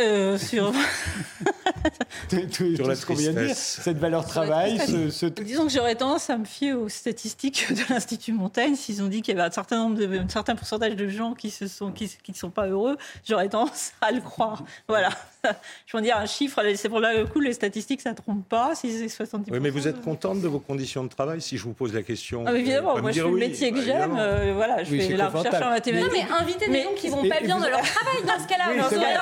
[0.00, 0.72] Euh, sur...
[2.28, 5.26] tout, tout- Sur tout la ce qu'on vient de dire, cette valeur travail, ce, ce-
[5.26, 8.74] Disons que j'aurais tendance à me fier aux statistiques de l'Institut Montaigne.
[8.76, 11.34] S'ils ont dit qu'il y avait un certain nombre de, un certain pourcentage de gens
[11.34, 12.96] qui se sont, qui, qui ne sont pas heureux,
[13.28, 14.62] j'aurais tendance à le croire.
[14.88, 15.10] Voilà.
[15.86, 16.60] Je veux dire un chiffre.
[16.76, 18.74] C'est pour le coup les statistiques, ça ne trompe pas.
[18.74, 19.50] Si c'est 70.
[19.52, 22.02] Oui, mais vous êtes contente de vos conditions de travail si je vous pose la
[22.02, 24.16] question Ah, évidemment, moi je fais le métier que bah, j'aime.
[24.18, 25.64] euh, voilà, je Oui, fais la recherche en confortable.
[25.64, 26.12] Non, mathématiques.
[26.30, 28.64] mais inviter des gens qui vont pas bien dans leur travail dans ce cas-là.
[28.70, 28.78] Oui,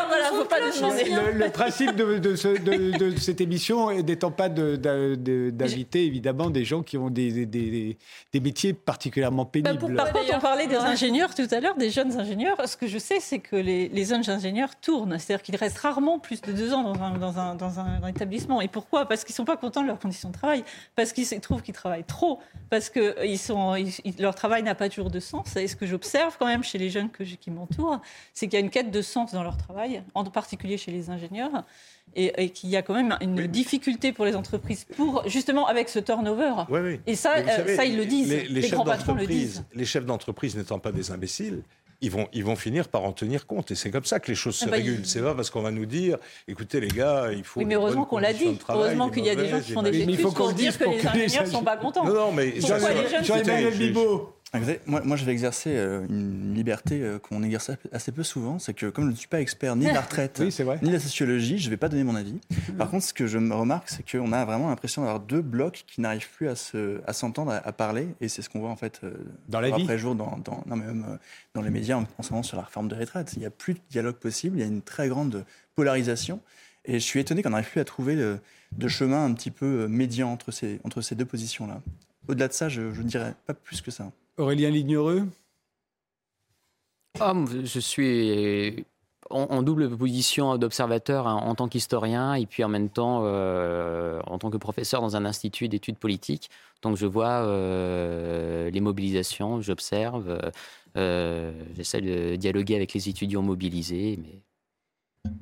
[0.08, 1.04] voilà, Faut pas demander.
[1.32, 5.50] le, le principe de, de ce- de- de cette émission n'étant pas de- de- de-
[5.50, 7.98] d'inviter évidemment des gens qui ont des, des- des-
[8.32, 9.78] des métiers particulièrement pénibles.
[9.78, 12.56] pour Par contre, on parlait des ingénieurs tout à l'heure, des jeunes ingénieurs.
[12.66, 15.18] Ce que je sais, c'est que les, les jeunes ingénieurs tournent.
[15.18, 18.06] C'est-à-dire qu'ils restent rarement plus de deux ans dans un, dans un, dans un- dans
[18.06, 18.60] un établissement.
[18.60, 19.06] Et pourquoi?
[19.06, 20.64] Parce qu'ils ne sont pas contents de leurs conditions de travail.
[20.96, 22.40] Parce qu'ils se trouvent qu'ils travaillent trop.
[22.70, 25.56] Parce que ils sont, ils- ils- leur travail n'a pas toujours de sens.
[25.56, 28.00] Et ce que j'observe quand même chez les jeunes que qui m'entourent,
[28.34, 31.10] c'est qu'il y a une quête de sens dans leur travail, en particulier chez les
[31.10, 31.64] ingénieurs,
[32.14, 35.98] et, qu'il y a quand même une difficulté pour les entreprises, pour justement avec ce
[35.98, 36.52] turnover.
[36.68, 37.00] Oui, oui.
[37.06, 38.28] Et ça, euh, ça ils le disent.
[38.28, 39.64] Les, les grands patrons le disent.
[39.74, 41.62] Les chefs d'entreprise n'étant pas des imbéciles,
[42.03, 43.70] ils vont, ils vont finir par en tenir compte.
[43.70, 45.07] Et c'est comme ça que les choses se ah bah, régulent.
[45.07, 47.61] C'est pas parce qu'on va nous dire, écoutez les gars, il faut.
[47.61, 48.59] Oui, mais heureusement qu'on l'a dit.
[48.68, 51.44] Heureusement qu'il y a des gens qui font des études pour dire que les ingénieurs
[51.44, 52.05] ne sont pas contents.
[52.05, 54.34] Non, non, mais Jean-Emmanuel Bibot.
[54.86, 58.86] Moi, moi j'avais exercé euh, une liberté euh, qu'on exerce assez peu souvent, c'est que
[58.86, 61.66] comme je ne suis pas expert ni de la retraite, ni de la sociologie, je
[61.66, 62.38] ne vais pas donner mon avis.
[62.68, 62.76] Mhm.
[62.76, 65.84] Par contre, ce que je me remarque, c'est qu'on a vraiment l'impression d'avoir deux blocs
[65.86, 68.76] qui n'arrivent plus à, se, à s'entendre, à, parler, et c'est ce qu'on voit en
[68.76, 69.14] fait euh,
[69.48, 69.82] dans la vie.
[69.82, 71.18] après jour, dans, non, mais même
[71.55, 73.32] dans les médias en, ce moment sur la réforme de retraite.
[73.34, 76.40] Il n'y a plus de dialogue possible, il y a une très grande polarisation,
[76.84, 80.30] et je suis étonné qu'on n'arrive plus à trouver de chemin un petit peu médian
[80.30, 81.80] entre ces, entre ces deux positions-là.
[82.28, 84.11] Au-delà de ça, je ne dirais pas plus que ça.
[84.38, 85.28] Aurélien Lignereux
[87.20, 88.84] ah, Je suis
[89.30, 94.38] en, double position d'observateur hein, en tant qu'historien et puis en même temps euh, en
[94.38, 96.50] tant que professeur dans un institut d'études politiques.
[96.82, 100.38] Donc je vois euh, les mobilisations, j'observe,
[100.96, 104.18] euh, j'essaie de dialoguer avec les étudiants mobilisés.
[104.22, 105.32] Mais...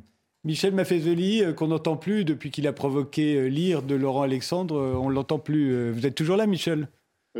[0.45, 5.15] Michel Maffezoli, qu'on n'entend plus depuis qu'il a provoqué l'ire de Laurent Alexandre, on ne
[5.15, 5.91] l'entend plus.
[5.91, 6.89] Vous êtes toujours là, Michel?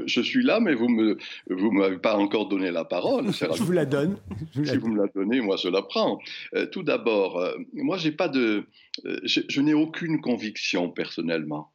[0.07, 1.17] Je suis là, mais vous ne
[1.49, 3.33] vous m'avez pas encore donné la parole.
[3.33, 4.19] je vous la donne.
[4.53, 6.21] si vous me la donnez, moi je la prends.
[6.55, 8.65] Euh, tout d'abord, euh, moi j'ai pas de,
[9.07, 11.73] euh, je, n'ai aucune conviction personnellement.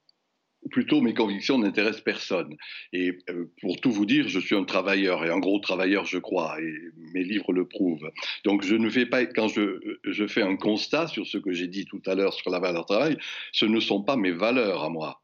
[0.72, 2.56] Plutôt, mes convictions n'intéressent personne.
[2.92, 3.20] Et
[3.62, 6.74] pour tout vous dire, je suis un travailleur, et un gros travailleur, je crois, et
[7.14, 8.10] mes livres le prouvent.
[8.46, 11.68] Donc, je ne fais pas, quand je, je fais un constat sur ce que j'ai
[11.68, 13.16] dit tout à l'heure sur la valeur travail,
[13.52, 15.22] ce ne sont pas mes valeurs à moi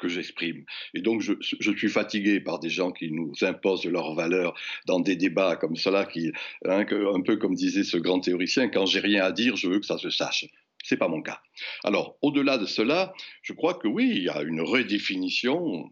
[0.00, 0.64] que j'exprime.
[0.94, 4.54] Et donc, je, suis fatigué par des gens qui nous imposent leurs valeurs
[4.86, 6.32] dans des débats comme cela, qui,
[6.64, 9.80] hein, un peu comme disait ce grand théoricien, quand j'ai rien à dire, je veux
[9.80, 10.46] que ça se sache.
[10.82, 11.42] C'est pas mon cas.
[11.84, 13.12] Alors, au-delà de cela,
[13.42, 15.90] je crois que oui, il y a une redéfinition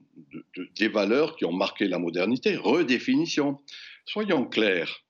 [0.76, 2.56] des valeurs qui ont marqué la modernité.
[2.56, 3.58] Redéfinition.
[4.06, 5.04] Soyons clairs.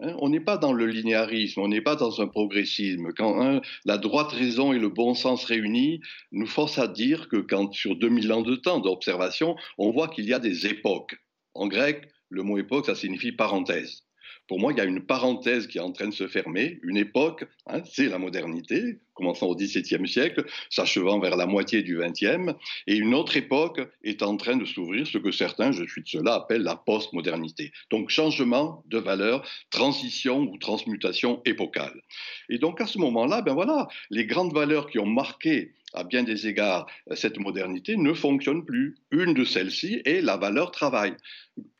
[0.00, 3.12] Hein, on n'est pas dans le linéarisme, on n'est pas dans un progressisme.
[3.16, 6.00] Quand hein, la droite raison et le bon sens réunis
[6.32, 10.26] nous forcent à dire que quand sur 2000 ans de temps d'observation, on voit qu'il
[10.26, 11.16] y a des époques.
[11.54, 14.05] En grec, le mot époque, ça signifie parenthèse.
[14.48, 16.96] Pour moi, il y a une parenthèse qui est en train de se fermer, une
[16.96, 22.52] époque, hein, c'est la modernité, commençant au XVIIe siècle, s'achevant vers la moitié du XXe,
[22.86, 26.08] et une autre époque est en train de s'ouvrir, ce que certains, je suis de
[26.08, 27.72] cela, appellent la postmodernité.
[27.90, 32.00] Donc changement de valeur, transition ou transmutation épocale.
[32.48, 36.22] Et donc à ce moment-là, ben voilà, les grandes valeurs qui ont marqué à bien
[36.22, 38.96] des égards, cette modernité ne fonctionne plus.
[39.10, 41.14] Une de celles-ci est la valeur travail.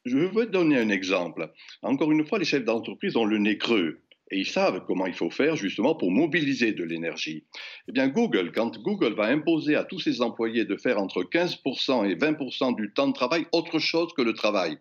[0.05, 1.53] Je veux donner un exemple.
[1.83, 4.01] Encore une fois, les chefs d'entreprise ont le nez creux.
[4.31, 7.45] Et ils savent comment il faut faire justement pour mobiliser de l'énergie.
[7.89, 12.11] Eh bien, Google, quand Google va imposer à tous ses employés de faire entre 15%
[12.11, 14.79] et 20% du temps de travail autre chose que le travail,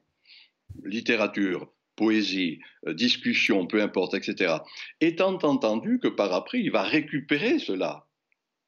[0.83, 4.55] littérature, poésie, euh, discussion, peu importe, etc.,
[4.99, 8.04] étant entendu que par après, il va récupérer cela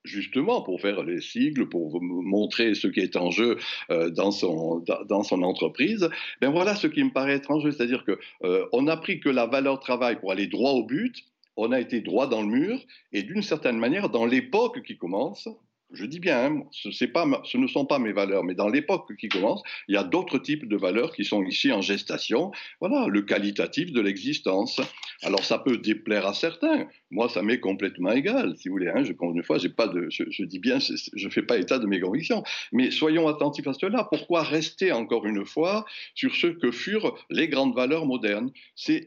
[0.03, 3.57] justement pour faire les sigles, pour montrer ce qui est en jeu
[3.89, 6.09] euh, dans, son, dans son entreprise,
[6.41, 9.45] ben voilà ce qui me paraît étrange, c'est-à-dire qu'on euh, on a pris que la
[9.45, 11.25] valeur travail pour aller droit au but,
[11.57, 12.79] on a été droit dans le mur,
[13.11, 15.49] et d'une certaine manière, dans l'époque qui commence,
[15.93, 19.61] je dis bien, hein, ce, ne sont pas mes valeurs, mais dans l'époque qui commence,
[19.87, 22.51] il y a d'autres types de valeurs qui sont ici en gestation.
[22.81, 24.81] Voilà, le qualitatif de l'existence.
[25.23, 26.87] Alors ça peut déplaire à certains.
[27.09, 28.89] Moi, ça m'est complètement égal, si vous voulez.
[28.89, 29.03] Hein.
[29.03, 32.43] Je, une fois, je, dis bien, je ne fais pas état de mes convictions.
[32.73, 34.03] Mais soyons attentifs à cela.
[34.11, 35.85] Pourquoi rester encore une fois
[36.15, 38.51] sur ce que furent les grandes valeurs modernes?
[38.75, 39.05] C'est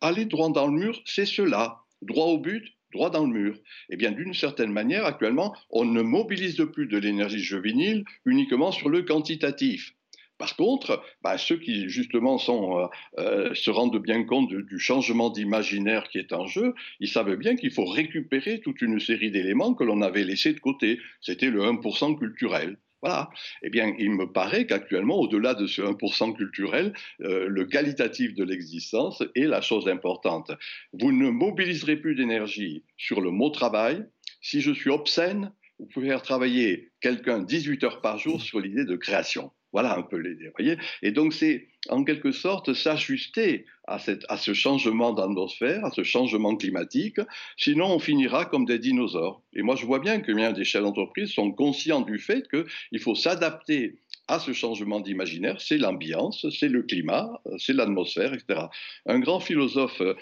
[0.00, 1.80] aller droit dans le mur, c'est cela.
[2.00, 3.58] Droit au but, droit dans le mur.
[3.90, 8.88] Eh bien, d'une certaine manière, actuellement, on ne mobilise plus de l'énergie juvénile uniquement sur
[8.88, 9.94] le quantitatif.
[10.38, 12.86] Par contre, bah, ceux qui justement euh,
[13.18, 17.54] euh, se rendent bien compte du changement d'imaginaire qui est en jeu, ils savent bien
[17.54, 20.98] qu'il faut récupérer toute une série d'éléments que l'on avait laissés de côté.
[21.20, 22.76] C'était le 1% culturel.
[23.02, 23.30] Voilà.
[23.62, 26.92] Eh bien, il me paraît qu'actuellement, au-delà de ce 1% culturel,
[27.22, 30.52] euh, le qualitatif de l'existence est la chose importante.
[30.92, 34.04] Vous ne mobiliserez plus d'énergie sur le mot travail.
[34.40, 38.84] Si je suis obscène, vous pouvez faire travailler quelqu'un 18 heures par jour sur l'idée
[38.84, 39.50] de création.
[39.72, 43.98] Voilà un peu l'idée, voyez Et donc c'est en quelque sorte s'ajuster à,
[44.28, 47.18] à ce changement d'atmosphère, à ce changement climatique,
[47.56, 49.42] sinon on finira comme des dinosaures.
[49.54, 53.00] Et moi je vois bien que bien des chefs d'entreprise sont conscients du fait qu'il
[53.00, 53.98] faut s'adapter
[54.28, 58.66] à ce changement d'imaginaire, c'est l'ambiance, c'est le climat, c'est l'atmosphère, etc.
[59.06, 60.14] Un grand philosophe euh,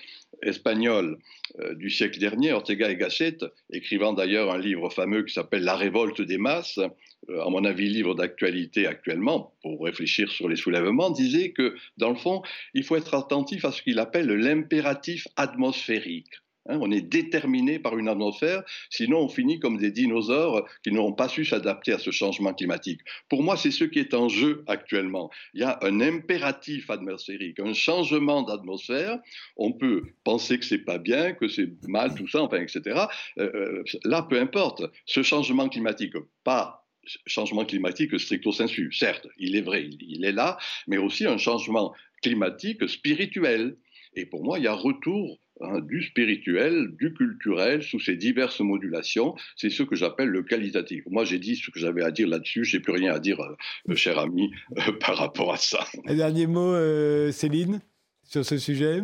[0.42, 1.18] espagnol
[1.60, 3.38] euh, du siècle dernier, Ortega y Gasset,
[3.72, 6.78] écrivant d'ailleurs un livre fameux qui s'appelle La révolte des masses,
[7.28, 12.10] euh, à mon avis livre d'actualité actuellement, pour réfléchir sur les soulèvements, disait que, dans
[12.10, 12.42] le fond,
[12.74, 16.32] il faut être attentif à ce qu'il appelle l'impératif atmosphérique.
[16.68, 21.14] Hein, on est déterminé par une atmosphère, sinon on finit comme des dinosaures qui n'auront
[21.14, 23.00] pas su s'adapter à ce changement climatique.
[23.30, 25.30] Pour moi, c'est ce qui est en jeu actuellement.
[25.54, 29.18] Il y a un impératif atmosphérique, un changement d'atmosphère.
[29.56, 33.06] On peut penser que c'est pas bien, que c'est mal, tout ça, enfin, etc.
[33.38, 34.82] Euh, euh, là, peu importe.
[35.06, 36.86] Ce changement climatique, pas
[37.26, 41.94] changement climatique stricto sensu, certes, il est vrai, il est là, mais aussi un changement
[42.22, 43.76] climatique spirituel.
[44.14, 48.60] Et pour moi, il y a retour Hein, du spirituel, du culturel, sous ces diverses
[48.60, 49.34] modulations.
[49.56, 51.04] C'est ce que j'appelle le qualitatif.
[51.10, 52.64] Moi, j'ai dit ce que j'avais à dire là-dessus.
[52.64, 55.86] J'ai plus rien à dire, euh, cher ami, euh, par rapport à ça.
[56.06, 57.80] Un dernier mot, euh, Céline,
[58.22, 59.02] sur ce sujet?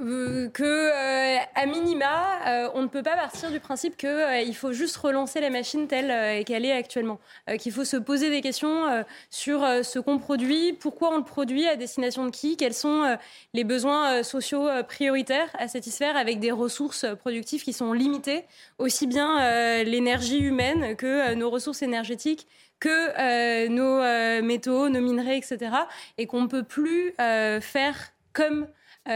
[0.00, 4.54] Euh, que euh, à minima, euh, on ne peut pas partir du principe qu'il il
[4.54, 7.18] faut juste relancer la machine telle qu'elle est actuellement,
[7.58, 11.74] qu'il faut se poser des questions sur ce qu'on produit, pourquoi on le produit, à
[11.74, 13.18] destination de qui, quels sont
[13.54, 18.44] les besoins sociaux prioritaires à satisfaire avec des ressources productives qui sont limitées,
[18.78, 22.46] aussi bien l'énergie humaine que nos ressources énergétiques
[22.78, 25.72] que nos métaux, nos minerais, etc.
[26.18, 27.14] Et qu'on ne peut plus
[27.60, 28.68] faire comme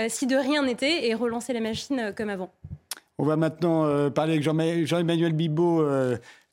[0.08, 2.50] si de rien n'était et relancer les machines euh, comme avant.
[3.18, 4.42] On va maintenant euh, parler avec
[4.86, 5.84] Jean-Emmanuel Bibot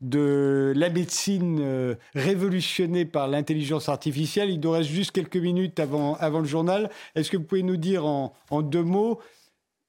[0.01, 4.49] de la médecine révolutionnée par l'intelligence artificielle.
[4.49, 6.89] Il nous reste juste quelques minutes avant, avant le journal.
[7.15, 9.19] Est-ce que vous pouvez nous dire en, deux mots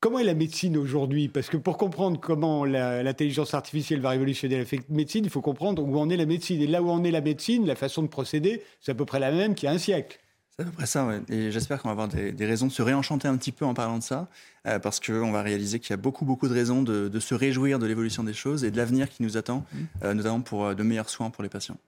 [0.01, 1.29] comment est la médecine aujourd'hui?
[1.29, 5.99] Parce que pour comprendre comment l'intelligence artificielle va révolutionner la médecine, il faut comprendre où
[5.99, 6.61] en est la médecine.
[6.63, 9.21] Et là où en est la médecine, la façon de procéder, c'est à peu près
[9.21, 10.19] la même qu'il y a un siècle.
[10.61, 11.23] C'est à peu près ça, ouais.
[11.31, 13.97] Et j'espère qu'on va avoir des, raisons de se réenchanter un petit peu en parlant
[13.97, 14.29] de ça,
[14.67, 17.79] euh, parce qu'on va réaliser qu'il y a beaucoup, beaucoup de raisons de, se réjouir
[17.79, 19.79] de l'évolution des choses et de l'avenir qui nous attend, mmh.
[20.05, 21.79] euh, notamment pour euh, de meilleurs soins pour les patients.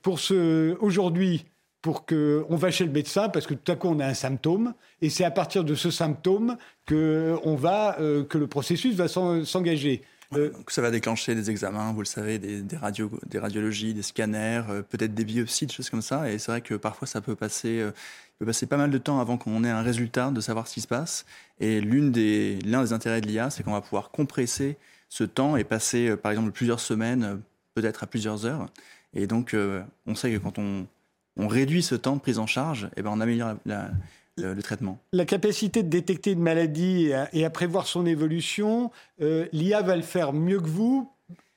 [0.00, 1.44] pour ce, aujourd'hui,
[1.82, 4.14] pour que on va chez le médecin parce que tout à coup on a un
[4.14, 4.72] symptôme
[5.02, 10.02] et c'est à partir de ce symptôme que on va que le processus va s'engager.
[10.36, 12.76] Euh, ça va déclencher des examens, vous le savez, des, des,
[13.26, 16.30] des radiologies, des scanners, euh, peut-être des biopsies, des choses comme ça.
[16.30, 17.90] Et c'est vrai que parfois ça peut passer, euh,
[18.38, 20.80] peut passer pas mal de temps avant qu'on ait un résultat, de savoir ce qui
[20.82, 21.26] se passe.
[21.58, 24.76] Et l'une des, l'un des intérêts de l'IA, c'est qu'on va pouvoir compresser
[25.08, 27.42] ce temps et passer, par exemple, plusieurs semaines,
[27.74, 28.66] peut-être à plusieurs heures.
[29.14, 29.56] Et donc,
[30.06, 30.86] on sait que quand on,
[31.36, 33.90] on réduit ce temps de prise en charge, et eh ben on améliore la,
[34.40, 34.98] le, traitement.
[35.12, 40.02] La capacité de détecter une maladie et à, prévoir son évolution, euh, l'IA va le
[40.02, 41.10] faire mieux que vous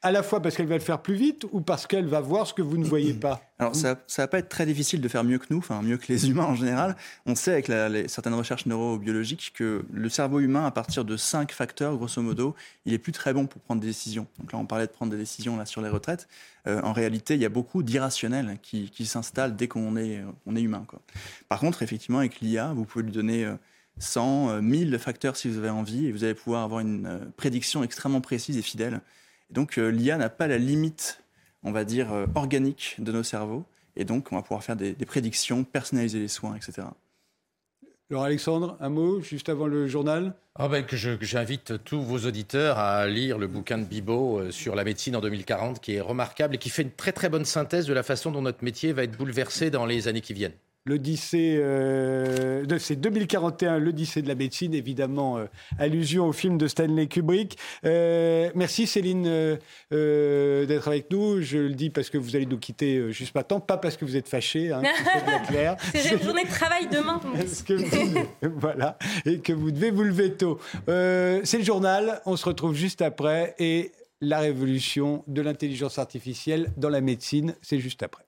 [0.03, 2.45] à la fois parce qu'elle va le faire plus vite ou parce qu'elle va voir
[2.45, 5.07] ce que vous ne voyez pas Alors ça, ça va pas être très difficile de
[5.07, 6.97] faire mieux que nous, enfin mieux que les humains en général.
[7.25, 7.67] On sait avec
[8.09, 12.93] certaines recherches neurobiologiques que le cerveau humain, à partir de cinq facteurs, grosso modo, il
[12.93, 14.27] est plus très bon pour prendre des décisions.
[14.39, 16.27] Donc là, on parlait de prendre des décisions là sur les retraites.
[16.67, 20.21] Euh, en réalité, il y a beaucoup d'irrationnels qui, qui s'installent dès qu'on est,
[20.55, 20.85] est humain.
[21.47, 23.49] Par contre, effectivement, avec l'IA, vous pouvez lui donner
[23.99, 27.19] 100, euh, 1000 facteurs si vous avez envie, et vous allez pouvoir avoir une euh,
[27.37, 29.01] prédiction extrêmement précise et fidèle
[29.53, 31.23] donc euh, l'IA n'a pas la limite,
[31.63, 33.63] on va dire, euh, organique de nos cerveaux.
[33.95, 36.87] Et donc on va pouvoir faire des, prédictions, personnaliser les soins, etc.
[38.09, 40.33] Alors Alexandre, un mot juste avant le journal?
[40.55, 44.83] Ah ben, J'invite tous vos auditeurs à lire le bouquin de Bibot euh, sur la
[44.83, 47.93] médecine en 2040 qui est remarquable et qui fait une très très bonne synthèse de
[47.93, 50.53] la façon dont notre métier va être bouleversé dans les années qui viennent
[50.85, 55.45] l'Odyssée, euh, c'est 2041, l'Odyssée de la médecine, évidemment, euh,
[55.79, 57.57] allusion au film de Stanley Kubrick.
[57.85, 59.57] Euh, merci Céline
[59.93, 61.41] euh, d'être avec nous.
[61.41, 64.17] Je le dis parce que vous allez nous quitter juste maintenant, pas parce que vous
[64.17, 64.81] êtes fâché, hein,
[65.93, 67.21] c'est une journée de travail demain.
[68.41, 70.59] voilà, et que vous devez vous lever tôt.
[70.87, 76.89] c'est le journal, on se retrouve juste après, et la révolution de l'intelligence artificielle dans
[76.89, 78.23] la médecine, c'est juste après.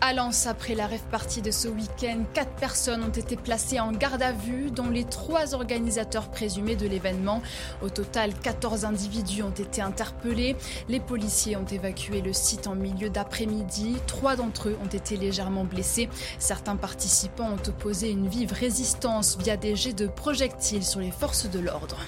[0.00, 3.90] À Lens, après la rêve partie de ce week-end, quatre personnes ont été placées en
[3.90, 7.42] garde à vue, dont les trois organisateurs présumés de l'événement.
[7.82, 10.54] Au total, 14 individus ont été interpellés.
[10.88, 13.96] Les policiers ont évacué le site en milieu d'après-midi.
[14.06, 16.08] Trois d'entre eux ont été légèrement blessés.
[16.38, 21.50] Certains participants ont opposé une vive résistance via des jets de projectiles sur les forces
[21.50, 21.98] de l'ordre.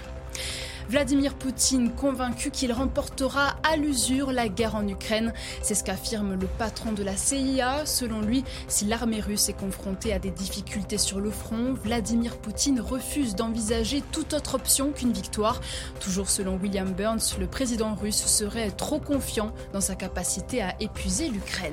[0.90, 5.32] Vladimir Poutine convaincu qu'il remportera à l'usure la guerre en Ukraine.
[5.62, 7.86] C'est ce qu'affirme le patron de la CIA.
[7.86, 12.80] Selon lui, si l'armée russe est confrontée à des difficultés sur le front, Vladimir Poutine
[12.80, 15.60] refuse d'envisager toute autre option qu'une victoire.
[16.00, 21.28] Toujours selon William Burns, le président russe serait trop confiant dans sa capacité à épuiser
[21.28, 21.72] l'Ukraine.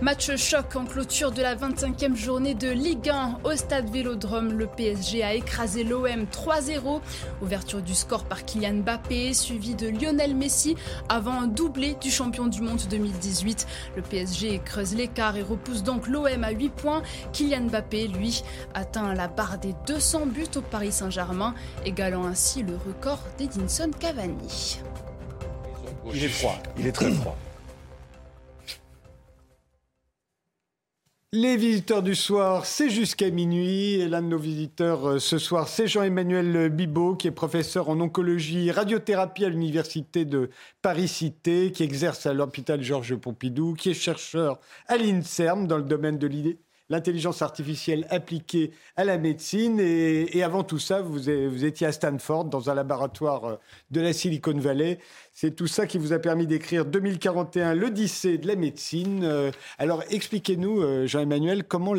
[0.00, 4.52] Match choc en clôture de la 25e journée de Ligue 1 au stade Vélodrome.
[4.52, 7.00] Le PSG a écrasé l'OM 3-0.
[7.42, 10.76] Ouverture du score par Kylian Mbappé, suivi de Lionel Messi
[11.08, 13.66] avant un doublé du champion du monde 2018.
[13.96, 17.02] Le PSG creuse l'écart et repousse donc l'OM à 8 points.
[17.32, 18.44] Kylian Mbappé, lui,
[18.74, 24.78] atteint la barre des 200 buts au Paris Saint-Germain, égalant ainsi le record d'Edinson Cavani.
[26.14, 27.36] Il est froid, il est très froid.
[31.34, 34.00] Les visiteurs du soir, c'est jusqu'à minuit.
[34.00, 38.00] Et l'un de nos visiteurs euh, ce soir, c'est Jean-Emmanuel Bibot, qui est professeur en
[38.00, 40.48] oncologie radiothérapie à l'université de
[40.80, 46.16] Paris-Cité, qui exerce à l'hôpital Georges Pompidou, qui est chercheur à l'INSERM dans le domaine
[46.16, 46.28] de
[46.88, 49.78] l'intelligence artificielle appliquée à la médecine.
[49.80, 53.56] Et, avant tout ça, vous, vous, étiez à Stanford, dans un laboratoire euh,
[53.90, 54.98] de la Silicon Valley.
[55.40, 59.22] C'est tout ça qui vous a permis d'écrire 2041, l'Odyssée de la médecine.
[59.22, 61.94] Euh, alors expliquez-nous, euh, Jean-Emmanuel, comment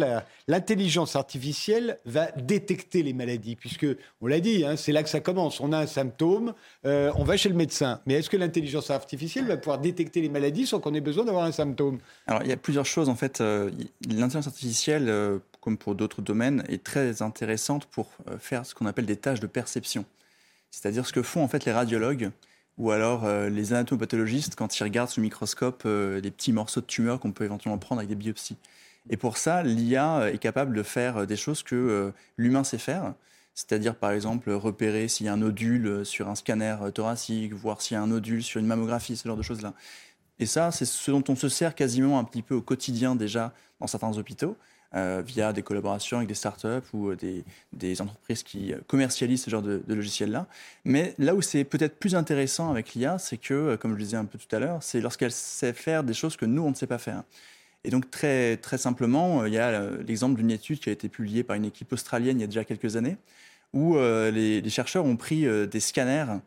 [0.49, 3.87] l'intelligence artificielle va détecter les maladies, puisque
[4.19, 5.61] on l'a dit, hein, c'est là que ça commence.
[5.61, 8.01] On a un symptôme, on va chez le médecin.
[8.05, 11.45] Mais est-ce que l'intelligence artificielle va pouvoir détecter les maladies sans qu'on ait besoin d'avoir
[11.45, 11.99] un symptôme?
[12.27, 13.39] Alors il y a plusieurs choses en fait.
[13.39, 18.85] l'intelligence artificielle euh, comme pour d'autres domaines, est très intéressante pour euh, faire ce qu'on
[18.85, 20.05] appelle des tâches de perception.
[20.71, 22.31] C'est-à-dire ce que font en fait les radiologues
[22.79, 27.19] ou alors euh, les anatomopathologistes quand ils regardent sous microscope des petits morceaux de tumeurs
[27.19, 28.57] qu'on peut éventuellement prendre avec des biopsies.
[29.11, 33.13] Et pour ça, l'IA est capable de faire des choses que l'humain sait faire.
[33.55, 37.95] C'est-à-dire, par exemple, repérer s'il y a un nodule sur un scanner thoracique, voir s'il
[37.95, 39.73] y a un nodule sur une mammographie, ce genre de choses-là.
[40.39, 43.53] Et ça, c'est ce dont on se sert quasiment un petit peu au quotidien déjà
[43.79, 44.55] dans certains hôpitaux.
[44.95, 49.51] Euh, via des collaborations avec des startups ou euh, des, entreprises qui euh, commercialisent ce
[49.51, 50.47] genre de, logiciels-là.
[50.83, 54.17] Mais là où c'est peut-être plus intéressant avec l'IA, c'est que, comme je le disais
[54.17, 56.75] un peu tout à l'heure, c'est lorsqu'elle sait faire des choses que nous, on ne
[56.75, 57.21] sait pas faire.
[57.83, 61.43] Et donc très, très simplement, il y a l'exemple d'une étude qui a été publiée
[61.43, 63.17] par une équipe australienne il y a déjà quelques années,
[63.73, 66.39] où les, chercheurs ont pris des scanners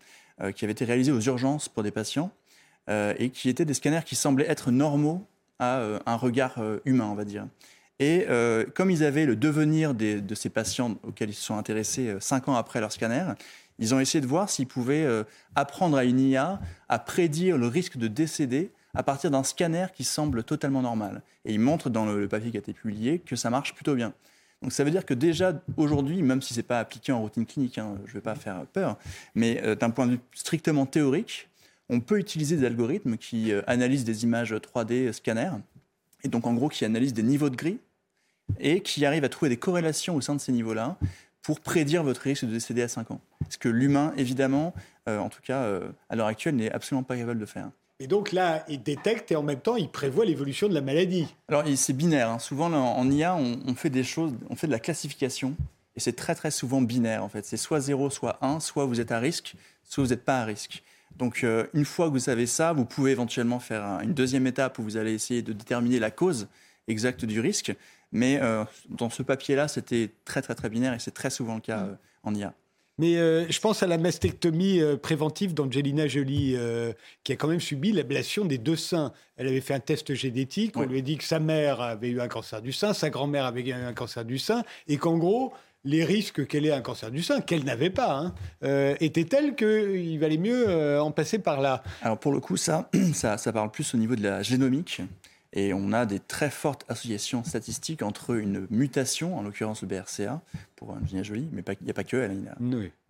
[0.55, 2.31] qui avaient été réalisés aux urgences pour des patients,
[2.91, 5.27] et qui étaient des scanners qui semblaient être normaux
[5.59, 7.47] à un regard humain, on va dire.
[8.03, 12.09] Et euh, comme ils avaient le devenir de ces patients auxquels ils se sont intéressés
[12.09, 13.25] euh, cinq ans après leur scanner,
[13.79, 15.23] ils ont essayé de voir s'ils pouvaient euh,
[15.55, 20.03] apprendre à une IA à prédire le risque de décéder à partir d'un scanner qui
[20.03, 21.23] semble totalement normal.
[21.45, 24.13] Et ils montrent dans le, papier qui a été publié que ça marche plutôt bien.
[24.63, 27.47] Donc ça veut dire que déjà aujourd'hui, même si ce n'est pas appliqué en routine
[27.47, 28.99] clinique, hein, je ne vais pas faire peur,
[29.37, 31.49] mais d'un point de vue strictement théorique,
[31.89, 35.53] on peut utiliser des algorithmes qui analysent des images 3D scanners,
[36.25, 37.79] et donc en gros qui analysent des niveaux de gris
[38.61, 40.97] et qui arrive à trouver des corrélations au sein de ces niveaux-là
[41.43, 43.21] pour prédire votre risque de décéder à 5 ans.
[43.49, 44.75] Ce que l'humain, évidemment,
[45.09, 47.71] euh, en tout cas euh, à l'heure actuelle, n'est absolument pas capable de faire.
[48.01, 51.27] Et donc là, il détecte et en même temps, il prévoit l'évolution de la maladie.
[51.49, 52.31] Alors c'est binaire.
[52.31, 52.39] Hein.
[52.39, 55.55] Souvent, en IA, on, fait des choses, on fait de la classification.
[55.95, 57.45] Et c'est très très souvent binaire en fait.
[57.45, 60.45] C'est soit 0, soit 1, soit vous êtes à risque, soit vous n'êtes pas à
[60.45, 60.83] risque.
[61.17, 64.79] Donc euh, une fois que vous savez ça, vous pouvez éventuellement faire une deuxième étape
[64.79, 66.49] où vous allez essayer de déterminer la cause
[66.89, 67.73] exacte du risque.
[68.13, 71.61] Mais euh, dans ce papier-là, c'était très, très, très binaire et c'est très souvent le
[71.61, 71.89] cas mm.
[71.89, 71.95] euh,
[72.25, 72.55] en IA.
[72.99, 76.57] Mais euh, je pense à la mastectomie préventive d'Angelina Jolie,
[77.25, 79.13] qui a quand même subi l'ablation des deux seins.
[79.37, 82.21] Elle avait fait un test génétique, on lui a dit que sa mère avait eu
[82.21, 85.55] un cancer du sein, sa grand-mère avait eu un cancer du sein, et qu'en gros,
[85.85, 90.19] les risques qu'elle ait un cancer du sein, qu'elle n'avait pas, hein, étaient tels qu'il
[90.21, 91.83] valait mieux en passer par là.
[92.03, 95.01] Alors pour le coup, ça, ça, ça parle plus au niveau de la génomique.
[95.55, 100.41] Et on a des très fortes associations statistiques entre une mutation, en l'occurrence le BRCA,
[100.77, 102.57] pour Angelina Jolie, mais il n'y a pas que elle, il y a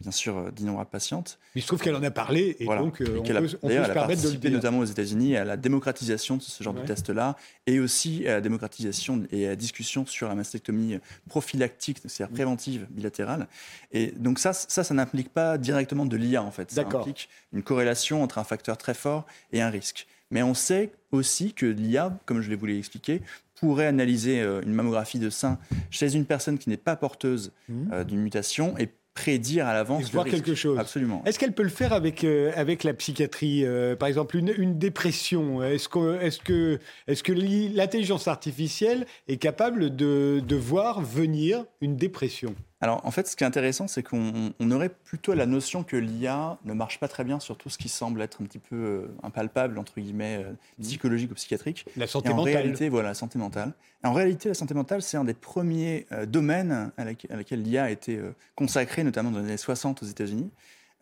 [0.00, 1.38] bien sûr euh, d'innombrables patientes.
[1.54, 3.92] Mais je trouve qu'elle en a parlé, et donc euh, on, peut, on peut, se
[3.92, 4.50] permettre de le dire.
[4.50, 7.36] notamment aux États-Unis à la démocratisation de ce genre de test-là,
[7.66, 12.86] et aussi à la démocratisation et à la discussion sur la mastectomie prophylactique, c'est-à-dire préventive,
[12.90, 13.46] bilatérale.
[13.92, 16.72] Et donc ça, ça, ça n'implique pas directement de l'IA, en fait.
[16.72, 20.08] Ça implique une corrélation entre un facteur très fort et un risque.
[20.32, 23.20] Mais on sait aussi que l'IA, comme je vous l'expliquer,
[23.54, 25.58] pourrait analyser euh, une mammographie de sein
[25.90, 27.92] chez une personne qui n'est pas porteuse mmh.
[27.92, 30.78] euh, d'une mutation et prédire à l'avance voir quelque chose.
[30.78, 31.22] Absolument.
[31.26, 33.62] Est-ce qu'elle peut le faire avec euh, avec la psychiatrie,
[34.00, 39.94] par exemple une, une dépression Est-ce que est-ce que est-ce que l'intelligence artificielle est capable
[39.94, 42.54] de, de voir venir une dépression?
[42.82, 46.58] Alors, en fait, ce qui est intéressant, c'est qu'on aurait plutôt la notion que l'IA
[46.64, 49.06] ne marche pas très bien sur tout ce qui semble être un petit peu euh,
[49.22, 51.86] impalpable, entre guillemets, euh, psychologique ou psychiatrique.
[51.96, 52.54] La santé en mentale.
[52.54, 53.72] réalité, voilà, la santé mentale.
[54.02, 57.90] en réalité, la santé mentale, c'est un des premiers euh, domaines à, laquelle l'IA a
[57.90, 58.20] été
[58.56, 60.50] consacrée, notamment dans les années 60 aux États-Unis.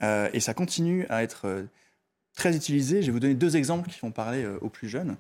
[0.03, 1.65] et ça continue à être
[2.35, 3.01] très utilisé.
[3.01, 5.17] Je vais vous donner deux exemples qui vont parler aux plus jeunes.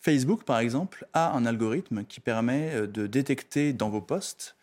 [0.00, 4.56] Facebook, par exemple, a un algorithme qui permet de détecter dans vos posts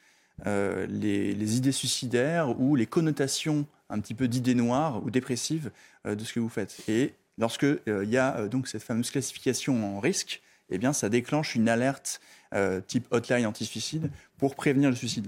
[0.45, 5.71] euh, les, idées suicidaires ou les connotations un petit peu d'idées noires ou dépressives
[6.05, 6.77] euh, de ce que vous faites.
[6.88, 11.09] Et lorsque euh, il y a donc cette fameuse classification en risque, eh bien, ça
[11.09, 12.21] déclenche une alerte
[12.88, 15.27] type hotline anti-suicide pour prévenir le suicide.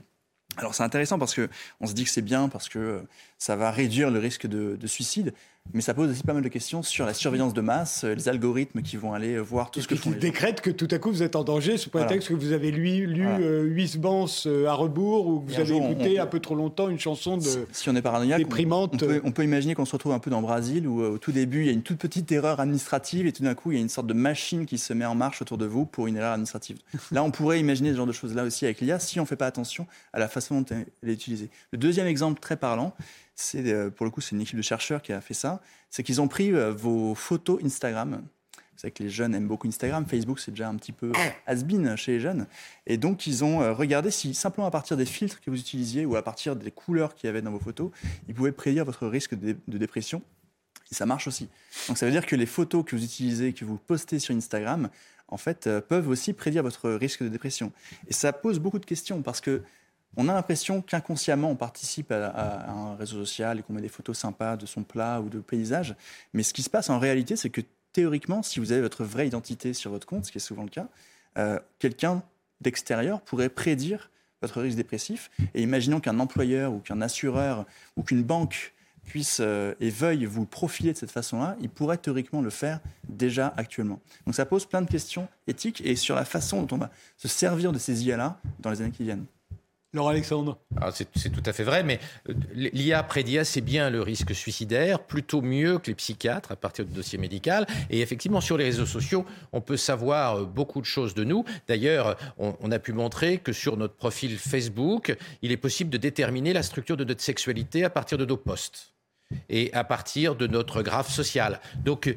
[0.56, 1.50] Alors c'est intéressant parce que
[1.82, 3.04] on se dit que c'est bien parce que
[3.38, 5.34] ça va réduire le risque de suicide,
[5.74, 8.30] mais ça pose aussi pas mal de questions sur la surveillance de masse, euh, les
[8.30, 11.12] algorithmes qui vont aller voir tout ce que font les décrète que tout à coup
[11.12, 13.40] vous êtes en danger sous prétexte que vous avez lu, lu voilà.
[13.40, 17.66] euh, à rebours ou que vous avez écouté un peu trop longtemps une chanson de
[17.72, 19.04] si, on est paranoïaque, déprimante.
[19.24, 21.32] On, peut, imaginer qu'on se retrouve un peu dans le Brésil où euh, au tout
[21.32, 23.78] début il y a une toute petite erreur administrative et tout d'un coup il y
[23.78, 26.18] a une sorte de machine qui se met en marche autour de vous pour une
[26.18, 26.78] erreur administrative.
[27.12, 29.28] là on pourrait imaginer ce genre de choses là aussi avec l'IA si on ne
[29.28, 30.66] fait pas attention à la façon dont
[31.02, 31.50] elle est utilisée.
[31.72, 32.94] Le deuxième exemple très parlant,
[33.38, 36.04] c'est euh, pour le coup c'est une équipe de chercheurs qui a fait ça, c'est
[36.04, 38.24] qu'ils ont pris euh, vos photos Instagram.
[38.56, 41.12] Vous savez que les jeunes aiment beaucoup Instagram, Facebook c'est déjà un petit peu
[41.46, 42.48] has-been chez les jeunes.
[42.88, 46.06] Et donc ils ont euh, regardé si simplement à partir des filtres que vous utilisiez
[46.06, 47.92] ou à partir des couleurs qu'il y avait dans vos photos,
[48.28, 50.24] ils pouvaient prédire votre risque de, dépression.
[50.92, 51.48] Et ça marche aussi.
[51.88, 54.90] Donc ça veut dire que les photos que vous utilisez, que vous postez sur Instagram,
[55.28, 57.74] en fait, peuvent aussi prédire votre risque de dépression.
[58.08, 59.64] Et ça pose beaucoup de questions parce que
[60.18, 64.18] on a l'impression qu'inconsciemment, on participe à, un réseau social et qu'on met des photos
[64.18, 65.96] sympas de son plat ou de paysage.
[66.34, 67.62] Mais ce qui se passe en réalité, c'est que
[67.94, 70.70] théoriquement, si vous avez votre vraie identité sur votre compte, ce qui est souvent le
[70.70, 70.88] cas,
[71.38, 72.24] euh, quelqu'un
[72.62, 74.10] d'extérieur pourrait prédire
[74.42, 75.30] votre risque dépressif.
[75.54, 77.66] Et imaginons qu'un employeur ou qu'un assureur
[77.96, 82.42] ou qu'une banque puisse euh, et veuille vous profiler de cette façon-là, il pourrait théoriquement
[82.42, 84.00] le faire déjà actuellement.
[84.26, 87.28] Donc ça pose plein de questions éthiques et sur la façon dont on va se
[87.28, 89.26] servir de ces IA-là dans les années qui viennent.
[89.94, 90.58] Laurent Alexandre.
[90.82, 95.00] Ah, c'est tout à fait vrai, mais euh, l'IA prédit assez bien le risque suicidaire,
[95.00, 97.66] plutôt mieux que les psychiatres à partir du dossier médical.
[97.90, 101.46] Et effectivement, sur les réseaux sociaux, on peut savoir euh, beaucoup de choses de nous.
[101.70, 106.52] D'ailleurs, on, a pu montrer que sur notre profil Facebook, il est possible de déterminer
[106.52, 108.94] la structure de notre sexualité à partir de nos posts
[109.50, 111.62] et à partir de notre graphe social.
[111.84, 112.14] Donc,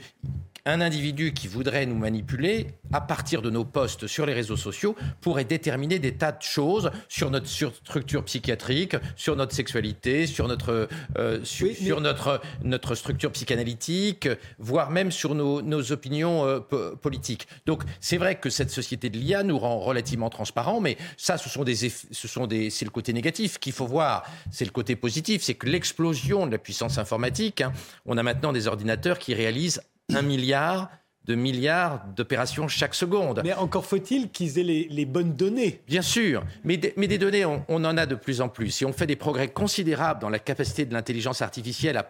[0.66, 4.96] un individu qui voudrait nous manipuler, à partir de nos posts sur les réseaux sociaux,
[5.20, 10.88] pourrait déterminer des tas de choses sur notre structure psychiatrique, sur notre sexualité, sur notre,
[11.18, 16.60] euh, sur, notre, notre structure psychanalytique, voire même sur nos, nos opinions euh,
[17.00, 17.46] politiques.
[17.66, 21.48] Donc c'est vrai que cette société de l'IA nous rend relativement transparents, mais ça, ce
[21.48, 24.24] sont des, ce sont des, c'est le côté négatif qu'il faut voir.
[24.50, 27.60] C'est le côté positif, c'est que l'explosion de la puissance informatique.
[27.60, 27.72] Hein,
[28.06, 29.80] on a maintenant des ordinateurs qui réalisent
[30.14, 30.90] un milliard
[31.26, 33.42] de milliards d'opérations chaque seconde.
[33.44, 35.80] Mais encore faut-il qu'ils aient les, bonnes données.
[35.86, 38.82] Bien sûr, mais, des données, on, en a de plus en plus.
[38.82, 42.06] Et on fait des progrès considérables dans la capacité de l'intelligence artificielle à,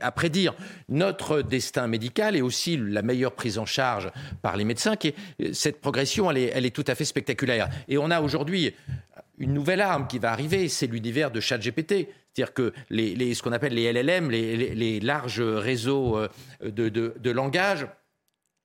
[0.00, 0.54] à, prédire
[0.88, 4.10] notre destin médical et aussi la meilleure prise en charge
[4.42, 4.96] par les médecins.
[4.96, 5.14] Qui
[5.52, 7.68] cette progression, elle est, elle est tout à fait spectaculaire.
[7.88, 8.74] Et on a aujourd'hui
[9.38, 12.08] une nouvelle arme qui va arriver, c'est l'univers de ChatGPT.
[12.36, 16.28] C'est-à-dire que les, ce qu'on appelle les LLM, les, larges réseaux euh,
[16.60, 17.86] de, de langage,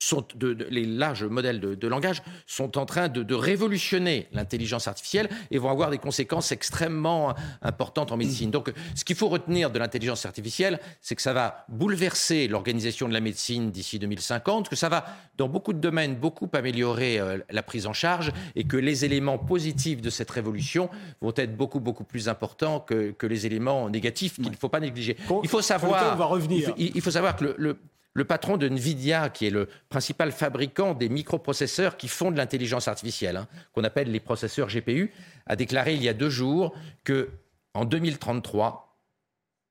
[0.02, 0.26] sont
[0.70, 5.90] les larges modèles de, langage sont en train de, révolutionner l'intelligence artificielle et vont avoir
[5.90, 8.50] des conséquences extrêmement importantes en médecine.
[8.50, 13.12] Donc, ce qu'il faut retenir de l'intelligence artificielle, c'est que ça va bouleverser l'organisation de
[13.12, 15.04] la médecine d'ici 2050, que ça va,
[15.38, 19.38] dans beaucoup de domaines, beaucoup améliorer euh, la prise en charge et que les éléments
[19.38, 20.90] positifs de cette révolution
[21.20, 25.16] vont être beaucoup, beaucoup plus importants que, les éléments négatifs qu'il ne faut pas négliger.
[25.42, 26.74] Il faut savoir, va revenir.
[26.76, 27.78] Il, faut savoir que le le
[28.24, 33.36] patron de Nvidia, qui est le principal fabricant des microprocesseurs qui font de l'intelligence artificielle,
[33.36, 35.12] hein, qu'on appelle les processeurs GPU,
[35.46, 37.30] a déclaré il y a deux jours que
[37.74, 38.98] en 2033,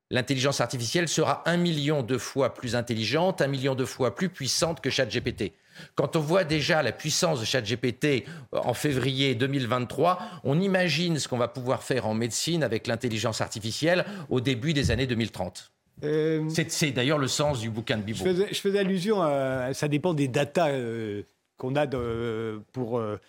[0.10, 4.82] l'intelligence artificielle sera un million de fois plus intelligente, un million de fois plus puissante
[4.82, 5.54] que ChatGPT.
[5.96, 11.28] Quand on voit déjà la puissance de ChatGPT euh, en février 2023, on imagine ce
[11.28, 15.71] qu'on va pouvoir faire en médecine avec l'intelligence artificielle au début des années 2030.
[16.04, 18.26] Euh, c'est d'ailleurs le sens du bouquin de Bibot.
[18.26, 19.74] Je faisais, allusion à.
[19.74, 20.70] Ça dépend des datas.
[20.70, 21.24] Euh,
[21.62, 21.86] qu'on a
[22.72, 23.20] pour, euh,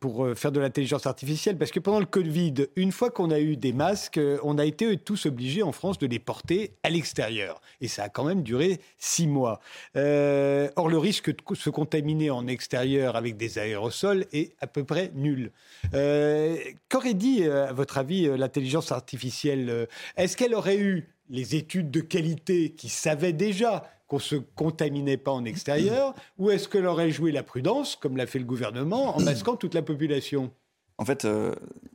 [0.00, 1.58] pour euh, faire de l'intelligence artificielle.
[1.58, 4.96] Parce que pendant le Covid, une fois qu'on a eu des masques, on a été
[4.96, 7.60] tous obligés en France de les porter à l'extérieur.
[7.82, 9.60] Et ça a quand même duré six mois.
[9.94, 15.10] or, le risque de se contaminer en extérieur avec des aérosols est à peu près
[15.14, 15.50] nul.
[15.92, 19.86] Qu'aurait dit, à votre avis, l'intelligence artificielle?
[20.16, 25.16] Est-ce qu'elle aurait eu les études de qualité qui savaient déjà qu'on ne se contaminait
[25.16, 29.16] pas en extérieur Ou est-ce qu'elle aurait joué la prudence, comme l'a fait le gouvernement,
[29.16, 30.50] en masquant toute la population?
[30.98, 31.54] En fait, euh,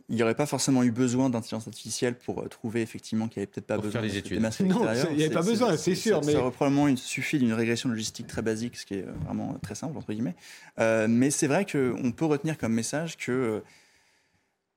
[0.10, 3.44] il n'y aurait pas forcément eu besoin d'intelligence artificielle pour euh, trouver effectivement qu'il n'y
[3.44, 4.42] avait peut-être pas besoin de des études.
[4.42, 4.50] non,
[5.12, 6.24] il n'y avait pas besoin, c'est sûr.
[6.24, 6.34] Ça, mais...
[6.34, 9.76] ça probablement il suffit d'une régression logistique très basique, ce qui est euh, vraiment très
[9.76, 10.36] simple, entre guillemets.
[11.08, 13.62] mais c'est vrai qu'on peut retenir comme message que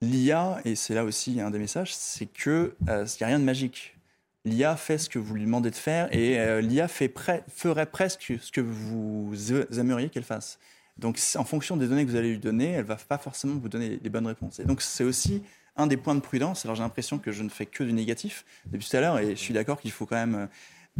[0.02, 3.97] l'IA, et c'est là aussi un des messages, c'est qu'il n'y a rien de magique
[4.44, 8.50] l'IA fait ce que vous lui demandez de faire et euh, l'IA ferait presque ce
[8.50, 9.32] que vous
[9.78, 10.58] aimeriez qu'elle fasse.
[10.96, 13.68] Donc, en fonction des données que vous allez lui donner, elle va pas forcément vous
[13.68, 14.58] donner les bonnes réponses.
[14.58, 15.42] Et donc, c'est aussi
[15.76, 16.64] un des points de prudence.
[16.64, 19.30] Alors, j'ai l'impression que je ne fais que du négatif depuis tout à l'heure, et
[19.30, 20.46] je suis d'accord qu'il faut quand même euh,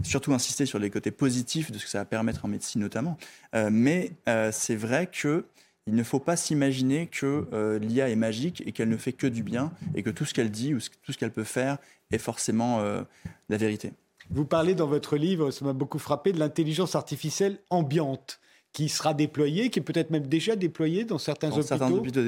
[0.05, 3.19] surtout insister sur les côtés positifs de ce que ça va permettre en médecine notamment.
[3.57, 4.13] Euh, mais
[4.53, 5.45] c'est vrai que
[5.89, 9.43] il ne faut pas s'imaginer que l'IA est magique et qu'elle ne fait que du
[9.43, 11.79] bien et que tout ce qu'elle dit ou tout ce qu'elle peut faire
[12.11, 13.03] est forcément euh,
[13.49, 13.93] la vérité.
[14.31, 18.41] Vous parlez dans votre livre, ça m'a beaucoup frappé, de l'intelligence artificielle ambiante
[18.73, 22.21] qui sera déployée, qui est peut-être même déjà déployée dans certains dans Certains hôpitaux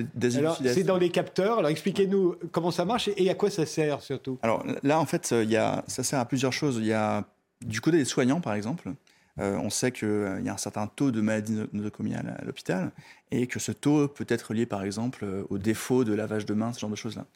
[0.64, 1.58] c'est dans les capteurs.
[1.58, 4.38] Alors expliquez-nous comment ça marche et à quoi ça sert surtout.
[4.42, 6.78] Alors là, en fait, il y a, ça sert à plusieurs choses.
[6.78, 7.24] Il y a
[7.64, 8.90] du côté des soignants, par exemple.
[9.38, 12.90] Euh, on sait qu'il y a un certain taux de maladie nosocomiale à l'hôpital
[13.30, 16.72] et que ce taux peut être lié, par exemple, au défaut de lavage de mains,
[16.72, 17.26] ce genre de choses-là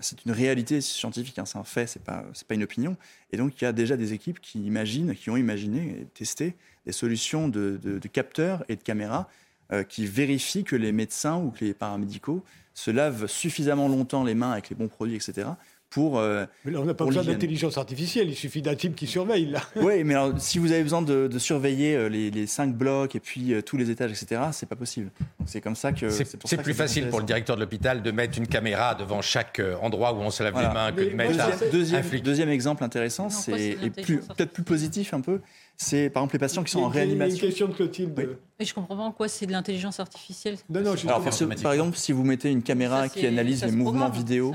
[0.00, 2.96] c'est une réalité scientifique, hein, c'est un fait, c'est pas pas une opinion.
[3.30, 6.56] Et donc il y a déjà des équipes qui imaginent, qui ont imaginé et testé
[6.86, 9.28] des solutions de, capteurs et de caméras
[9.72, 12.42] euh, qui vérifient que les médecins ou que les paramédicaux
[12.74, 15.48] se lavent suffisamment longtemps les mains avec les bons produits, etc
[15.92, 16.18] pour.
[16.18, 19.46] Euh, mais là, on n'a pas besoin d'intelligence artificielle, il suffit d'un type qui surveille,
[19.46, 19.60] là.
[19.76, 23.52] Oui, mais alors, si vous avez besoin de, surveiller euh, les, cinq blocs et puis
[23.52, 25.10] euh, tous les étages, etc., c'est pas possible.
[25.44, 26.08] C'est comme ça que.
[26.10, 30.14] C'est plus facile pour le directeur de l'hôpital de mettre une caméra devant chaque endroit
[30.14, 33.28] où on se lave les mains que de mettre deuxième, un, deuxième, deuxième exemple intéressant,
[33.28, 35.40] c'est peut-être plus positif un peu,
[35.76, 37.36] c'est par exemple les patients qui sont en réanimation.
[37.36, 38.14] une question de Clotilde.
[38.16, 38.24] Oui.
[38.58, 40.56] Mais je comprends pas en quoi c'est de l'intelligence artificielle.
[40.70, 41.22] Non, non, Alors,
[41.62, 44.52] par exemple, si vous mettez une caméra qui analyse les mouvements vidéo.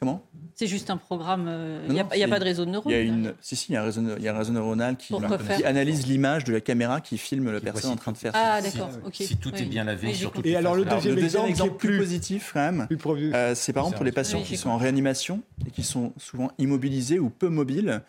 [0.00, 0.06] C'est.
[0.06, 0.24] Comment
[0.66, 1.46] juste un programme.
[1.48, 2.92] Euh, il n'y a, pas de réseau de neurones.
[2.92, 4.38] Il y a une, si, si, il y a un réseau, il y a un
[4.38, 5.14] réseau neuronal qui,
[5.56, 8.60] qui analyse l'image de la caméra qui filme la personne en train de faire Ah,
[8.60, 8.90] d'accord.
[9.12, 10.42] Si, si tout est bien lavé, surtout.
[10.44, 14.12] Et alors, le deuxième, exemple, plus, positif, quand même, euh, c'est par exemple pour les
[14.12, 18.02] patients qui sont en réanimation et qui sont souvent immobilisés ou peu mobiles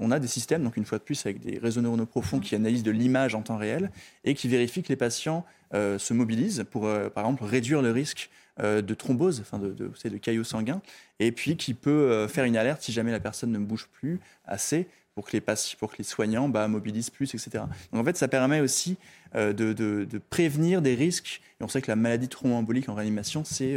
[0.00, 2.54] on a des systèmes, donc une fois de plus, avec des réseaux neuronaux profonds qui
[2.54, 3.90] analysent de l'image en temps réel
[4.24, 8.30] et qui vérifient que les patients euh, se mobilisent pour, par exemple, réduire le risque
[8.30, 10.80] euh, de thrombose, enfin de, de, de, caillots sanguins,
[11.18, 14.20] et puis qui peut euh, faire une alerte si jamais la personne ne bouge plus
[14.46, 15.42] assez pour que les,
[15.78, 17.64] pour que les soignants bah, mobilisent plus, etc.
[17.92, 18.96] Donc en fait, ça permet aussi
[19.34, 21.40] euh, de, prévenir des risques.
[21.60, 23.76] Et on sait que la maladie thromboembolique en réanimation, c'est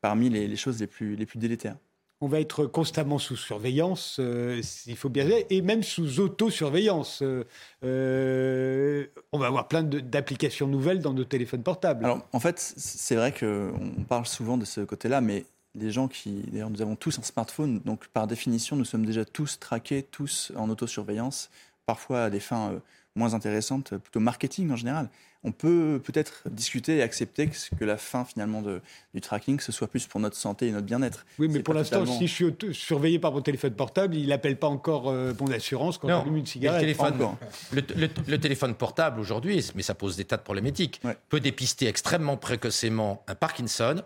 [0.00, 1.76] parmi les, les, choses les plus, les plus délétères
[2.20, 7.20] on va être constamment sous surveillance, euh, il faut bien dire, et même sous autosurveillance.
[7.22, 7.44] Euh,
[7.84, 12.04] euh, on va avoir plein d'applications nouvelles dans nos téléphones portables.
[12.04, 15.44] Alors, en fait, c'est vrai qu'on parle souvent de ce côté-là, mais
[15.74, 19.26] les gens qui, d'ailleurs, nous avons tous un smartphone, donc par définition, nous sommes déjà
[19.26, 21.50] tous traqués, tous en autosurveillance,
[21.84, 22.80] parfois à des fins
[23.16, 25.08] moins intéressantes, plutôt marketing en général
[25.46, 27.48] on peut peut-être discuter et accepter
[27.78, 28.62] que la fin finalement
[29.14, 31.24] du tracking, ce soit plus pour notre santé et notre bien-être.
[31.38, 34.66] Oui, mais pour l'instant, si je suis surveillé par mon téléphone portable, il n'appelle pas
[34.66, 36.82] encore euh, mon assurance quand j'allume une cigarette.
[36.82, 37.36] Le téléphone,
[38.26, 42.36] le, téléphone portable aujourd'hui, mais ça pose des tas de problèmes éthiques, peut dépister extrêmement
[42.36, 44.02] précocement un Parkinson,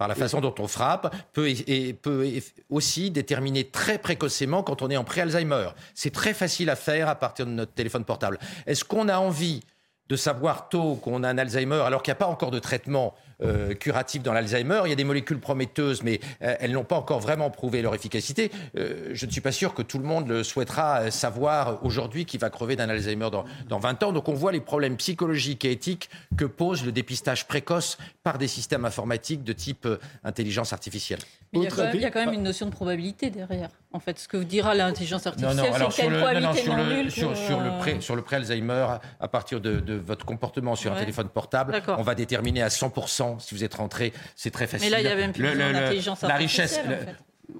[0.00, 2.26] par la façon dont on frappe, peut, et, peut
[2.70, 5.68] aussi déterminer très précocement quand on est en pré-Alzheimer.
[5.94, 8.38] C'est très facile à faire à partir de notre téléphone portable.
[8.66, 9.60] Est-ce qu'on a envie
[10.08, 13.14] de savoir tôt qu'on a un Alzheimer, alors qu'il n'y a pas encore de traitement
[13.42, 14.82] euh, curatif dans l'Alzheimer.
[14.84, 17.94] Il y a des molécules prometteuses, mais euh, elles n'ont pas encore vraiment prouvé leur
[17.94, 18.50] efficacité.
[18.76, 22.38] Euh, je ne suis pas sûr que tout le monde le souhaitera savoir aujourd'hui qui
[22.38, 24.12] va crever d'un Alzheimer dans, dans 20 ans.
[24.12, 28.48] Donc on voit les problèmes psychologiques et éthiques que pose le dépistage précoce par des
[28.48, 29.88] systèmes informatiques de type
[30.24, 31.20] intelligence artificielle.
[31.52, 33.70] Il, y a quand même, une notion de probabilité derrière.
[33.92, 37.78] En fait, ce que vous dira l'intelligence artificielle, c'est quelle probabilité sur, le, sur, le
[37.78, 38.86] pré, sur le pré-Alzheimer,
[39.18, 43.54] à partir de, votre comportement sur un téléphone portable, on va déterminer à 100% si
[43.54, 44.12] vous êtes rentré.
[44.36, 44.90] C'est très facile.
[44.90, 46.28] Mais là, il y a même plus d'intelligence artificielle.
[46.28, 46.80] La richesse,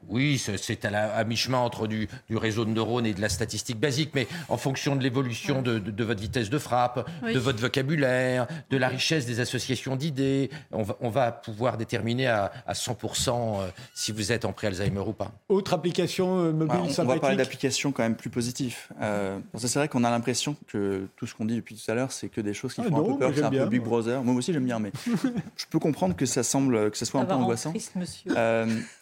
[0.08, 4.26] oui, c'est à, mi-chemin entre du, réseau de neurones et de la statistique basique, mais
[4.48, 9.26] en fonction de l'évolution de, votre vitesse de frappe, de votre vocabulaire, de la richesse
[9.26, 15.00] des associations d'idées, on va, pouvoir déterminer à, 100% euh, si vous êtes en pré-Alzheimer
[15.00, 15.32] ou pas.
[15.48, 18.76] Autre application euh, mobile On, on va parler d'applications quand même plus positives.
[19.00, 22.12] Euh, c'est vrai qu'on a l'impression que tout ce qu'on dit depuis tout à l'heure,
[22.12, 24.22] c'est que des choses qui ah font un peu peur, c'est un peu Big Brother.
[24.22, 24.92] Moi aussi j'aime bien, mais
[25.56, 27.72] je peux comprendre que ça semble que ça soit un peu angoissant.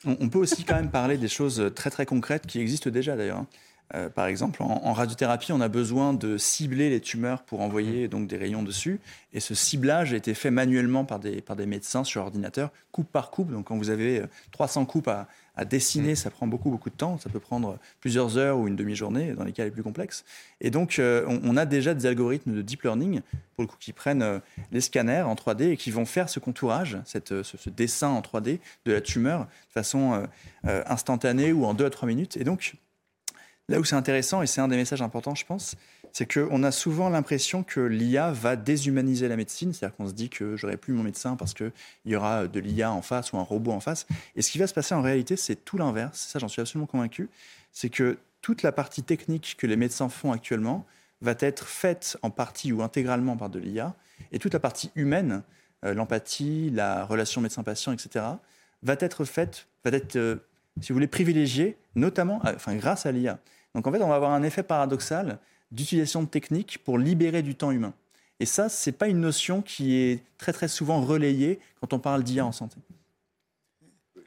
[0.04, 3.38] on peut aussi quand même parler des choses très très concrètes qui existent déjà d'ailleurs.
[3.38, 3.46] Hein.
[3.94, 8.08] Euh, par exemple, en, radiothérapie, on a besoin de cibler les tumeurs pour envoyer mmh.
[8.08, 9.00] donc des rayons dessus.
[9.32, 13.10] Et ce ciblage a été fait manuellement par des, par des médecins sur ordinateur, coupe
[13.10, 13.50] par coupe.
[13.50, 14.22] Donc, quand vous avez
[14.52, 15.26] 300 euh, coupes à,
[15.58, 16.16] à dessiner, mmh.
[16.16, 17.18] ça prend beaucoup, beaucoup de temps.
[17.18, 20.24] Ça peut prendre plusieurs heures ou une demi-journée dans les cas les plus complexes.
[20.60, 23.20] Et donc, euh, on, a déjà des algorithmes de deep learning,
[23.56, 24.40] pour le coup, qui prennent
[24.72, 28.60] les scanners en 3D et qui vont faire ce contourage, cette, ce, dessin en 3D
[28.86, 30.26] de la tumeur de façon
[30.64, 32.36] instantanée ou en 2 à 3 minutes.
[32.36, 32.74] Et donc,
[33.70, 35.76] Là où c'est intéressant, et c'est un des messages importants, je pense,
[36.18, 40.28] c'est qu'on a souvent l'impression que l'IA va déshumaniser la médecine, c'est-à-dire qu'on se dit
[40.28, 41.70] que j'aurai plus mon médecin parce qu'il
[42.06, 44.04] y aura de l'IA en face ou un robot en face.
[44.34, 46.88] Et ce qui va se passer en réalité, c'est tout l'inverse, ça j'en suis absolument
[46.88, 47.28] convaincu,
[47.70, 50.84] c'est que toute la partie technique que les médecins font actuellement
[51.20, 53.94] va être faite en partie ou intégralement par de l'IA,
[54.32, 55.44] et toute la partie humaine,
[55.84, 58.24] euh, l'empathie, la relation médecin-patient, etc.,
[58.82, 60.34] va être faite, va être, euh,
[60.80, 63.38] si vous voulez, privilégiée, notamment, euh, enfin, grâce à l'IA.
[63.76, 65.38] Donc en fait, on va avoir un effet paradoxal
[65.70, 67.92] d'utilisation de techniques pour libérer du temps humain.
[68.40, 71.98] Et ça, ce n'est pas une notion qui est très très souvent relayée quand on
[71.98, 72.76] parle d'IA en santé.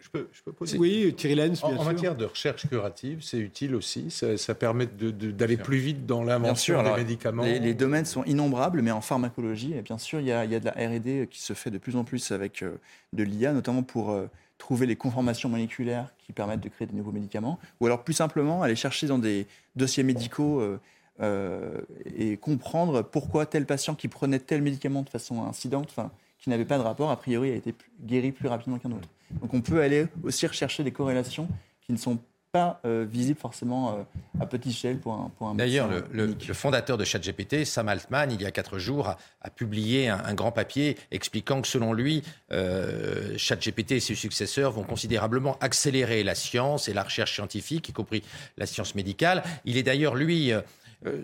[0.01, 3.19] Je peux, je peux poser Oui, Thierry Lenz, bien en, en matière de recherche curative,
[3.21, 4.09] c'est utile aussi.
[4.09, 7.43] Ça, permet d'aller plus vite dans l'invention des médicaments.
[7.43, 10.55] Les, domaines sont innombrables, mais en pharmacologie, et bien sûr, il y, a, il y
[10.55, 12.77] a de la R&D qui se fait de plus en plus avec euh,
[13.13, 14.27] de l'IA, notamment pour euh,
[14.57, 18.63] trouver les conformations moléculaires qui permettent de créer de nouveaux médicaments, ou alors plus simplement
[18.63, 19.45] aller chercher dans des
[19.75, 20.79] dossiers médicaux euh,
[21.21, 21.81] euh,
[22.15, 26.65] et comprendre pourquoi tel patient qui prenait tel médicament de façon incidente, enfin, qui n'avait
[26.65, 29.09] pas de rapport, a priori a été guéri plus rapidement qu'un autre.
[29.41, 31.47] Donc on peut aller aussi rechercher des corrélations
[31.81, 32.17] qui ne sont
[32.51, 34.03] pas euh, visible forcément euh,
[34.41, 38.41] à petite échelle pour un, pour un D'ailleurs, le, fondateur de ChatGPT, Sam Altman, il
[38.41, 43.93] y a quatre jours, a, publié un, grand papier expliquant que selon lui, euh, ChatGPT
[43.93, 48.21] et ses successeurs vont considérablement accélérer la science et la recherche scientifique, y compris
[48.57, 49.43] la science médicale.
[49.63, 50.51] Il est d'ailleurs, lui,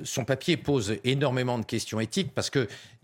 [0.04, 2.50] son papier pose énormément de questions éthiques parce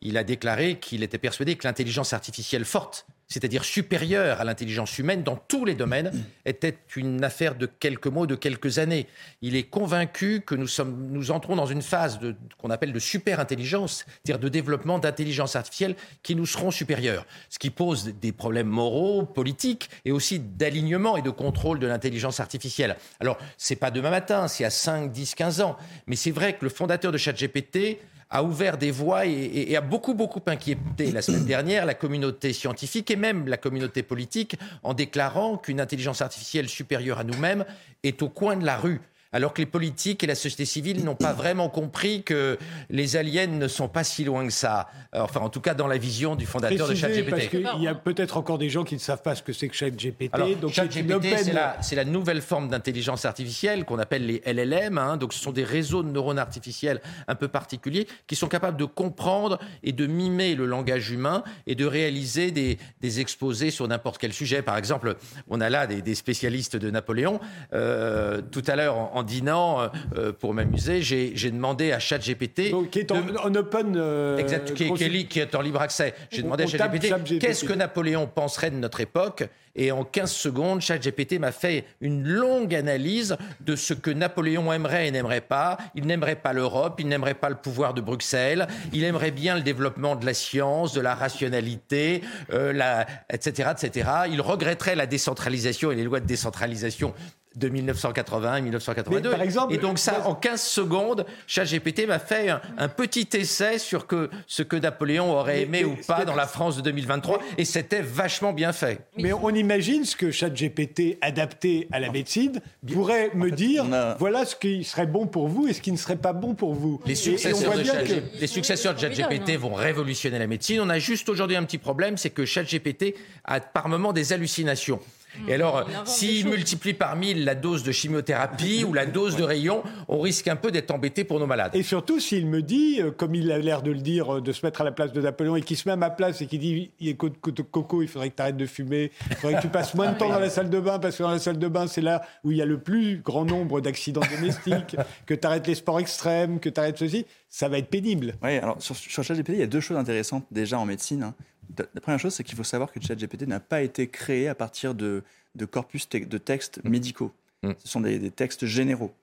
[0.03, 5.23] qu'il a déclaré qu'il était persuadé que l'intelligence artificielle forte c'est-à-dire supérieure à l'intelligence humaine
[5.23, 6.11] dans tous les domaines,
[6.45, 9.07] était une affaire de quelques mots, de quelques années.
[9.41, 12.19] Il est convaincu que nous, sommes, nous entrons dans une phase
[12.59, 17.71] qu'on appelle de super-intelligence, c'est-à-dire de développement d'intelligence artificielle qui nous seront supérieures, ce qui
[17.71, 22.97] pose des problèmes moraux, politiques et aussi d'alignement et de contrôle de l'intelligence artificielle.
[23.19, 25.75] Alors, c'est pas demain matin, c'est à 5, 10, 15 ans,
[26.05, 27.97] mais c'est vrai que le fondateur de ChatGPT
[28.34, 33.11] a ouvert des voies et, a beaucoup, beaucoup inquiété la semaine dernière la communauté scientifique
[33.11, 37.64] et même la communauté politique en déclarant qu'une intelligence artificielle supérieure à nous-mêmes
[38.01, 38.99] est au coin de la rue
[39.34, 42.57] alors que les politiques et la société civile n'ont pas vraiment compris que
[42.89, 44.88] les aliens ne sont pas si loin que ça.
[45.11, 47.30] Enfin, en tout cas, dans la vision du fondateur de ChatGPT.
[47.30, 49.68] Parce qu'il y a peut-être encore des gens qui ne savent pas ce que c'est
[49.68, 50.31] que ChatGPT.
[50.72, 51.35] ChatGPT,
[51.81, 54.97] c'est la, nouvelle forme d'intelligence artificielle qu'on appelle les LLM.
[54.99, 55.18] Hein.
[55.18, 58.85] donc, ce sont des réseaux de neurones artificiels un peu particuliers qui sont capables de
[58.85, 62.77] comprendre et de mimer le langage humain et de réaliser des,
[63.19, 64.61] exposés sur n'importe quel sujet.
[64.61, 65.15] Par exemple,
[65.47, 67.39] on a là des, spécialistes de Napoléon.
[67.73, 69.88] Euh, tout à l'heure, en en dînant, euh,
[70.18, 72.74] euh, pour m'amuser, j'ai demandé à ChatGPT.
[72.91, 73.95] Qui est en, open.
[73.95, 76.14] Euh, exact, qui, est, en libre accès.
[76.32, 79.45] J'ai demandé à ChatGPT qu'est-ce que Napoléon penserait de notre époque?
[79.76, 85.08] Et en 15 secondes, ChatGPT m'a fait une longue analyse de ce que Napoléon aimerait
[85.08, 85.78] et n'aimerait pas.
[85.95, 89.62] Il n'aimerait pas l'Europe, il n'aimerait pas le pouvoir de Bruxelles, il aimerait bien le
[89.62, 92.22] développement de la science, de la rationalité,
[92.52, 94.10] la, etc., etc.
[94.30, 97.16] Il regretterait la décentralisation et les lois de décentralisation
[97.55, 99.30] de 1981 et 1982.
[99.30, 104.07] Par exemple, et donc ça, en 15 secondes, ChatGPT m'a fait un, petit essai sur
[104.07, 108.01] que, ce que Napoléon aurait aimé ou pas dans la France de 2023, et c'était
[108.01, 108.99] vachement bien fait.
[109.17, 112.59] Mais on imagine ce que ChatGPT adapté à la médecine
[112.91, 113.85] pourrait me dire,
[114.19, 116.73] voilà ce qui serait bon pour vous et ce qui ne serait pas bon pour
[116.73, 117.01] vous.
[117.05, 120.80] Les successeurs, de, les successeurs de ChatGPT vont révolutionner la médecine.
[120.81, 123.15] On a juste aujourd'hui un petit problème, c'est que ChatGPT
[123.45, 124.99] a par moments des hallucinations.
[125.47, 129.84] Et alors, s'il multiplie par 1000 la dose de chimiothérapie ou la dose de rayon,
[130.07, 131.76] on risque un peu d'être embêté pour nos malades.
[131.76, 134.51] Et surtout, s'il me dit, euh, comme il a l'air de le dire, euh, de
[134.51, 136.47] se mettre à la place de Napoléon et qu'il se met à ma place et
[136.47, 137.35] qu'il dit écoute,
[137.72, 140.18] Coco, il faudrait que tu arrêtes de fumer, il faudrait que tu passes moins de
[140.18, 142.22] temps dans la salle de bain parce que dans la salle de bain, c'est là
[142.43, 144.95] où il y a le plus grand nombre d'accidents domestiques,
[145.26, 148.35] que tu arrêtes les sports extrêmes, que tu arrêtes ceci, ça va être pénible.
[148.43, 151.23] Oui, alors sur, sur ChatGPT, il y a deux choses intéressantes déjà en médecine.
[151.23, 151.35] Hein.
[151.78, 154.94] La première chose, c'est qu'il faut savoir que ChatGPT n'a pas été créé à partir
[154.95, 155.24] de,
[155.56, 156.90] de corpus de textes mm.
[156.90, 157.32] médicaux.
[157.64, 157.72] Mm.
[157.80, 159.14] Ce sont des, textes généraux.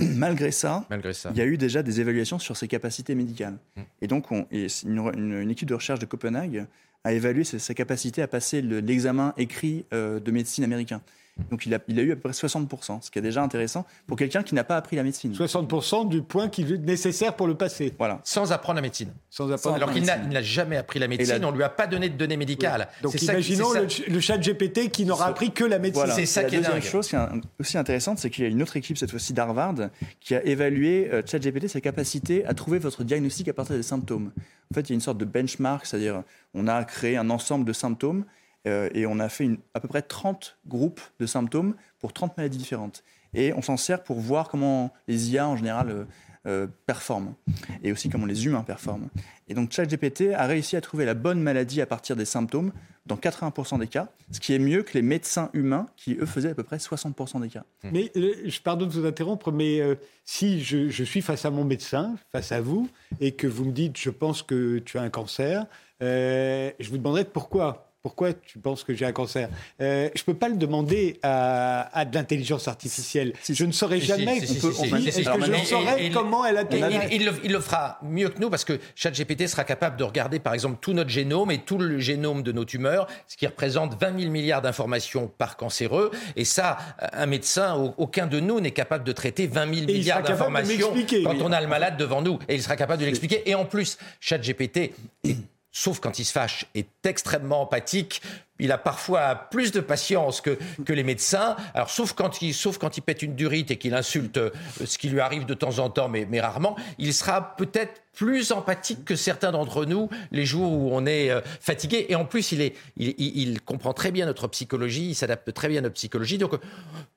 [0.00, 3.58] Malgré ça, Malgré ça, il y a eu déjà des évaluations sur ses capacités médicales.
[3.76, 3.80] Mm.
[4.02, 6.66] Et donc, on, une, équipe de recherche de Copenhague
[7.04, 11.02] a évalué sa, capacité à passer l'examen écrit euh, de médecine américain.
[11.50, 13.86] Donc il a, il a eu à peu près 60%, ce qui est déjà intéressant
[14.06, 15.32] pour quelqu'un qui n'a pas appris la médecine.
[15.32, 17.94] 60% du point qui est nécessaire pour le passer.
[17.98, 18.20] Voilà.
[18.22, 19.12] Sans apprendre la médecine.
[19.30, 22.10] Sans apprendre Alors qu'il n'a jamais appris la médecine, on ne lui a pas donné
[22.10, 22.88] de données médicales.
[23.02, 26.04] Donc imaginons le, le, chat GPT qui n'aura appris que la médecine.
[26.14, 27.28] C'est ça qui est La deuxième chose qui est
[27.58, 29.74] aussi intéressante, c'est qu'il y a une autre équipe, cette fois-ci d'Harvard,
[30.20, 34.32] qui a évalué euh, ChatGPT, sa capacité à trouver votre diagnostic à partir des symptômes.
[34.70, 36.22] En fait, il y a une sorte de benchmark, c'est-à-dire
[36.54, 38.24] on a créé un ensemble de symptômes
[38.66, 42.58] euh, et on a fait à peu près 30 groupes de symptômes pour 30 maladies
[42.58, 43.02] différentes.
[43.34, 46.04] Et on s'en sert pour voir comment les IA en général euh,
[46.46, 47.34] euh, performent
[47.82, 49.08] et aussi comment les humains performent.
[49.48, 52.72] Et donc ChatGPT a réussi à trouver la bonne maladie à partir des symptômes
[53.06, 56.50] dans 80% des cas, ce qui est mieux que les médecins humains qui, eux, faisaient
[56.50, 57.64] à peu près 60% des cas.
[57.90, 59.80] Mais je pardonne de vous interrompre, mais
[60.24, 62.88] si je, suis face à mon médecin, face à vous,
[63.20, 65.66] et que vous me dites je pense que tu as un cancer,
[66.00, 69.48] je vous demanderai pourquoi pourquoi tu penses que j'ai un cancer
[69.80, 73.32] euh, Je ne peux pas le demander à, de l'intelligence artificielle.
[73.48, 74.38] je ne saurais jamais.
[74.38, 76.64] Est-ce que je saurais comment elle a
[77.10, 80.52] il, il, le, fera mieux que nous parce que ChatGPT sera capable de regarder par
[80.54, 84.18] exemple tout notre génome et tout le génome de nos tumeurs, ce qui représente 20
[84.20, 86.10] 000 milliards d'informations par cancéreux.
[86.34, 86.78] Et ça,
[87.12, 90.92] un médecin, aucun de nous n'est capable de traiter 20 000 milliards d'informations
[91.24, 92.38] quand on a le malade devant nous.
[92.48, 93.48] Et il sera capable de l'expliquer.
[93.48, 94.92] Et en plus, ChatGPT
[95.24, 95.36] est
[95.72, 98.20] sauf quand il se fâche, est extrêmement empathique.
[98.58, 101.56] Il a parfois plus de patience que, que les médecins.
[101.74, 104.50] Alors, sauf quand, il, sauf quand il pète une durite et qu'il insulte euh,
[104.84, 108.52] ce qui lui arrive de temps en temps, mais, mais rarement, il sera peut-être plus
[108.52, 112.06] empathique que certains d'entre nous les jours où on est euh, fatigué.
[112.10, 115.78] Et en plus, il, est, il, comprend très bien notre psychologie, il s'adapte très bien
[115.78, 116.38] à notre psychologie.
[116.38, 116.52] Donc,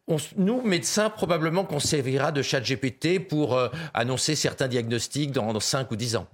[0.08, 5.52] on, nous, médecins, probablement qu'on servira de chat GPT pour euh, annoncer certains diagnostics dans,
[5.52, 6.28] dans 5 ou 10 ans.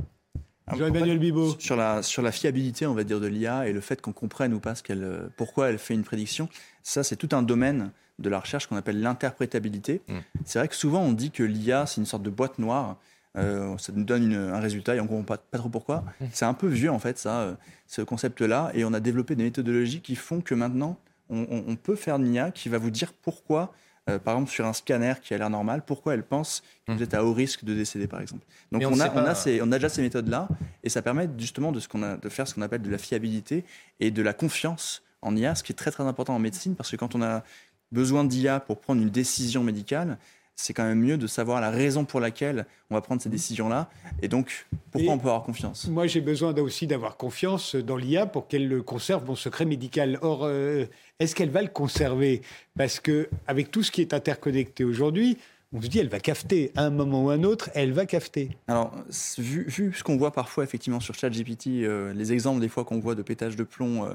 [0.67, 1.55] Jean-Emmanuel Bibot.
[1.59, 4.53] Sur la, sur la fiabilité, on va dire, de l'IA et le fait qu'on comprenne
[4.53, 6.49] ou pas ce qu'elle, pourquoi elle fait une prédiction,
[6.83, 10.01] ça, c'est tout un domaine de la recherche qu'on appelle l'interprétabilité.
[10.07, 10.17] Mm.
[10.45, 12.97] C'est vrai que souvent, on dit que l'IA, c'est une sorte de boîte noire.
[13.38, 16.03] Euh, ça nous donne un résultat et on ne comprend pas, pas, trop pourquoi.
[16.19, 16.25] Mm.
[16.31, 17.55] C'est un peu vieux, en fait, ça, euh,
[17.88, 18.71] ce concept-là.
[18.73, 20.97] Et on a développé des méthodologies qui font que maintenant,
[21.29, 23.73] on, on peut faire une IA qui va vous dire pourquoi
[24.10, 27.03] euh, par exemple sur un scanner qui a l'air normal, pourquoi elle pense que vous
[27.03, 28.44] êtes à haut risque de décéder, par exemple?
[28.72, 30.48] Donc on, a, on, a ces, on, a, déjà ces méthodes-là,
[30.84, 32.98] et ça permet justement de, ce qu'on a, de faire ce qu'on appelle de la
[32.98, 33.64] fiabilité
[33.99, 36.90] et de la confiance en IA, ce qui est très très important en médecine, parce
[36.90, 37.44] que quand on a
[37.91, 40.18] besoin d'IA pour prendre une décision médicale,
[40.56, 43.90] c'est quand même mieux de savoir la raison pour laquelle on va prendre ces décisions-là
[44.22, 45.88] et donc pourquoi on peut avoir confiance?
[45.88, 50.19] Moi, j'ai besoin aussi d'avoir confiance dans l'IA pour qu'elle conserve mon secret médical.
[50.22, 50.86] Or, euh,
[51.22, 52.41] est-ce qu'elle va le conserver?
[52.76, 55.38] Parce que avec tout ce qui est interconnecté aujourd'hui,
[55.73, 56.72] on se dit, elle va cafeter.
[56.76, 58.49] À un moment ou à un autre, elle va cafeter.
[58.68, 58.93] Alors,
[59.38, 62.99] vu, vu ce qu'on voit parfois, effectivement, sur ChatGPT, euh, les exemples des fois qu'on
[62.99, 64.10] voit de pétage de plomb euh,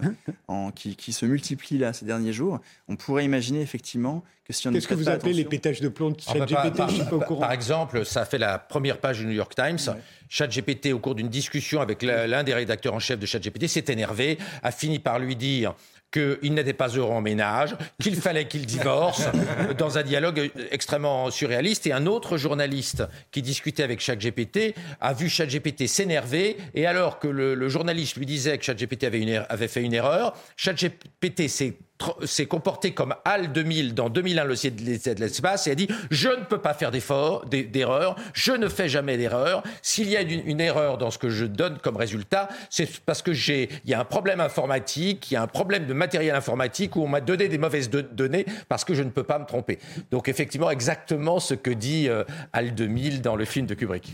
[0.49, 4.69] en, qui, qui, se multiplient là ces derniers jours, on pourrait imaginer effectivement que si
[4.69, 6.83] on Qu'est-ce que vous appelez les pétages de plomb de ah, bah, ChatGPT?
[6.89, 7.41] Je suis pas au courant.
[7.41, 9.97] Par exemple, ça a fait la première page du New York Times.
[10.28, 14.37] ChatGPT, au cours d'une discussion avec l'un des rédacteurs en chef de ChatGPT, s'est énervé,
[14.62, 15.74] a fini par lui dire
[16.16, 19.24] qu'il n'était pas heureux en ménage, qu'il fallait qu'il divorce,
[19.78, 21.86] dans un dialogue extrêmement surréaliste.
[21.86, 26.56] Et un autre journaliste qui discutait avec ChatGPT a vu ChatGPT s'énerver.
[26.74, 30.34] Et alors que le, journaliste lui disait que ChatGPT avait, er-, avait fait une erreur,
[30.56, 31.76] ChatGPT s'est
[32.24, 36.28] s'est comporté comme HAL 2000 dans 2001 le ciel de l'espace et a dit je
[36.28, 39.62] ne peux pas faire d'erreur, je ne fais jamais d'erreur.
[39.82, 43.32] S'il y a une, erreur dans ce que je donne comme résultat, c'est parce que
[43.32, 46.97] j'ai il y a un problème informatique, il y a un problème de matériel informatique
[46.97, 49.78] où on m'a donné des mauvaises données parce que je ne peux pas me tromper.
[50.10, 54.12] Donc effectivement exactement ce que dit euh, HAL 2000 dans le film de Kubrick.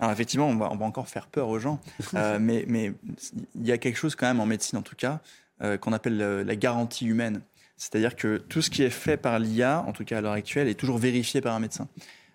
[0.00, 1.80] Alors effectivement on va, on va, encore faire peur aux gens,
[2.14, 2.92] euh, mais mais
[3.54, 5.20] il y a quelque chose quand même en médecine en tout cas
[5.62, 7.42] euh, qu'on appelle la garantie humaine.
[7.76, 10.68] C'est-à-dire que tout ce qui est fait par l'IA, en tout cas à l'heure actuelle,
[10.68, 11.88] est toujours vérifié par un médecin.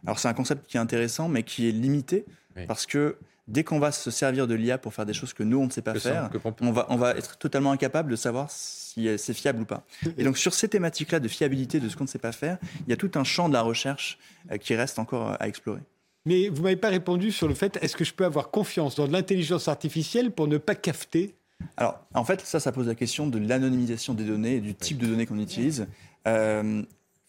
[0.05, 2.25] Alors c'est un concept qui est intéressant, mais qui est limité,
[2.67, 3.17] parce que
[3.49, 5.71] Dès qu'on va se servir de l'IA pour faire des choses que nous, on ne
[5.71, 6.29] sait pas faire,
[6.61, 9.83] on va, on va être totalement incapable de savoir si c'est fiable ou pas.
[10.19, 12.91] Et donc sur ces thématiques-là de fiabilité de ce qu'on ne sait pas faire, il
[12.91, 14.19] y a tout un champ de la recherche
[14.51, 15.81] euh, qui reste encore à explorer.
[16.25, 19.07] Mais vous m'avez pas répondu sur le fait, est-ce que je peux avoir confiance dans
[19.07, 21.33] l'intelligence artificielle pour ne pas cafeter
[21.77, 24.97] Alors, en fait, ça, ça pose la question de l'anonymisation des données et du type
[24.97, 25.87] de données qu'on utilise.
[26.25, 26.81] Il euh,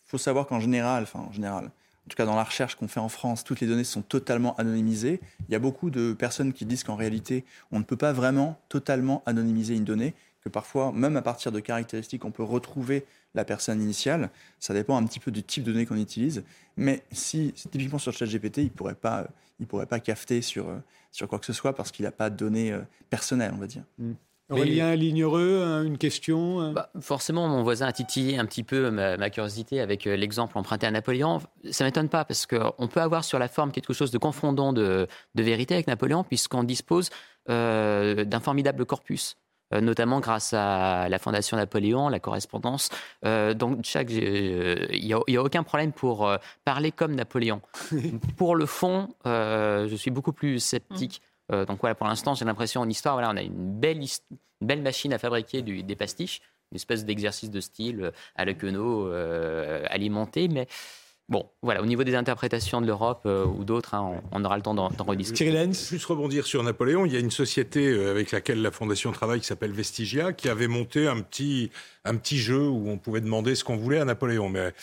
[0.06, 3.00] faut savoir qu'en général, enfin en général, en tout cas dans la recherche qu'on fait
[3.00, 5.20] en France, toutes les données sont totalement anonymisées.
[5.48, 8.58] Il y a beaucoup de personnes qui disent qu'en réalité, on ne peut pas vraiment
[8.68, 13.04] totalement anonymiser une donnée, que parfois, même à partir de caractéristiques, on peut retrouver
[13.34, 14.30] la personne initiale.
[14.58, 16.44] Ça dépend un petit peu du type de données qu'on utilise.
[16.76, 19.26] Mais si, typiquement sur ChatGPT, il ne pourrait pas,
[19.58, 20.66] il pourrait pas cafeter sur,
[21.12, 23.66] sur quoi que ce soit parce qu'il n'a pas de données euh, personnelles, on va
[23.66, 23.84] dire.
[23.98, 24.12] Mm.
[24.50, 29.80] Aurélien Lignereux, une question bah, Forcément, mon voisin a titillé un petit peu ma, curiosité
[29.80, 31.40] avec euh, l'exemple emprunté à Napoléon.
[31.70, 34.72] Ça ne m'étonne pas parce qu'on peut avoir sur la forme quelque chose de confondant
[34.72, 37.10] de, de vérité avec Napoléon puisqu'on dispose
[37.48, 39.36] euh, d'un formidable corpus.
[39.72, 42.88] Euh, notamment grâce à la Fondation Napoléon, la correspondance.
[43.24, 47.60] Euh, donc, chaque, il n'y a, aucun problème pour euh, parler comme Napoléon.
[48.36, 51.22] pour le fond, je suis beaucoup plus sceptique.
[51.50, 54.00] donc voilà, pour l'instant, j'ai l'impression en histoire, voilà, on a une belle,
[54.60, 56.40] belle machine à fabriquer des pastiches,
[56.72, 59.10] une espèce d'exercice de style à la queneau
[59.88, 60.66] alimenté, mais
[61.30, 64.62] Bon, voilà, au niveau des interprétations de l'Europe euh, ou d'autres, hein, on, aura le
[64.62, 65.72] temps d'en rediscuter.
[65.72, 69.38] Juste rebondir sur Napoléon, il y a une société euh, avec laquelle la Fondation travaille
[69.38, 71.70] qui s'appelle Vestigia, qui avait monté un petit,
[72.04, 74.48] un petit jeu où on pouvait demander ce qu'on voulait à Napoléon.
[74.48, 74.74] Mais,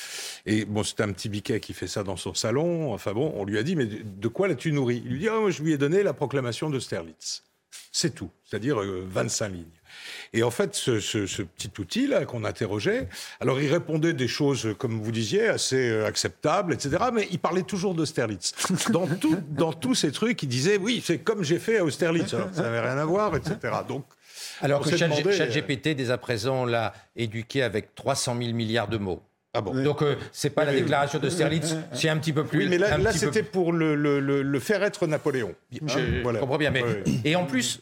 [0.46, 2.94] et bon, c'était un petit biquet qui fait ça dans son salon.
[2.94, 5.02] Enfin bon, on lui a dit, mais de quoi l'as-tu nourri?
[5.04, 7.44] Il lui dit, oh, je lui ai donné la proclamation de Sterlitz.
[7.92, 9.66] C'est tout, c'est-à-dire 25 euh, lignes.
[10.34, 13.08] Et en fait, ce, petit outil-là qu'on interrogeait,
[13.40, 16.98] alors il répondait des choses, comme vous disiez, assez euh, acceptables, etc.
[17.14, 18.54] Mais il parlait toujours d'Austerlitz.
[18.90, 19.08] Dans,
[19.50, 22.34] dans tous ces trucs, il disait, oui, c'est comme j'ai fait à Austerlitz.
[22.34, 23.58] Alors, ça n'avait rien à voir, etc.
[23.88, 24.06] Donc,
[24.62, 29.22] alors que ChatGPT, dès à présent, l'a éduqué avec 300 000 milliards de mots.
[29.54, 29.74] Ah bon.
[29.82, 32.60] Donc, euh, c'est pas la déclaration de Sterlitz, c'est un petit peu plus.
[32.60, 35.56] Oui, mais là, c'était pour le, le, faire être Napoléon.
[35.72, 36.72] Je, comprends bien.
[36.72, 36.84] Mais,
[37.24, 37.82] Et en plus,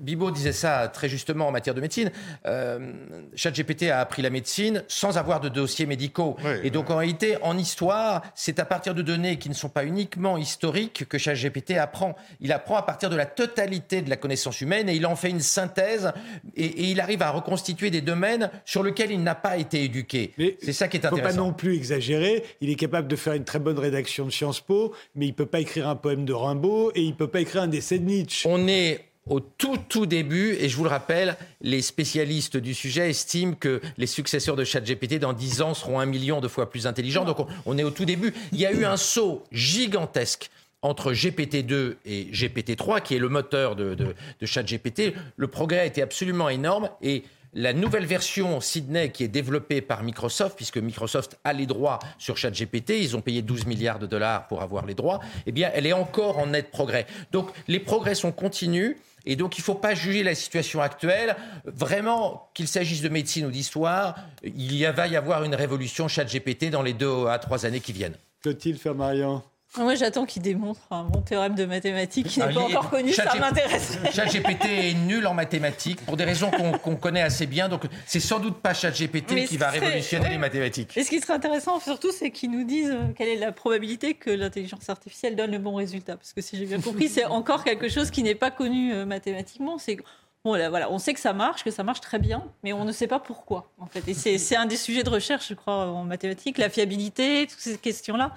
[0.00, 2.10] Bibo disait ça très justement en matière de médecine.
[2.46, 2.92] Euh,
[3.34, 6.36] ChatGPT a appris la médecine sans avoir de dossiers médicaux.
[6.62, 9.84] et donc en réalité, en histoire, c'est à partir de données qui ne sont pas
[9.84, 12.16] uniquement historiques que ChatGPT apprend.
[12.40, 15.30] Il apprend à partir de la totalité de la connaissance humaine et il en fait
[15.30, 16.12] une synthèse
[16.56, 20.32] et, il arrive à reconstituer des domaines sur lesquels il n'a pas été éduqué.
[20.62, 21.16] C'est ça qui est intéressant.
[21.16, 22.44] Il ne faut pas non plus exagérer.
[22.60, 25.34] Il est capable de faire une très bonne rédaction de Sciences Po, mais il ne
[25.34, 27.98] peut pas écrire un poème de Rimbaud et il ne peut pas écrire un essai
[27.98, 28.48] de Nietzsche.
[28.50, 33.08] On est au tout tout début, et je vous le rappelle, les spécialistes du sujet
[33.10, 36.86] estiment que les successeurs de ChatGPT dans 10 ans seront un million de fois plus
[36.86, 37.24] intelligents.
[37.24, 38.34] Donc on, est au tout début.
[38.52, 40.50] Il y a eu un saut gigantesque
[40.82, 45.14] entre GPT-2 et GPT-3, qui est le moteur de, de, de ChatGPT.
[45.36, 47.24] Le progrès a été absolument énorme et
[47.54, 52.36] la nouvelle version Sydney qui est développée par Microsoft, puisque Microsoft a les droits sur
[52.36, 55.86] ChatGPT, ils ont payé 12 milliards de dollars pour avoir les droits, eh bien, elle
[55.86, 57.06] est encore en net progrès.
[57.30, 58.96] Donc, les progrès sont continus.
[59.26, 61.36] Et donc, il ne faut pas juger la situation actuelle.
[61.64, 66.70] Vraiment, qu'il s'agisse de médecine ou d'histoire, il y va y avoir une révolution GPT
[66.70, 68.16] dans les deux à trois années qui viennent.
[68.42, 69.42] Peut-il faire Marion
[69.82, 73.12] moi, j'attends qu'il démontre un bon théorème de mathématiques qui n'est pas encore connu.
[73.12, 73.98] ça m'intéresse.
[74.12, 76.50] ChatGPT est nul en mathématiques pour des raisons
[76.82, 77.68] qu'on connaît assez bien.
[77.68, 80.96] Donc, c'est sans doute pas ChatGPT qui va révolutionner les mathématiques.
[80.96, 84.14] Et ce qui serait intéressant, surtout, c'est qu'ils nous disent euh, quelle est la probabilité
[84.14, 86.16] que l'intelligence artificielle donne le bon résultat.
[86.16, 89.04] Parce que si j'ai bien compris, c'est encore quelque chose qui n'est pas connu euh,
[89.04, 89.78] mathématiquement.
[89.78, 89.96] C'est
[90.44, 93.06] voilà, on sait que ça marche, que ça marche très bien, mais on ne sait
[93.06, 94.06] pas pourquoi, en fait.
[94.06, 97.78] Et c'est un des sujets de recherche, je crois, en mathématiques, la fiabilité, toutes ces
[97.78, 98.34] questions-là.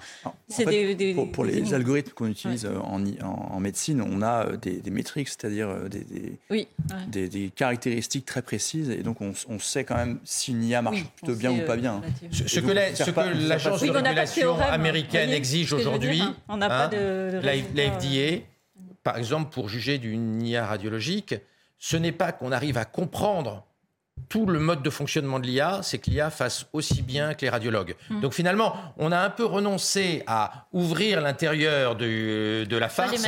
[1.32, 5.88] pour, les algorithmes qu'on utilise euh, en, médecine, on a euh, des, métriques, c'est-à-dire euh,
[7.10, 11.04] des, des, caractéristiques très précises, et donc on, sait quand même si une IA marche
[11.16, 12.00] plutôt bien ou pas bien.
[12.32, 18.44] Ce, que, l'agence de régulation américaine exige aujourd'hui, on n'a pas de, la, la FDA,
[19.02, 21.34] par exemple, pour juger d'une IA radiologique,
[21.78, 23.64] ce n'est pas qu'on arrive à comprendre
[24.28, 27.50] tout le mode de fonctionnement de l'IA, c'est que l'IA fasse aussi bien que les
[27.50, 27.94] radiologues.
[28.10, 28.20] Hmm.
[28.20, 33.22] Donc finalement, on a un peu renoncé à ouvrir l'intérieur de, la farce,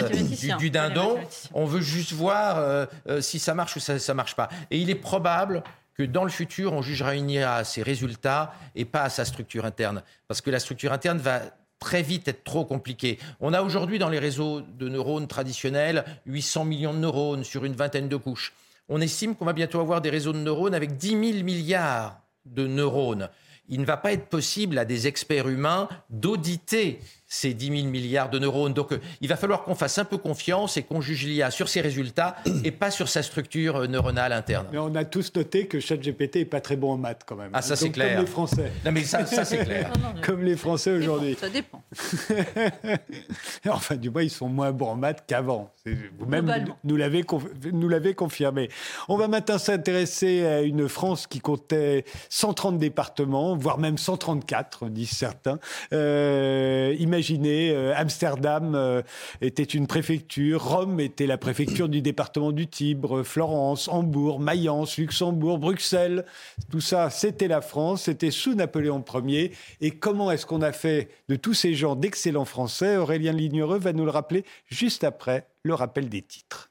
[0.58, 1.18] du, dindon.
[1.54, 4.48] On veut juste voir euh, euh, si ça marche ou ça ne marche pas.
[4.70, 5.62] Et il est probable
[5.94, 9.24] que dans le futur, on jugera une IA à ses résultats et pas à sa
[9.24, 10.02] structure interne.
[10.28, 11.42] Parce que la structure interne va
[11.80, 13.18] très vite être trop compliqué.
[13.40, 17.74] On a aujourd'hui dans les réseaux de neurones traditionnels 800 millions de neurones sur une
[17.74, 18.52] vingtaine de couches.
[18.88, 22.66] On estime qu'on va bientôt avoir des réseaux de neurones avec 10 000 milliards de
[22.66, 23.28] neurones.
[23.68, 27.00] Il ne va pas être possible à des experts humains d'auditer
[27.30, 28.74] ces 10 000 milliards de neurones.
[28.74, 31.68] Donc, euh, il va falloir qu'on fasse un peu confiance et qu'on juge l'IA sur
[31.68, 34.66] ses résultats et pas sur sa structure euh, neuronale interne.
[34.72, 37.50] Mais on a tous noté que ChatGPT est pas très bon en maths quand même.
[37.52, 38.16] Ah, ça c'est clair.
[38.16, 38.72] Comme les Français.
[38.84, 39.92] Non, mais ça, ça c'est clair.
[40.22, 41.36] comme les Français aujourd'hui.
[41.40, 41.82] Ça dépend.
[43.68, 45.70] enfin, du moins, ils sont moins bons en maths qu'avant.
[46.18, 47.24] Vous-même nous l'avez
[47.72, 48.68] nous l'avez confirmé.
[49.08, 55.10] On va maintenant s'intéresser à une France qui comptait 130 départements, voire même 134, disent
[55.10, 55.58] certains.
[55.92, 59.02] Euh, imaginez, euh, Amsterdam euh,
[59.42, 65.58] était une préfecture, Rome était la préfecture du département du Tibre, Florence, Hambourg, Mayence, Luxembourg,
[65.58, 66.24] Bruxelles,
[66.70, 69.52] tout ça, c'était la France, c'était sous Napoléon Ier.
[69.82, 72.96] Et comment est-ce qu'on a fait de tous ces gens d'excellents Français?
[72.96, 76.70] Aurélien Lignereux va nous le rappeler juste après le rappel des titres.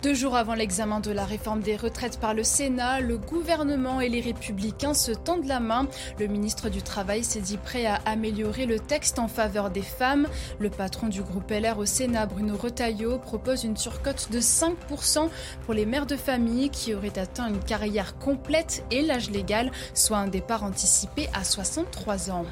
[0.00, 4.08] Deux jours avant l'examen de la réforme des retraites par le Sénat, le gouvernement et
[4.08, 5.88] les républicains se tendent la main.
[6.20, 10.28] Le ministre du Travail s'est dit prêt à améliorer le texte en faveur des femmes.
[10.60, 15.30] Le patron du groupe LR au Sénat, Bruno Retailleau, propose une surcote de 5%
[15.64, 20.18] pour les mères de famille qui auraient atteint une carrière complète et l'âge légal, soit
[20.18, 22.46] un départ anticipé à 63 ans.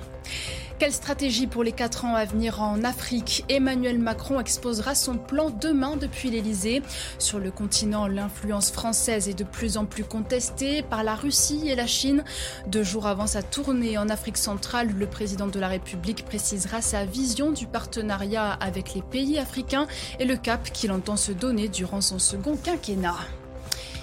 [0.78, 3.46] Quelle stratégie pour les quatre ans à venir en Afrique?
[3.48, 6.82] Emmanuel Macron exposera son plan demain depuis l'Elysée.
[7.18, 11.76] Sur le continent, l'influence française est de plus en plus contestée par la Russie et
[11.76, 12.24] la Chine.
[12.66, 17.06] Deux jours avant sa tournée en Afrique centrale, le président de la République précisera sa
[17.06, 19.86] vision du partenariat avec les pays africains
[20.20, 23.16] et le cap qu'il entend se donner durant son second quinquennat.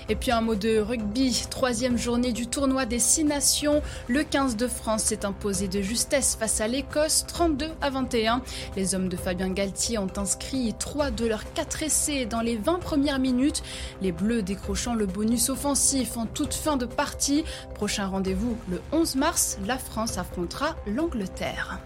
[0.10, 3.82] Et puis un mot de rugby, troisième journée du tournoi des six nations.
[4.08, 8.42] Le 15 de France s'est imposé de justesse face à l'Écosse, 32 à 21.
[8.76, 12.80] Les hommes de Fabien Galtier ont inscrit trois de leurs quatre essais dans les 20
[12.80, 13.64] premières minutes.
[14.02, 17.44] Les Bleus décrochant le bonus offensif en toute fin de partie.
[17.76, 21.80] Prochain rendez-vous le 11 mars, la France affrontera l'Angleterre.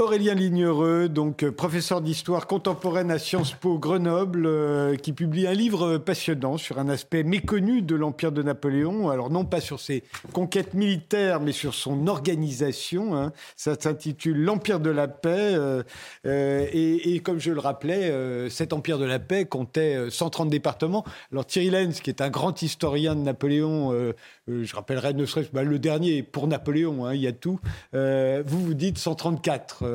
[0.00, 5.54] Aurélien Lignereux, donc euh, professeur d'histoire contemporaine à Sciences Po Grenoble, euh, qui publie un
[5.54, 9.10] livre passionnant sur un aspect méconnu de l'Empire de Napoléon.
[9.10, 13.16] Alors non pas sur ses conquêtes militaires, mais sur son organisation.
[13.16, 13.32] Hein.
[13.56, 15.56] Ça s'intitule L'Empire de la paix.
[15.56, 15.82] Euh,
[16.24, 21.04] et, comme je le rappelais, cet Empire de la paix comptait 130 départements.
[21.32, 24.12] Alors Thierry Lenz, qui est un grand historien de Napoléon,
[24.46, 27.58] je rappellerai ne serait-ce bah, le dernier pour Napoléon, hein, il y a tout.
[27.92, 29.87] vous vous dites 134.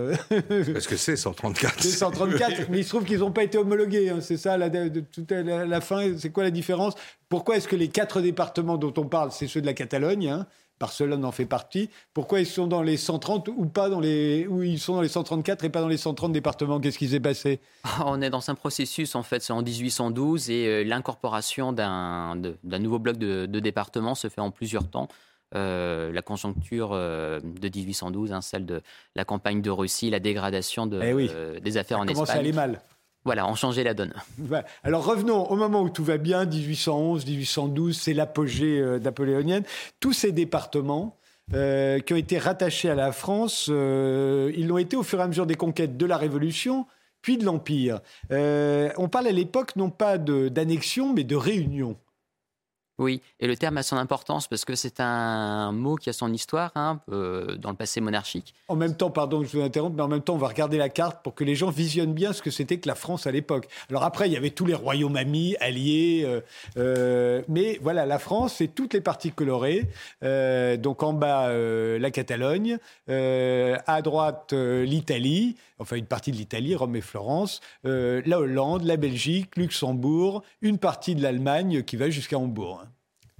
[0.73, 1.81] Parce que c'est 134.
[1.81, 4.09] C'est 134, mais il se trouve qu'ils n'ont pas été homologués.
[4.09, 4.19] Hein.
[4.21, 6.95] c'est ça, la, de, la, fin, c'est quoi la différence?
[7.29, 10.47] Pourquoi est-ce que les quatre départements dont on parle, c'est ceux de la Catalogne hein
[10.79, 11.89] Barcelone en fait partie.
[12.13, 15.07] Pourquoi ils sont dans les 130 ou pas dans les où ils sont dans les
[15.07, 16.81] 134 et pas dans les 130 départements?
[16.81, 17.61] Qu'est-ce qui s'est passé?
[18.05, 22.35] On est dans un processus en fait, c'est en 1812 et euh, l'incorporation d'un
[22.79, 25.07] nouveau bloc de, de départements se fait en plusieurs temps.
[25.55, 28.81] Euh, la conjoncture euh, de 1812, hein, celle de
[29.15, 32.25] la campagne de Russie, la dégradation de, eh euh, des affaires en Espagne.
[32.25, 32.81] Ça aller mal.
[33.23, 34.13] Voilà, on changeait la donne.
[34.83, 39.63] Alors revenons au moment où tout va bien, 1811, 1812, c'est l'apogée napoléonienne.
[40.01, 41.17] Tous ces départements
[41.51, 45.45] qui ont été rattachés à la France, ils l'ont été au fur et à mesure
[45.45, 46.85] des conquêtes de la Révolution,
[47.21, 48.01] puis de l'Empire.
[48.29, 51.95] on parle à l'époque non pas d'annexion, mais de réunion.
[52.99, 56.31] Oui, et le terme a son importance parce que c'est un mot qui a son
[56.31, 58.53] histoire hein, euh, dans le passé monarchique.
[58.67, 60.89] En même temps, pardon, je vous interromps, mais en même temps, on va regarder la
[60.89, 63.67] carte pour que les gens visionnent bien ce que c'était que la France à l'époque.
[63.89, 66.41] Alors après, il y avait tous les royaumes amis, alliés, euh,
[66.77, 69.87] euh, mais voilà, la France, c'est toutes les parties colorées.
[70.21, 77.01] donc en bas, la Catalogne, à droite, l'Italie, enfin une partie de l'Italie, Rome et
[77.01, 82.83] Florence, la Hollande, la Belgique, Luxembourg, une partie de l'Allemagne qui va jusqu'à Hambourg.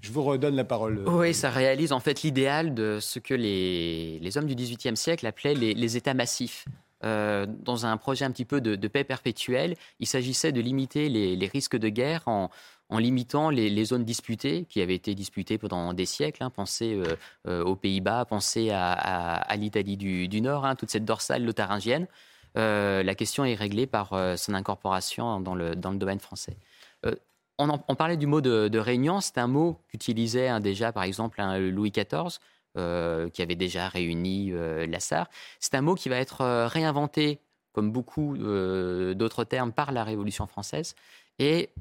[0.03, 1.02] Je vous redonne la parole.
[1.07, 5.26] Oui, ça réalise en fait l'idéal de ce que les, les, hommes du XVIIIe siècle
[5.26, 6.65] appelaient les, États massifs.
[7.06, 11.48] Euh, dans un projet un petit peu de, paix perpétuelle, il s'agissait de limiter les,
[11.48, 12.49] risques de guerre en,
[12.91, 16.44] limitant les, zones disputées, qui avaient été disputées pendant des siècles.
[16.44, 16.49] Hein.
[16.49, 17.15] Pensez euh,
[17.48, 22.07] euh, aux Pays-Bas, pensez à, l'Italie du, du, Nord, hein, toute cette dorsale lotharingienne.
[22.55, 26.57] La question est réglée par son incorporation dans le, domaine français
[27.59, 31.91] on, parlait du mot de, réunion, c'est un mot qu'utilisait hein, déjà, par exemple, Louis
[31.91, 32.39] XIV,
[32.77, 35.30] euh, qui avait déjà réuni euh, la SAR.
[35.59, 37.39] C'est un mot qui va être euh, réinventé,
[37.71, 40.95] comme beaucoup d'autres termes, par la Révolution française,
[41.39, 41.71] et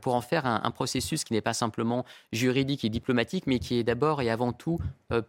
[0.00, 3.84] pour en faire un, processus qui n'est pas simplement juridique et diplomatique, mais qui est
[3.84, 4.80] d'abord et avant tout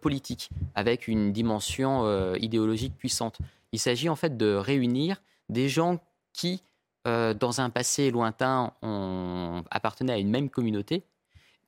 [0.02, 3.38] politique, avec une dimension idéologique puissante.
[3.72, 6.00] Il s'agit en fait de réunir des gens
[6.34, 6.62] qui
[7.08, 11.04] euh, dans un passé lointain, on appartenait à une même communauté,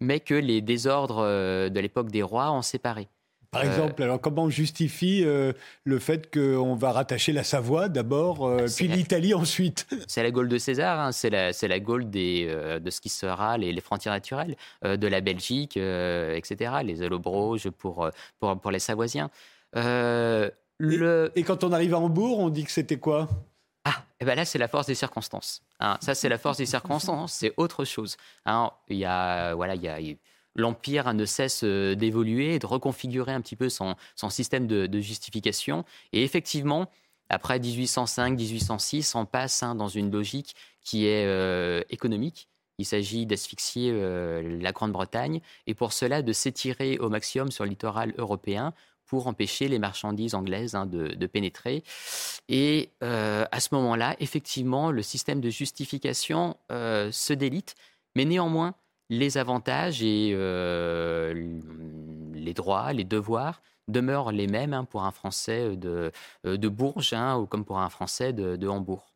[0.02, 3.08] mais que les désordres euh, de l'époque des rois ont séparé.
[3.52, 8.48] Par exemple, alors comment on justifie le fait qu'on va rattacher la Savoie d'abord,
[8.78, 9.88] puis l'Italie ensuite?
[10.08, 11.12] C'est la Gaule de César, hein.
[11.12, 15.20] c'est la, la Gaule des, de ce qui sera les, les frontières naturelles, de la
[15.20, 18.08] Belgique, etc., les Allobroges pour,
[18.40, 19.32] pour, pour les Savoisiens.
[20.80, 21.32] Le...
[21.36, 23.28] Et, quand on arrive à Hambourg, on dit que c'était quoi?
[23.84, 25.62] Ah, et eh ben là, c'est la force des circonstances.
[25.80, 25.98] Hein.
[26.02, 28.18] ça, c'est la force des circonstances, c'est autre chose.
[28.46, 28.72] Hein.
[28.90, 30.00] y a, voilà, il y a,
[30.56, 35.00] l'Empire ne cesse euh, d'évoluer et de reconfigurer un petit peu son, son système de,
[35.00, 35.86] justification.
[36.14, 36.90] Et effectivement,
[37.30, 42.48] après 1805-1806, on passe hein, dans une logique qui est euh, économique.
[42.78, 47.72] Il s'agit d'asphyxier euh, la Grande-Bretagne et pour cela de s'étirer au maximum sur le
[47.72, 48.74] littoral européen
[49.10, 51.84] pour empêcher les marchandises anglaises hein, de, pénétrer.
[52.48, 57.76] Et euh, à ce moment-là, effectivement, le système de justification euh, se délite,
[58.16, 58.76] mais néanmoins,
[59.10, 61.34] les avantages et euh,
[62.34, 66.12] les droits, les devoirs demeurent les mêmes hein, pour un Français de,
[66.68, 69.09] Bourges hein, ou comme pour un Français de Hambourg.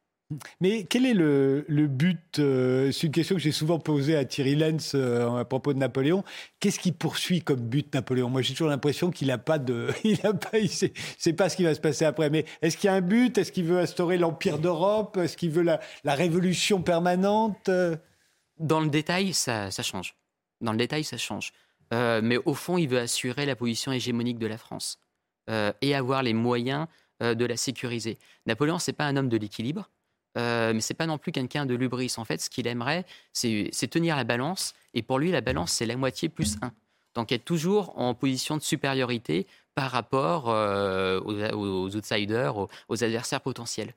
[0.62, 4.56] Mais quel est le, but euh, C'est une question que j'ai souvent posée à Thierry
[4.56, 6.24] Lenz euh, à propos de Napoléon.
[6.60, 8.30] Qu'est-ce qu'il poursuit comme but Napoléon?
[8.30, 11.64] Moi, j'ai toujours l'impression qu'il n'a pas de, il a pas, sait, pas ce qui
[11.64, 12.30] va se passer après.
[12.30, 13.38] Mais est-ce qu'il y a un but?
[13.38, 15.18] Est-ce qu'il veut instaurer l'empire d'Europe?
[15.18, 17.70] Est-ce qu'il veut la, révolution permanente?
[18.60, 20.16] Dans le détail, ça, change.
[20.62, 21.52] Dans le détail, ça change.
[21.94, 25.00] Euh, mais au fond, il veut assurer la position hégémonique de la France
[25.82, 26.88] et avoir les moyens
[27.20, 28.18] de la sécuriser.
[28.46, 29.90] Napoléon, c'est pas un homme de l'équilibre.
[30.38, 32.14] Euh, mais c'est pas non plus quelqu'un de lubris.
[32.18, 34.74] En fait, ce qu'il aimerait, c'est tenir la balance.
[34.94, 36.72] Et pour lui, la balance, c'est la moitié plus 1.
[37.16, 39.46] Donc être toujours en position de supériorité
[39.76, 43.94] par rapport euh, aux, outsiders, aux, adversaires potentiels.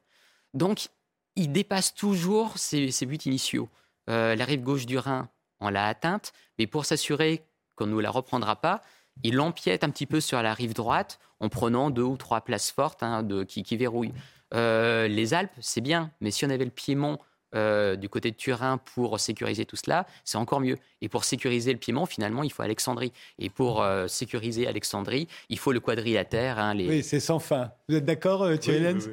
[0.55, 0.89] Donc,
[1.35, 3.69] il dépasse toujours ses, buts initiaux.
[4.09, 5.29] Euh, la rive gauche du Rhin,
[5.61, 7.45] on l'a atteinte, mais pour s'assurer
[7.75, 8.83] qu'on ne la reprendra pas,
[9.23, 12.71] il empiète un petit peu sur la rive droite en prenant deux ou trois places
[12.71, 14.15] fortes hein, de, qui, qui verrouillent.
[14.55, 17.19] Euh, les Alpes, c'est bien, mais si on avait le Piémont
[17.55, 20.77] euh, du côté de Turin pour sécuriser tout cela, c'est encore mieux.
[21.01, 23.13] Et pour sécuriser le Piémont, finalement, il faut Alexandrie.
[23.39, 26.59] Et pour euh, sécuriser Alexandrie, il faut le quadrilatère.
[26.59, 26.89] Hein, les...
[26.89, 27.73] Oui, c'est sans fin.
[27.89, 29.09] Vous êtes d'accord, Thierry Lenz?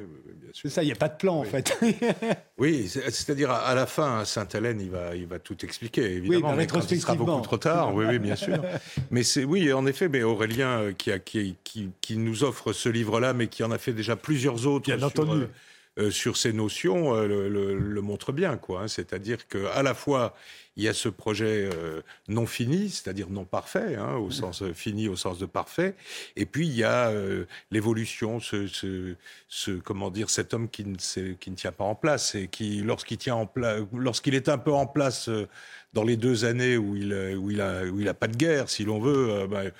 [0.62, 1.76] C'est ça, il n'y a pas de plan en fait.
[2.58, 6.50] oui, c'est-à-dire à la fin, Sainte-Hélène, il va, il va tout expliquer, évidemment.
[6.50, 8.62] Oui, mais quand il sera beaucoup trop tard, oui, oui, bien sûr.
[9.10, 12.88] mais c'est, oui, en effet, mais Aurélien qui, a, qui, qui, qui, nous offre ce
[12.88, 14.94] livre-là, mais qui en a fait déjà plusieurs autres.
[14.94, 15.42] Bien entendu.
[15.42, 15.46] Euh,
[16.10, 18.82] sur ces notions euh, le, montre bien, quoi.
[18.82, 18.88] Hein.
[18.88, 20.34] C'est-à-dire qu'à la fois
[20.76, 25.06] il y a ce projet euh, non fini, c'est-à-dire non parfait, hein, au sens fini,
[25.06, 25.94] au sens de parfait,
[26.34, 27.12] et puis il y a
[27.70, 28.66] l'évolution, ce,
[29.48, 30.96] ce, comment dire, cet homme qui ne,
[31.34, 34.58] qui ne tient pas en place et qui, lorsqu'il tient en place, lorsqu'il est un
[34.58, 35.30] peu en place
[35.94, 38.68] dans les deux années où il, où il a, où il a pas de guerre,
[38.68, 39.46] si l'on veut.
[39.46, 39.70] Ben,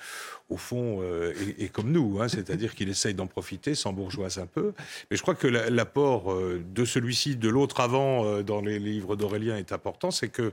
[0.49, 4.45] au fond, euh, est, comme nous, hein, c'est-à-dire qu'il essaye d'en profiter, sans bourgeoise un
[4.45, 4.73] peu.
[5.09, 9.15] Mais je crois que l'apport euh, de celui-ci, de l'autre avant, euh, dans les livres
[9.15, 10.51] d'Aurélien est important, c'est qu'il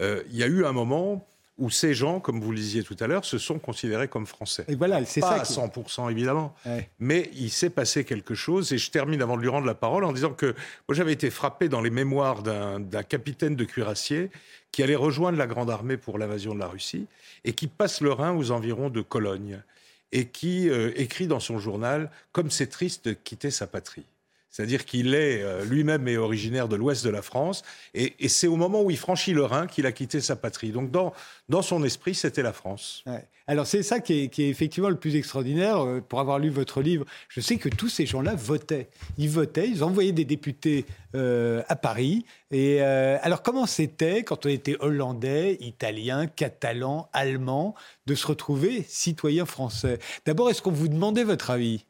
[0.00, 1.26] il y a eu un moment
[1.58, 4.64] où ces gens, comme vous le disiez tout à l'heure, se sont considérés comme français.
[4.68, 5.30] Et voilà, c'est ça.
[5.30, 6.54] Pas à 100% évidemment,
[6.98, 8.72] mais il s'est passé quelque chose.
[8.72, 10.46] Et je termine avant de lui rendre la parole en disant que
[10.88, 14.30] moi j'avais été frappé dans les mémoires d'un capitaine de cuirassier
[14.70, 17.06] qui allait rejoindre la Grande Armée pour l'invasion de la Russie
[17.44, 19.60] et qui passe le Rhin aux environs de Cologne
[20.12, 24.04] et qui euh, écrit dans son journal Comme c'est triste de quitter sa patrie.
[24.52, 27.62] C'est-à-dire qu'il est, euh, lui-même est originaire de l'ouest de la France,
[27.94, 30.70] et, c'est au moment où il franchit le Rhin qu'il a quitté sa patrie.
[30.70, 31.12] Donc dans,
[31.48, 33.02] dans son esprit, c'était la France.
[33.46, 35.84] Alors c'est ça qui est, effectivement le plus extraordinaire.
[35.84, 38.88] Euh, pour avoir lu votre livre, je sais que tous ces gens-là votaient.
[39.16, 40.84] Ils votaient, ils envoyaient des députés
[41.14, 42.26] euh, à Paris.
[42.50, 47.74] Et alors comment c'était quand on était hollandais, italien, catalan, allemand,
[48.04, 49.98] de se retrouver citoyen français?
[50.26, 51.86] D'abord, est-ce qu'on vous demandait votre avis?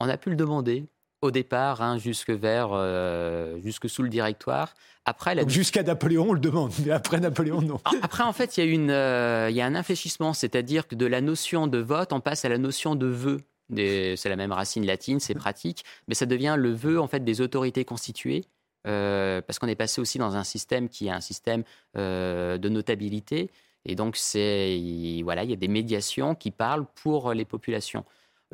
[0.00, 0.84] On a pu le demander
[1.24, 4.74] au départ, hein, jusque vers, euh, jusque sous le directoire.
[5.06, 7.80] Après, jusqu'à Napoléon, on le demande, mais après Napoléon, non.
[8.02, 11.06] Après, en fait, il y a une, euh, y a un infléchissement, c'est-à-dire que de
[11.06, 13.40] la notion de vote, on passe à la notion de vœu.
[13.74, 17.40] C'est la même racine latine, c'est pratique, mais ça devient le vœu en fait des
[17.40, 18.44] autorités constituées.
[18.86, 21.64] Euh, parce qu'on est passé aussi dans un système qui est un système
[21.94, 23.50] de notabilité,
[23.86, 24.78] et donc c'est
[25.24, 28.04] voilà, il y a des médiations qui parlent pour les populations.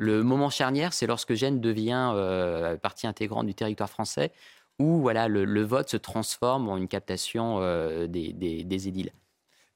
[0.01, 4.31] Le moment charnière, c'est lorsque Gênes devient euh, partie intégrante du territoire français,
[4.79, 9.11] où voilà, le, vote se transforme en une captation euh, des, édiles.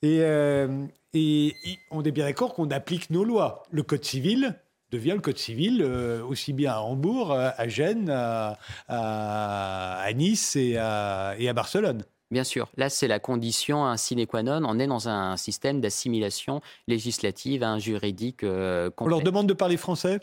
[0.03, 1.53] Euh, et,
[1.91, 3.61] on est bien d'accord qu'on applique nos lois.
[3.69, 10.55] Le Code civil devient le Code civil aussi bien à Hambourg, à Gênes, à, Nice
[10.55, 12.03] et à Barcelone.
[12.31, 14.61] Bien sûr, là c'est la condition un sine qua non.
[14.65, 19.77] On est dans un système d'assimilation législative, un juridique euh, On leur demande de parler
[19.77, 20.19] français?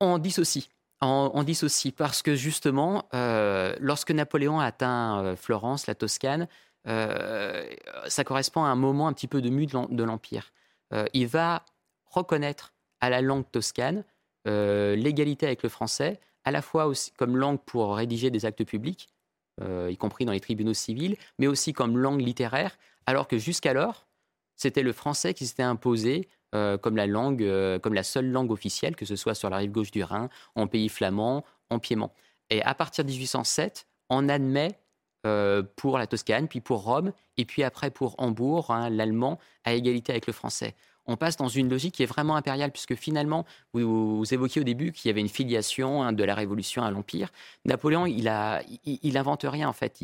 [0.00, 0.68] On dissocie.
[1.00, 6.48] On, on dissocie parce que justement, euh, lorsque Napoléon atteint euh, Florence, la Toscane,
[6.84, 10.52] ça correspond à un moment un petit peu de mue de l'Empire.
[11.14, 11.64] il va
[12.04, 14.04] reconnaître à la langue toscane
[14.44, 19.13] l'égalité avec le français, à la fois aussi comme langue pour rédiger des actes publics,
[19.60, 22.76] euh, y compris dans les tribunaux civils, mais aussi comme langue littéraire,
[23.06, 24.06] alors que jusqu'alors,
[24.56, 28.50] c'était le français qui s'était imposé euh, comme la langue, euh, comme la seule langue
[28.50, 32.10] officielle, que ce soit sur la rive gauche du Rhin, en pays flamand, en Piémont.
[32.50, 34.78] Et à partir de 1807, on admet
[35.76, 40.12] pour la Toscane, puis pour Rome, et puis après pour Hambourg, hein, l'allemand, à égalité
[40.12, 40.74] avec le français
[41.06, 44.92] on passe dans une logique qui est vraiment impériale, puisque finalement, vous, évoquiez au début
[44.92, 47.30] qu'il y avait une filiation hein, de la Révolution à l'Empire.
[47.64, 50.00] Napoléon, il, a, il, invente rien en fait.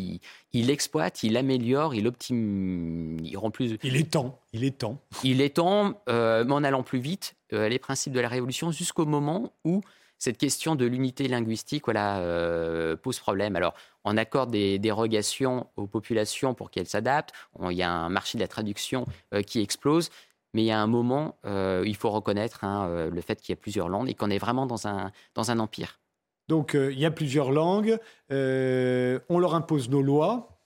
[0.52, 3.78] Il, exploite, il améliore, il optimise, il rend plus.
[3.82, 4.98] Il est temps, il est temps.
[5.24, 8.70] Il est temps, euh, mais en allant plus vite, euh, les principes de la Révolution
[8.70, 9.81] jusqu'au moment où
[10.18, 13.56] cette question de l'unité linguistique voilà, euh, pose problème.
[13.56, 13.72] Alors,
[14.05, 17.32] on accorde des dérogations aux populations pour qu'elles s'adaptent.
[17.70, 19.06] Il y a un marché de la traduction
[19.47, 20.10] qui explose.
[20.55, 23.52] Mais il y a un moment, euh, il faut reconnaître hein, euh, le fait qu'il
[23.52, 26.01] y a plusieurs langues et qu'on est vraiment dans un, dans un empire.
[26.48, 27.98] Donc euh, il y a plusieurs langues,
[28.31, 30.59] on leur impose nos lois,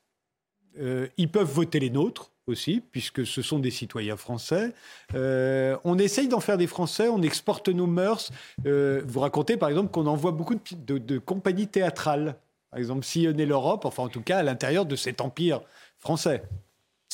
[0.79, 4.73] ils peuvent voter les nôtres aussi, puisque ce sont des citoyens français.
[5.13, 8.31] on essaye d'en faire des Français, on exporte nos mœurs.
[8.65, 12.37] vous racontez par exemple qu'on envoie beaucoup de, compagnies théâtrales,
[12.71, 15.61] par exemple sillonner l'Europe, enfin en tout cas à l'intérieur de cet empire
[15.99, 16.43] français.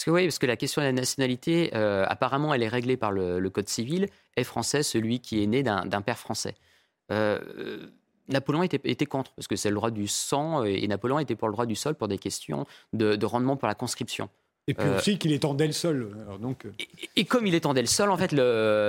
[0.01, 2.97] Parce que oui, parce que la question de la nationalité, euh, apparemment, elle est réglée
[2.97, 4.09] par le, code civil.
[4.35, 6.55] Est français celui qui est né d'un père français
[7.13, 7.39] euh,
[8.29, 11.49] Napoléon était, était, contre, parce que c'est le droit du sang, et Napoléon était pour
[11.49, 12.65] le droit du sol pour des questions
[12.95, 14.31] de, rendement pour la conscription.
[14.69, 16.17] Et puis aussi qu'il étendait le sol.
[16.41, 16.67] donc...
[16.79, 18.31] Et, et, comme il étendait le sol, en fait,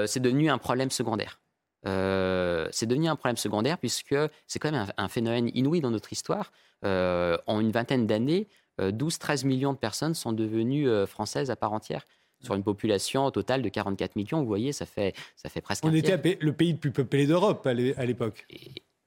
[0.08, 1.42] c'est devenu un problème secondaire.
[1.84, 4.16] c'est devenu un problème secondaire puisque
[4.48, 6.54] c'est quand même un, phénomène inouï dans notre histoire.
[6.84, 8.48] en une vingtaine d'années,
[8.80, 12.07] 12-13 euh, millions de personnes sont devenues euh, françaises à part entière
[12.41, 14.41] sur une population totale de 44 millions.
[14.41, 15.85] Vous voyez, ça fait, ça fait presque.
[15.85, 18.48] On était le pays le plus peuplé d'Europe à l'époque.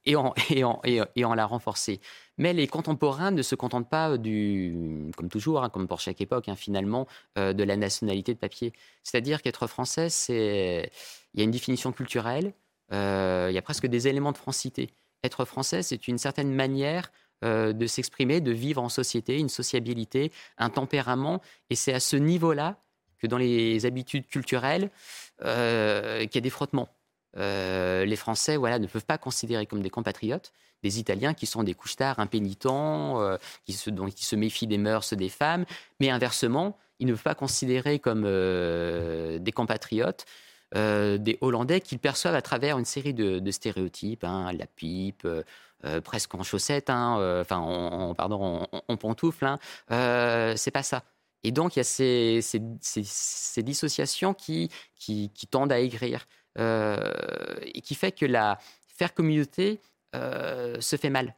[0.06, 2.00] Et, on, et, et, l'a renforcé.
[2.38, 6.48] Mais les contemporains ne se contentent pas du, comme toujours, hein, comme pour chaque époque,
[6.48, 7.08] hein, finalement,
[7.38, 8.72] euh, de la nationalité de papier.
[9.02, 10.92] C'est-à-dire qu'être français, c'est,
[11.32, 12.52] il y a une définition culturelle,
[12.92, 14.90] il y a presque des éléments de francité.
[15.24, 17.10] Être français, c'est une certaine manière
[17.44, 21.42] euh, de s'exprimer, de vivre en société, une sociabilité, un tempérament.
[21.68, 22.78] Et c'est à ce niveau-là
[23.18, 24.88] que dans les habitudes culturelles,
[25.42, 26.88] euh, qu'il y a des frottements.
[27.36, 30.52] Euh, les Français voilà, ne peuvent pas considérer comme des compatriotes
[30.82, 35.30] des Italiens qui sont des couchetards impénitents, qui, se, qui se méfient des mœurs des
[35.30, 35.64] femmes,
[35.98, 40.26] mais inversement, ils ne peuvent pas considérer comme des compatriotes
[40.74, 45.26] des Hollandais qu'ils perçoivent à travers une série de, stéréotypes, hein, la pipe,
[45.84, 49.44] euh, presque en chaussettes, hein, euh, enfin, en, pardon, en, pantoufles.
[49.44, 49.58] Hein,
[49.90, 51.04] euh, c'est pas ça.
[51.42, 52.40] Et donc, il y a ces,
[53.58, 58.58] dissociations qui, qui, tendent à aigrir et qui fait que la
[58.88, 59.80] faire communauté
[60.14, 61.34] se fait mal.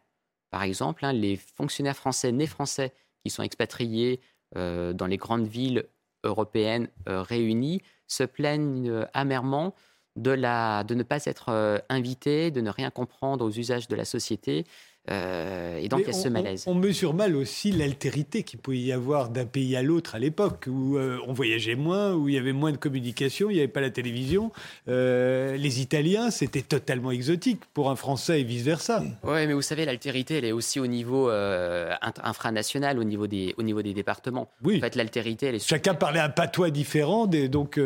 [0.51, 2.93] Par exemple, hein, les fonctionnaires français nés français
[3.25, 4.21] qui sont expatriés
[4.55, 5.87] dans les grandes villes
[6.23, 9.75] européennes réunies se plaignent amèrement
[10.17, 13.97] de, la, de ne pas être euh, invité, de ne rien comprendre aux usages de
[13.97, 14.65] la société.
[15.09, 16.65] Euh, et donc, il y a ce malaise.
[16.67, 20.65] On, mesure mal aussi l'altérité qu'il pouvait y avoir d'un pays à l'autre à l'époque,
[20.67, 23.69] où euh, on voyageait moins, où il y avait moins de communication, il n'y avait
[23.69, 24.51] pas la télévision.
[24.89, 29.05] les Italiens, c'était totalement exotique pour un Français et vice-versa.
[29.23, 33.63] Oui, mais vous savez, l'altérité, elle est aussi au niveau infranational, au niveau des, au
[33.63, 34.49] niveau des départements.
[34.65, 34.79] Oui.
[34.79, 35.69] En fait, l'altérité, elle est...
[35.69, 37.79] Chacun parlait un patois différent, donc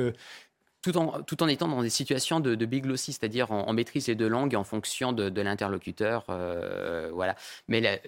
[0.83, 4.15] tout en, tout en étant dans des situations de, de biglossie, c'est-à-dire en, maîtrise les
[4.15, 6.25] deux langues en fonction de, l'interlocuteur.
[6.31, 7.37] Euh, voilà.
[7.69, 8.01] Mais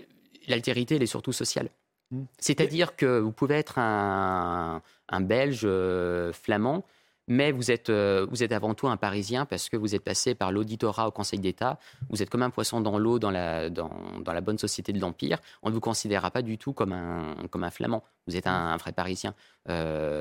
[0.48, 1.68] l'altérité, elle est surtout sociale.
[2.10, 2.22] Mmh.
[2.38, 6.84] C'est-à-dire que vous pouvez être un, un Belge euh, flamand,
[7.28, 10.34] mais vous êtes, euh, vous êtes avant tout un Parisien parce que vous êtes passé
[10.34, 11.78] par l'auditorat au Conseil d'État.
[12.10, 13.90] Vous êtes comme un poisson dans l'eau dans la, dans,
[14.20, 15.38] dans, la bonne société de l'Empire.
[15.62, 18.02] On ne vous considérera pas du tout comme un, comme un Flamand.
[18.26, 19.34] Vous êtes un, un vrai Parisien.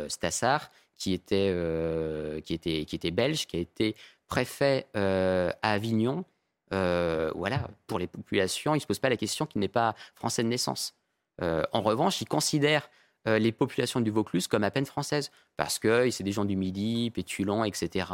[0.08, 0.70] Stassard,
[1.02, 3.96] qui était, euh, qui, était, qui était belge, qui a été
[4.28, 6.26] préfet euh, à Avignon.
[6.74, 9.96] Euh, voilà, pour les populations, il ne se pose pas la question qu'il n'est pas
[10.14, 10.94] français de naissance.
[11.42, 12.88] en revanche, il considère
[13.26, 17.10] les populations du Vaucluse comme à peine françaises, parce que c'est des gens du Midi,
[17.10, 18.06] pétulants, etc.,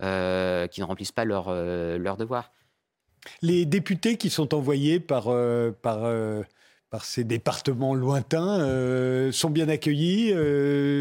[0.00, 1.54] qui ne remplissent pas leurs
[2.06, 2.50] leur devoirs.
[3.42, 5.26] Les députés qui sont envoyés par,
[5.82, 5.98] par
[6.94, 10.32] par ces départements lointains, sont bien accueillis,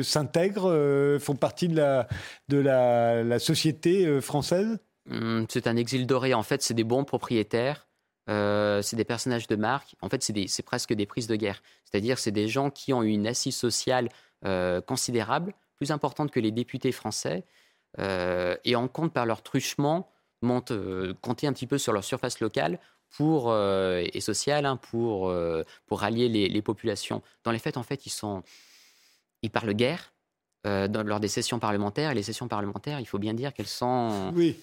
[0.04, 4.80] s'intègrent, font partie de la, société française?
[5.12, 6.34] Hum, C'est un exil doré.
[6.34, 7.88] En fait, c'est des bons propriétaires.
[8.28, 9.94] c'est des personnages de marque.
[10.02, 11.62] En fait, c'est presque des prises de guerre.
[11.86, 14.10] C'est-à-dire, c'est des gens qui ont une assise sociale
[14.88, 17.46] considérable, plus importante que les députés français,
[18.00, 20.10] et en compte par leur truchement
[20.44, 22.80] montent, euh, compter un petit peu sur leur surface locale
[23.16, 27.22] pour, euh, et sociale hein, pour, euh, pour rallier les, populations.
[27.44, 28.44] Dans les faits, en fait, ils, sont,
[29.42, 30.14] ils parlent guerre
[30.66, 32.12] dans, lors des sessions parlementaires.
[32.12, 34.32] Et les sessions parlementaires, il faut bien dire qu'elles sont...
[34.34, 34.58] Oui.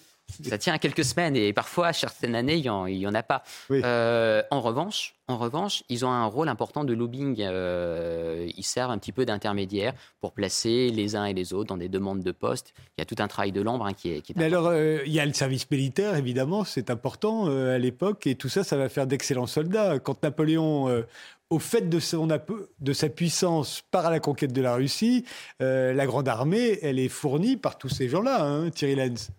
[0.47, 3.43] Ça tient à quelques semaines et parfois, certaines années, il n'y en, a pas.
[3.69, 7.37] en, revanche, en revanche, ils ont un rôle important de lobbying.
[7.39, 11.89] ils servent un petit peu d'intermédiaire pour placer les uns et les autres dans des
[11.89, 12.73] demandes de poste.
[12.97, 15.11] Il y a tout un travail de l'ombre hein, qui est, qui Mais alors, il
[15.11, 18.27] y a le service militaire, évidemment, c'est important à l'époque.
[18.27, 19.99] Et tout ça, ça va faire d'excellents soldats.
[19.99, 21.03] Quand Napoléon
[21.49, 25.25] au fait de, son, de sa puissance par la conquête de la Russie,
[25.59, 29.31] la Grande Armée, elle est fournie par tous ces gens-là, hein, Thierry Lenz.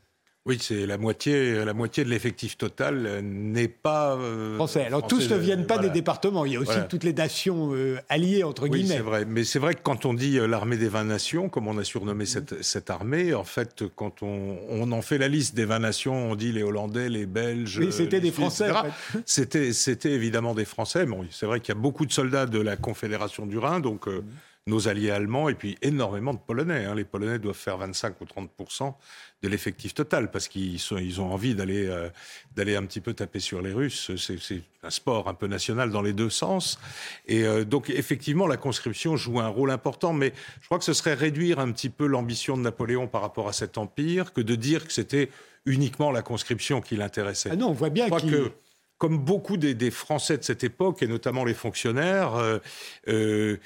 [0.44, 4.85] Oui, c'est la moitié, la moitié de l'effectif total euh, n'est pas euh, français.
[4.85, 6.44] Alors tous ne viennent pas des départements.
[6.44, 8.89] Il y a aussi toutes les nations euh, alliées entre guillemets.
[8.89, 9.24] Oui, c'est vrai.
[9.24, 12.27] Mais c'est vrai que quand on dit l'armée des 20 nations, comme on a surnommé
[12.27, 16.32] cette, cette armée, en fait, quand on, on, en fait la liste des 20 nations,
[16.32, 17.78] on dit les Hollandais, les Belges.
[17.78, 18.70] Oui, c'était des Français.
[19.27, 21.06] C'était, c'était évidemment des Français.
[21.06, 24.09] Bon, c'est vrai qu'il y a beaucoup de soldats de la Confédération du Rhin, donc.
[24.09, 24.23] Mm
[24.66, 26.84] nos alliés allemands et puis énormément de Polonais.
[26.84, 26.94] Hein.
[26.94, 28.51] Les Polonais doivent faire 25 ou 30
[29.43, 32.09] de l'effectif total parce qu'ils ils ont envie d'aller euh,
[32.55, 34.12] d'aller un petit peu taper sur les Russes.
[34.16, 36.78] C'est un sport un peu national dans les deux sens.
[37.26, 40.93] Et euh, donc effectivement, la conscription joue un rôle important, mais je crois que ce
[40.93, 44.55] serait réduire un petit peu l'ambition de Napoléon par rapport à cet empire que de
[44.55, 45.28] dire que c'était
[45.66, 47.51] uniquement la conscription qui l'intéressait.
[47.52, 48.52] Ah non, on voit bien que
[49.03, 52.61] comme beaucoup des, Français de cette époque, et notamment les fonctionnaires, euh,
[53.09, 53.57] euh,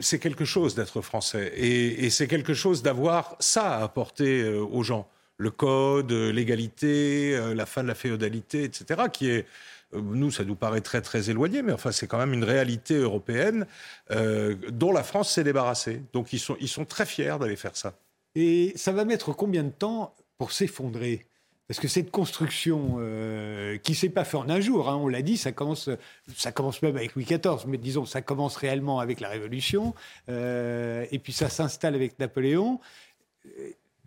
[0.00, 1.54] c'est quelque chose d'être français.
[1.56, 5.08] Et, c'est quelque chose d'avoir ça à apporter euh, aux gens.
[5.38, 9.46] Le code, l'égalité, la fin de la féodalité, etc., qui est
[9.94, 13.66] nous, ça nous paraît très très éloigné, mais enfin, c'est quand même une réalité européenne
[14.10, 16.02] dont la France s'est débarrassée.
[16.12, 17.94] Donc, ils sont, ils sont très fiers d'aller faire ça.
[18.34, 21.27] Et ça va mettre combien de temps pour s'effondrer?
[21.68, 25.06] Parce que cette construction euh, qui ne s'est pas faite en un jour, hein, on
[25.06, 25.90] l'a dit, ça commence,
[26.34, 29.94] ça commence même avec Louis XIV, mais disons, ça commence réellement avec la Révolution,
[30.30, 32.80] euh, et puis ça s'installe avec Napoléon.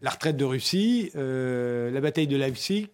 [0.02, 2.90] La retraite de Russie, euh, la bataille de Leipzig,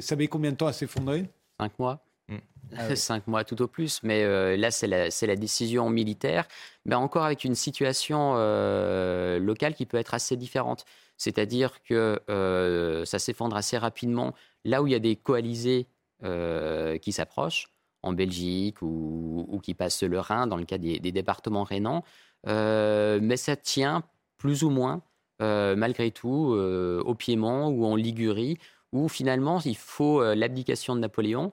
[0.00, 1.28] ça met combien de temps à s'effondrer?
[1.60, 2.02] Cinq mois.
[2.74, 6.48] Ah Cinq mois tout au plus, mais là c'est la, la, décision militaire,
[6.86, 8.36] mais encore avec une situation
[9.38, 10.86] locale qui peut être assez différente.
[11.20, 14.34] C'est-à-dire que euh, ça s'effondre assez rapidement
[14.64, 15.86] là où il y a des coalisés
[16.24, 17.68] euh, qui s'approchent,
[18.02, 22.04] en Belgique ou, qui passent le Rhin, dans le cas des, départements rhénans.
[22.46, 24.02] Euh, mais ça tient
[24.38, 25.02] plus ou moins,
[25.40, 26.56] malgré tout,
[27.04, 28.56] au Piémont ou en Ligurie,
[28.92, 31.52] où finalement il faut l'abdication de Napoléon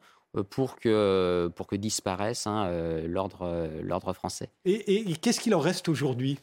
[0.50, 2.72] pour que, pour que disparaisse hein,
[3.06, 4.50] l'ordre français.
[4.64, 6.40] Et, et qu'est-ce qu'il en reste aujourd'hui?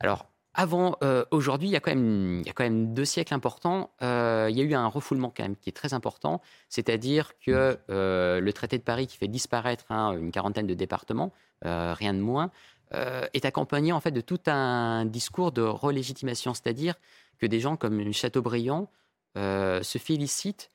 [0.00, 3.90] Alors, avant, euh, aujourd'hui, il y, a quand même, deux siècles importants.
[4.02, 7.78] Euh, il y a eu un refoulement quand même qui est très important, c'est-à-dire que
[7.90, 12.18] euh, le traité de Paris qui fait disparaître hein, une quarantaine de départements, rien de
[12.18, 12.50] moins,
[12.92, 16.94] est accompagné en fait de tout un discours de relégitimation, c'est-à-dire
[17.38, 18.90] que des gens comme Chateaubriand
[19.36, 20.70] se félicitent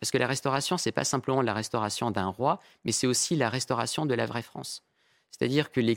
[0.00, 3.48] parce que la restauration, c'est pas simplement la restauration d'un roi, mais c'est aussi la
[3.48, 4.82] restauration de la vraie France.
[5.30, 5.96] C'est-à-dire que les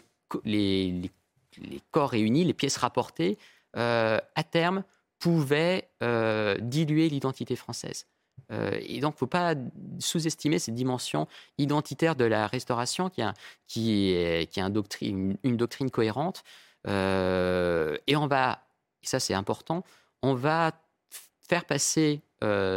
[1.62, 3.38] les corps réunis, les pièces rapportées,
[3.78, 4.84] euh, à terme,
[5.20, 8.08] pouvaient euh, diluer l'identité française.
[8.52, 9.56] Euh, et donc, il ne faut pas
[10.00, 11.28] sous-estimer cette dimension
[11.58, 13.34] identitaire de la restauration qui, a,
[13.76, 16.44] est, une, doctrine cohérente.
[16.86, 18.64] et on va,
[19.02, 19.84] ça c'est important,
[20.22, 20.72] on va
[21.48, 22.22] faire passer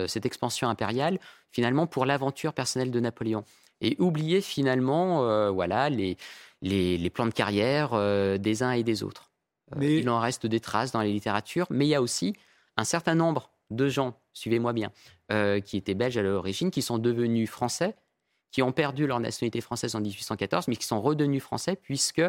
[0.07, 1.19] cette expansion impériale
[1.53, 3.45] finalement pour l'aventure personnelle de Napoléon
[3.81, 6.17] et oublier finalement voilà les,
[6.63, 9.31] les, plans de carrière euh, des uns et des autres.
[9.77, 12.35] Euh, il en reste des traces dans les littératures, mais il y a aussi
[12.77, 14.91] un certain nombre de gens, suivez-moi bien,
[15.31, 17.95] euh, qui étaient belges à l'origine, qui sont devenus français,
[18.51, 22.23] qui ont perdu leur nationalité française en 1814, mais qui sont redevenus français puisque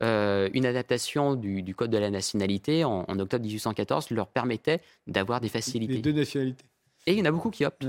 [0.00, 5.94] une adaptation du, Code de la nationalité en, octobre 1814 leur permettait d'avoir des facilités.
[5.94, 6.66] Les deux nationalités.
[7.06, 7.86] Et il y en a beaucoup qui optent.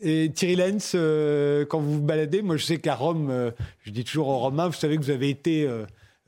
[0.00, 3.50] Et Thierry Lenz, euh, quand vous vous baladez, moi je sais qu'à Rome, euh,
[3.84, 5.66] je dis toujours aux Romains, vous savez que vous avez été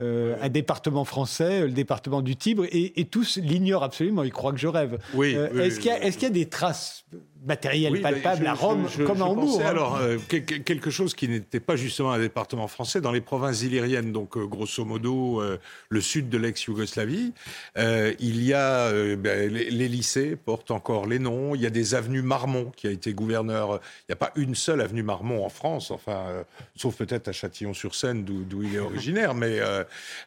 [0.01, 4.59] euh, un département français, le département du Tibre, et, tous l'ignorent absolument, ils croient que
[4.59, 4.97] je rêve.
[5.13, 7.05] Oui, est-ce qu'il y, a des traces
[7.45, 9.61] matériel palpable à Rome comme à Hambourg.
[9.61, 9.67] Hein.
[9.67, 14.11] Alors, euh, quelque chose qui n'était pas justement un département français, dans les provinces illyriennes,
[14.11, 15.57] donc euh, grosso modo euh,
[15.89, 17.33] le sud de l'ex-Yougoslavie,
[17.77, 22.21] il y a ben, les, lycées portent encore les noms, il y a des avenues
[22.21, 25.91] Marmont qui a été gouverneur, il n'y a pas une seule avenue Marmont en France,
[25.91, 26.43] enfin,
[26.75, 29.59] sauf peut-être à Châtillon-sur-Seine d'où il est originaire, mais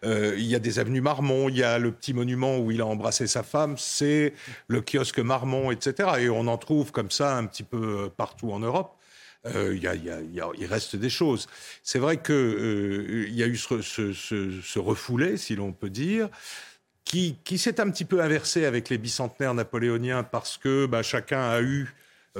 [0.04, 2.86] il y a des avenues Marmont, il y a le petit monument où il a
[2.86, 4.32] embrassé sa femme, c'est
[4.68, 6.10] le kiosque Marmont, etc.
[6.20, 8.96] Et on en trouve comme ça un petit peu euh, partout en Europe.
[9.46, 11.48] Euh, il reste des choses.
[11.82, 16.28] C'est vrai qu'il euh, y a eu ce, refoulé, si l'on peut dire,
[17.04, 21.60] qui, s'est un petit peu inversé avec les bicentenaires napoléoniens parce que bah, chacun a
[21.60, 21.92] eu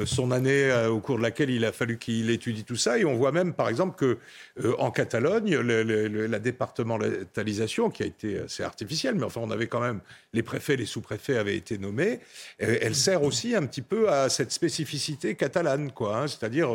[0.05, 2.99] son année euh, au cours de laquelle il a fallu qu'il étudie tout ça.
[2.99, 4.19] Et on voit même, par exemple, que
[4.65, 9.81] euh, en Catalogne, la départementalisation, qui a été assez artificielle, mais enfin, on avait quand
[9.81, 10.01] même
[10.33, 12.21] les préfets, les sous-préfets avaient été nommés.
[12.59, 16.17] elle sert aussi un petit peu à cette spécificité catalane, quoi.
[16.17, 16.27] Hein.
[16.27, 16.75] C'est-à-dire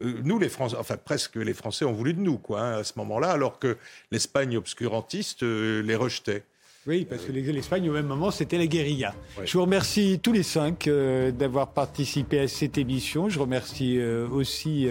[0.00, 2.92] nous, les Français, enfin presque les Français ont voulu de nous, quoi, hein, à ce
[2.96, 3.76] moment-là, alors que
[4.10, 6.44] l'Espagne obscurantiste les rejetait.
[6.86, 9.14] Oui, parce que l'Espagne, au même moment, c'était la guérilla.
[9.44, 13.28] Je vous remercie tous les cinq euh, d'avoir participé à cette émission.
[13.28, 14.88] Je remercie euh, aussi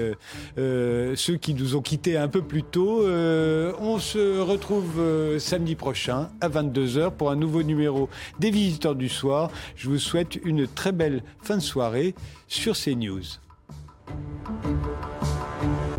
[0.57, 3.07] euh, ceux qui nous ont quittés un peu plus tôt.
[3.07, 5.01] on se retrouve
[5.39, 8.07] samedi prochain à 22h pour un nouveau numéro
[8.39, 9.49] des Visiteurs du Soir.
[9.75, 12.13] Je vous souhaite une très belle fin de soirée
[12.47, 13.39] sur CNews.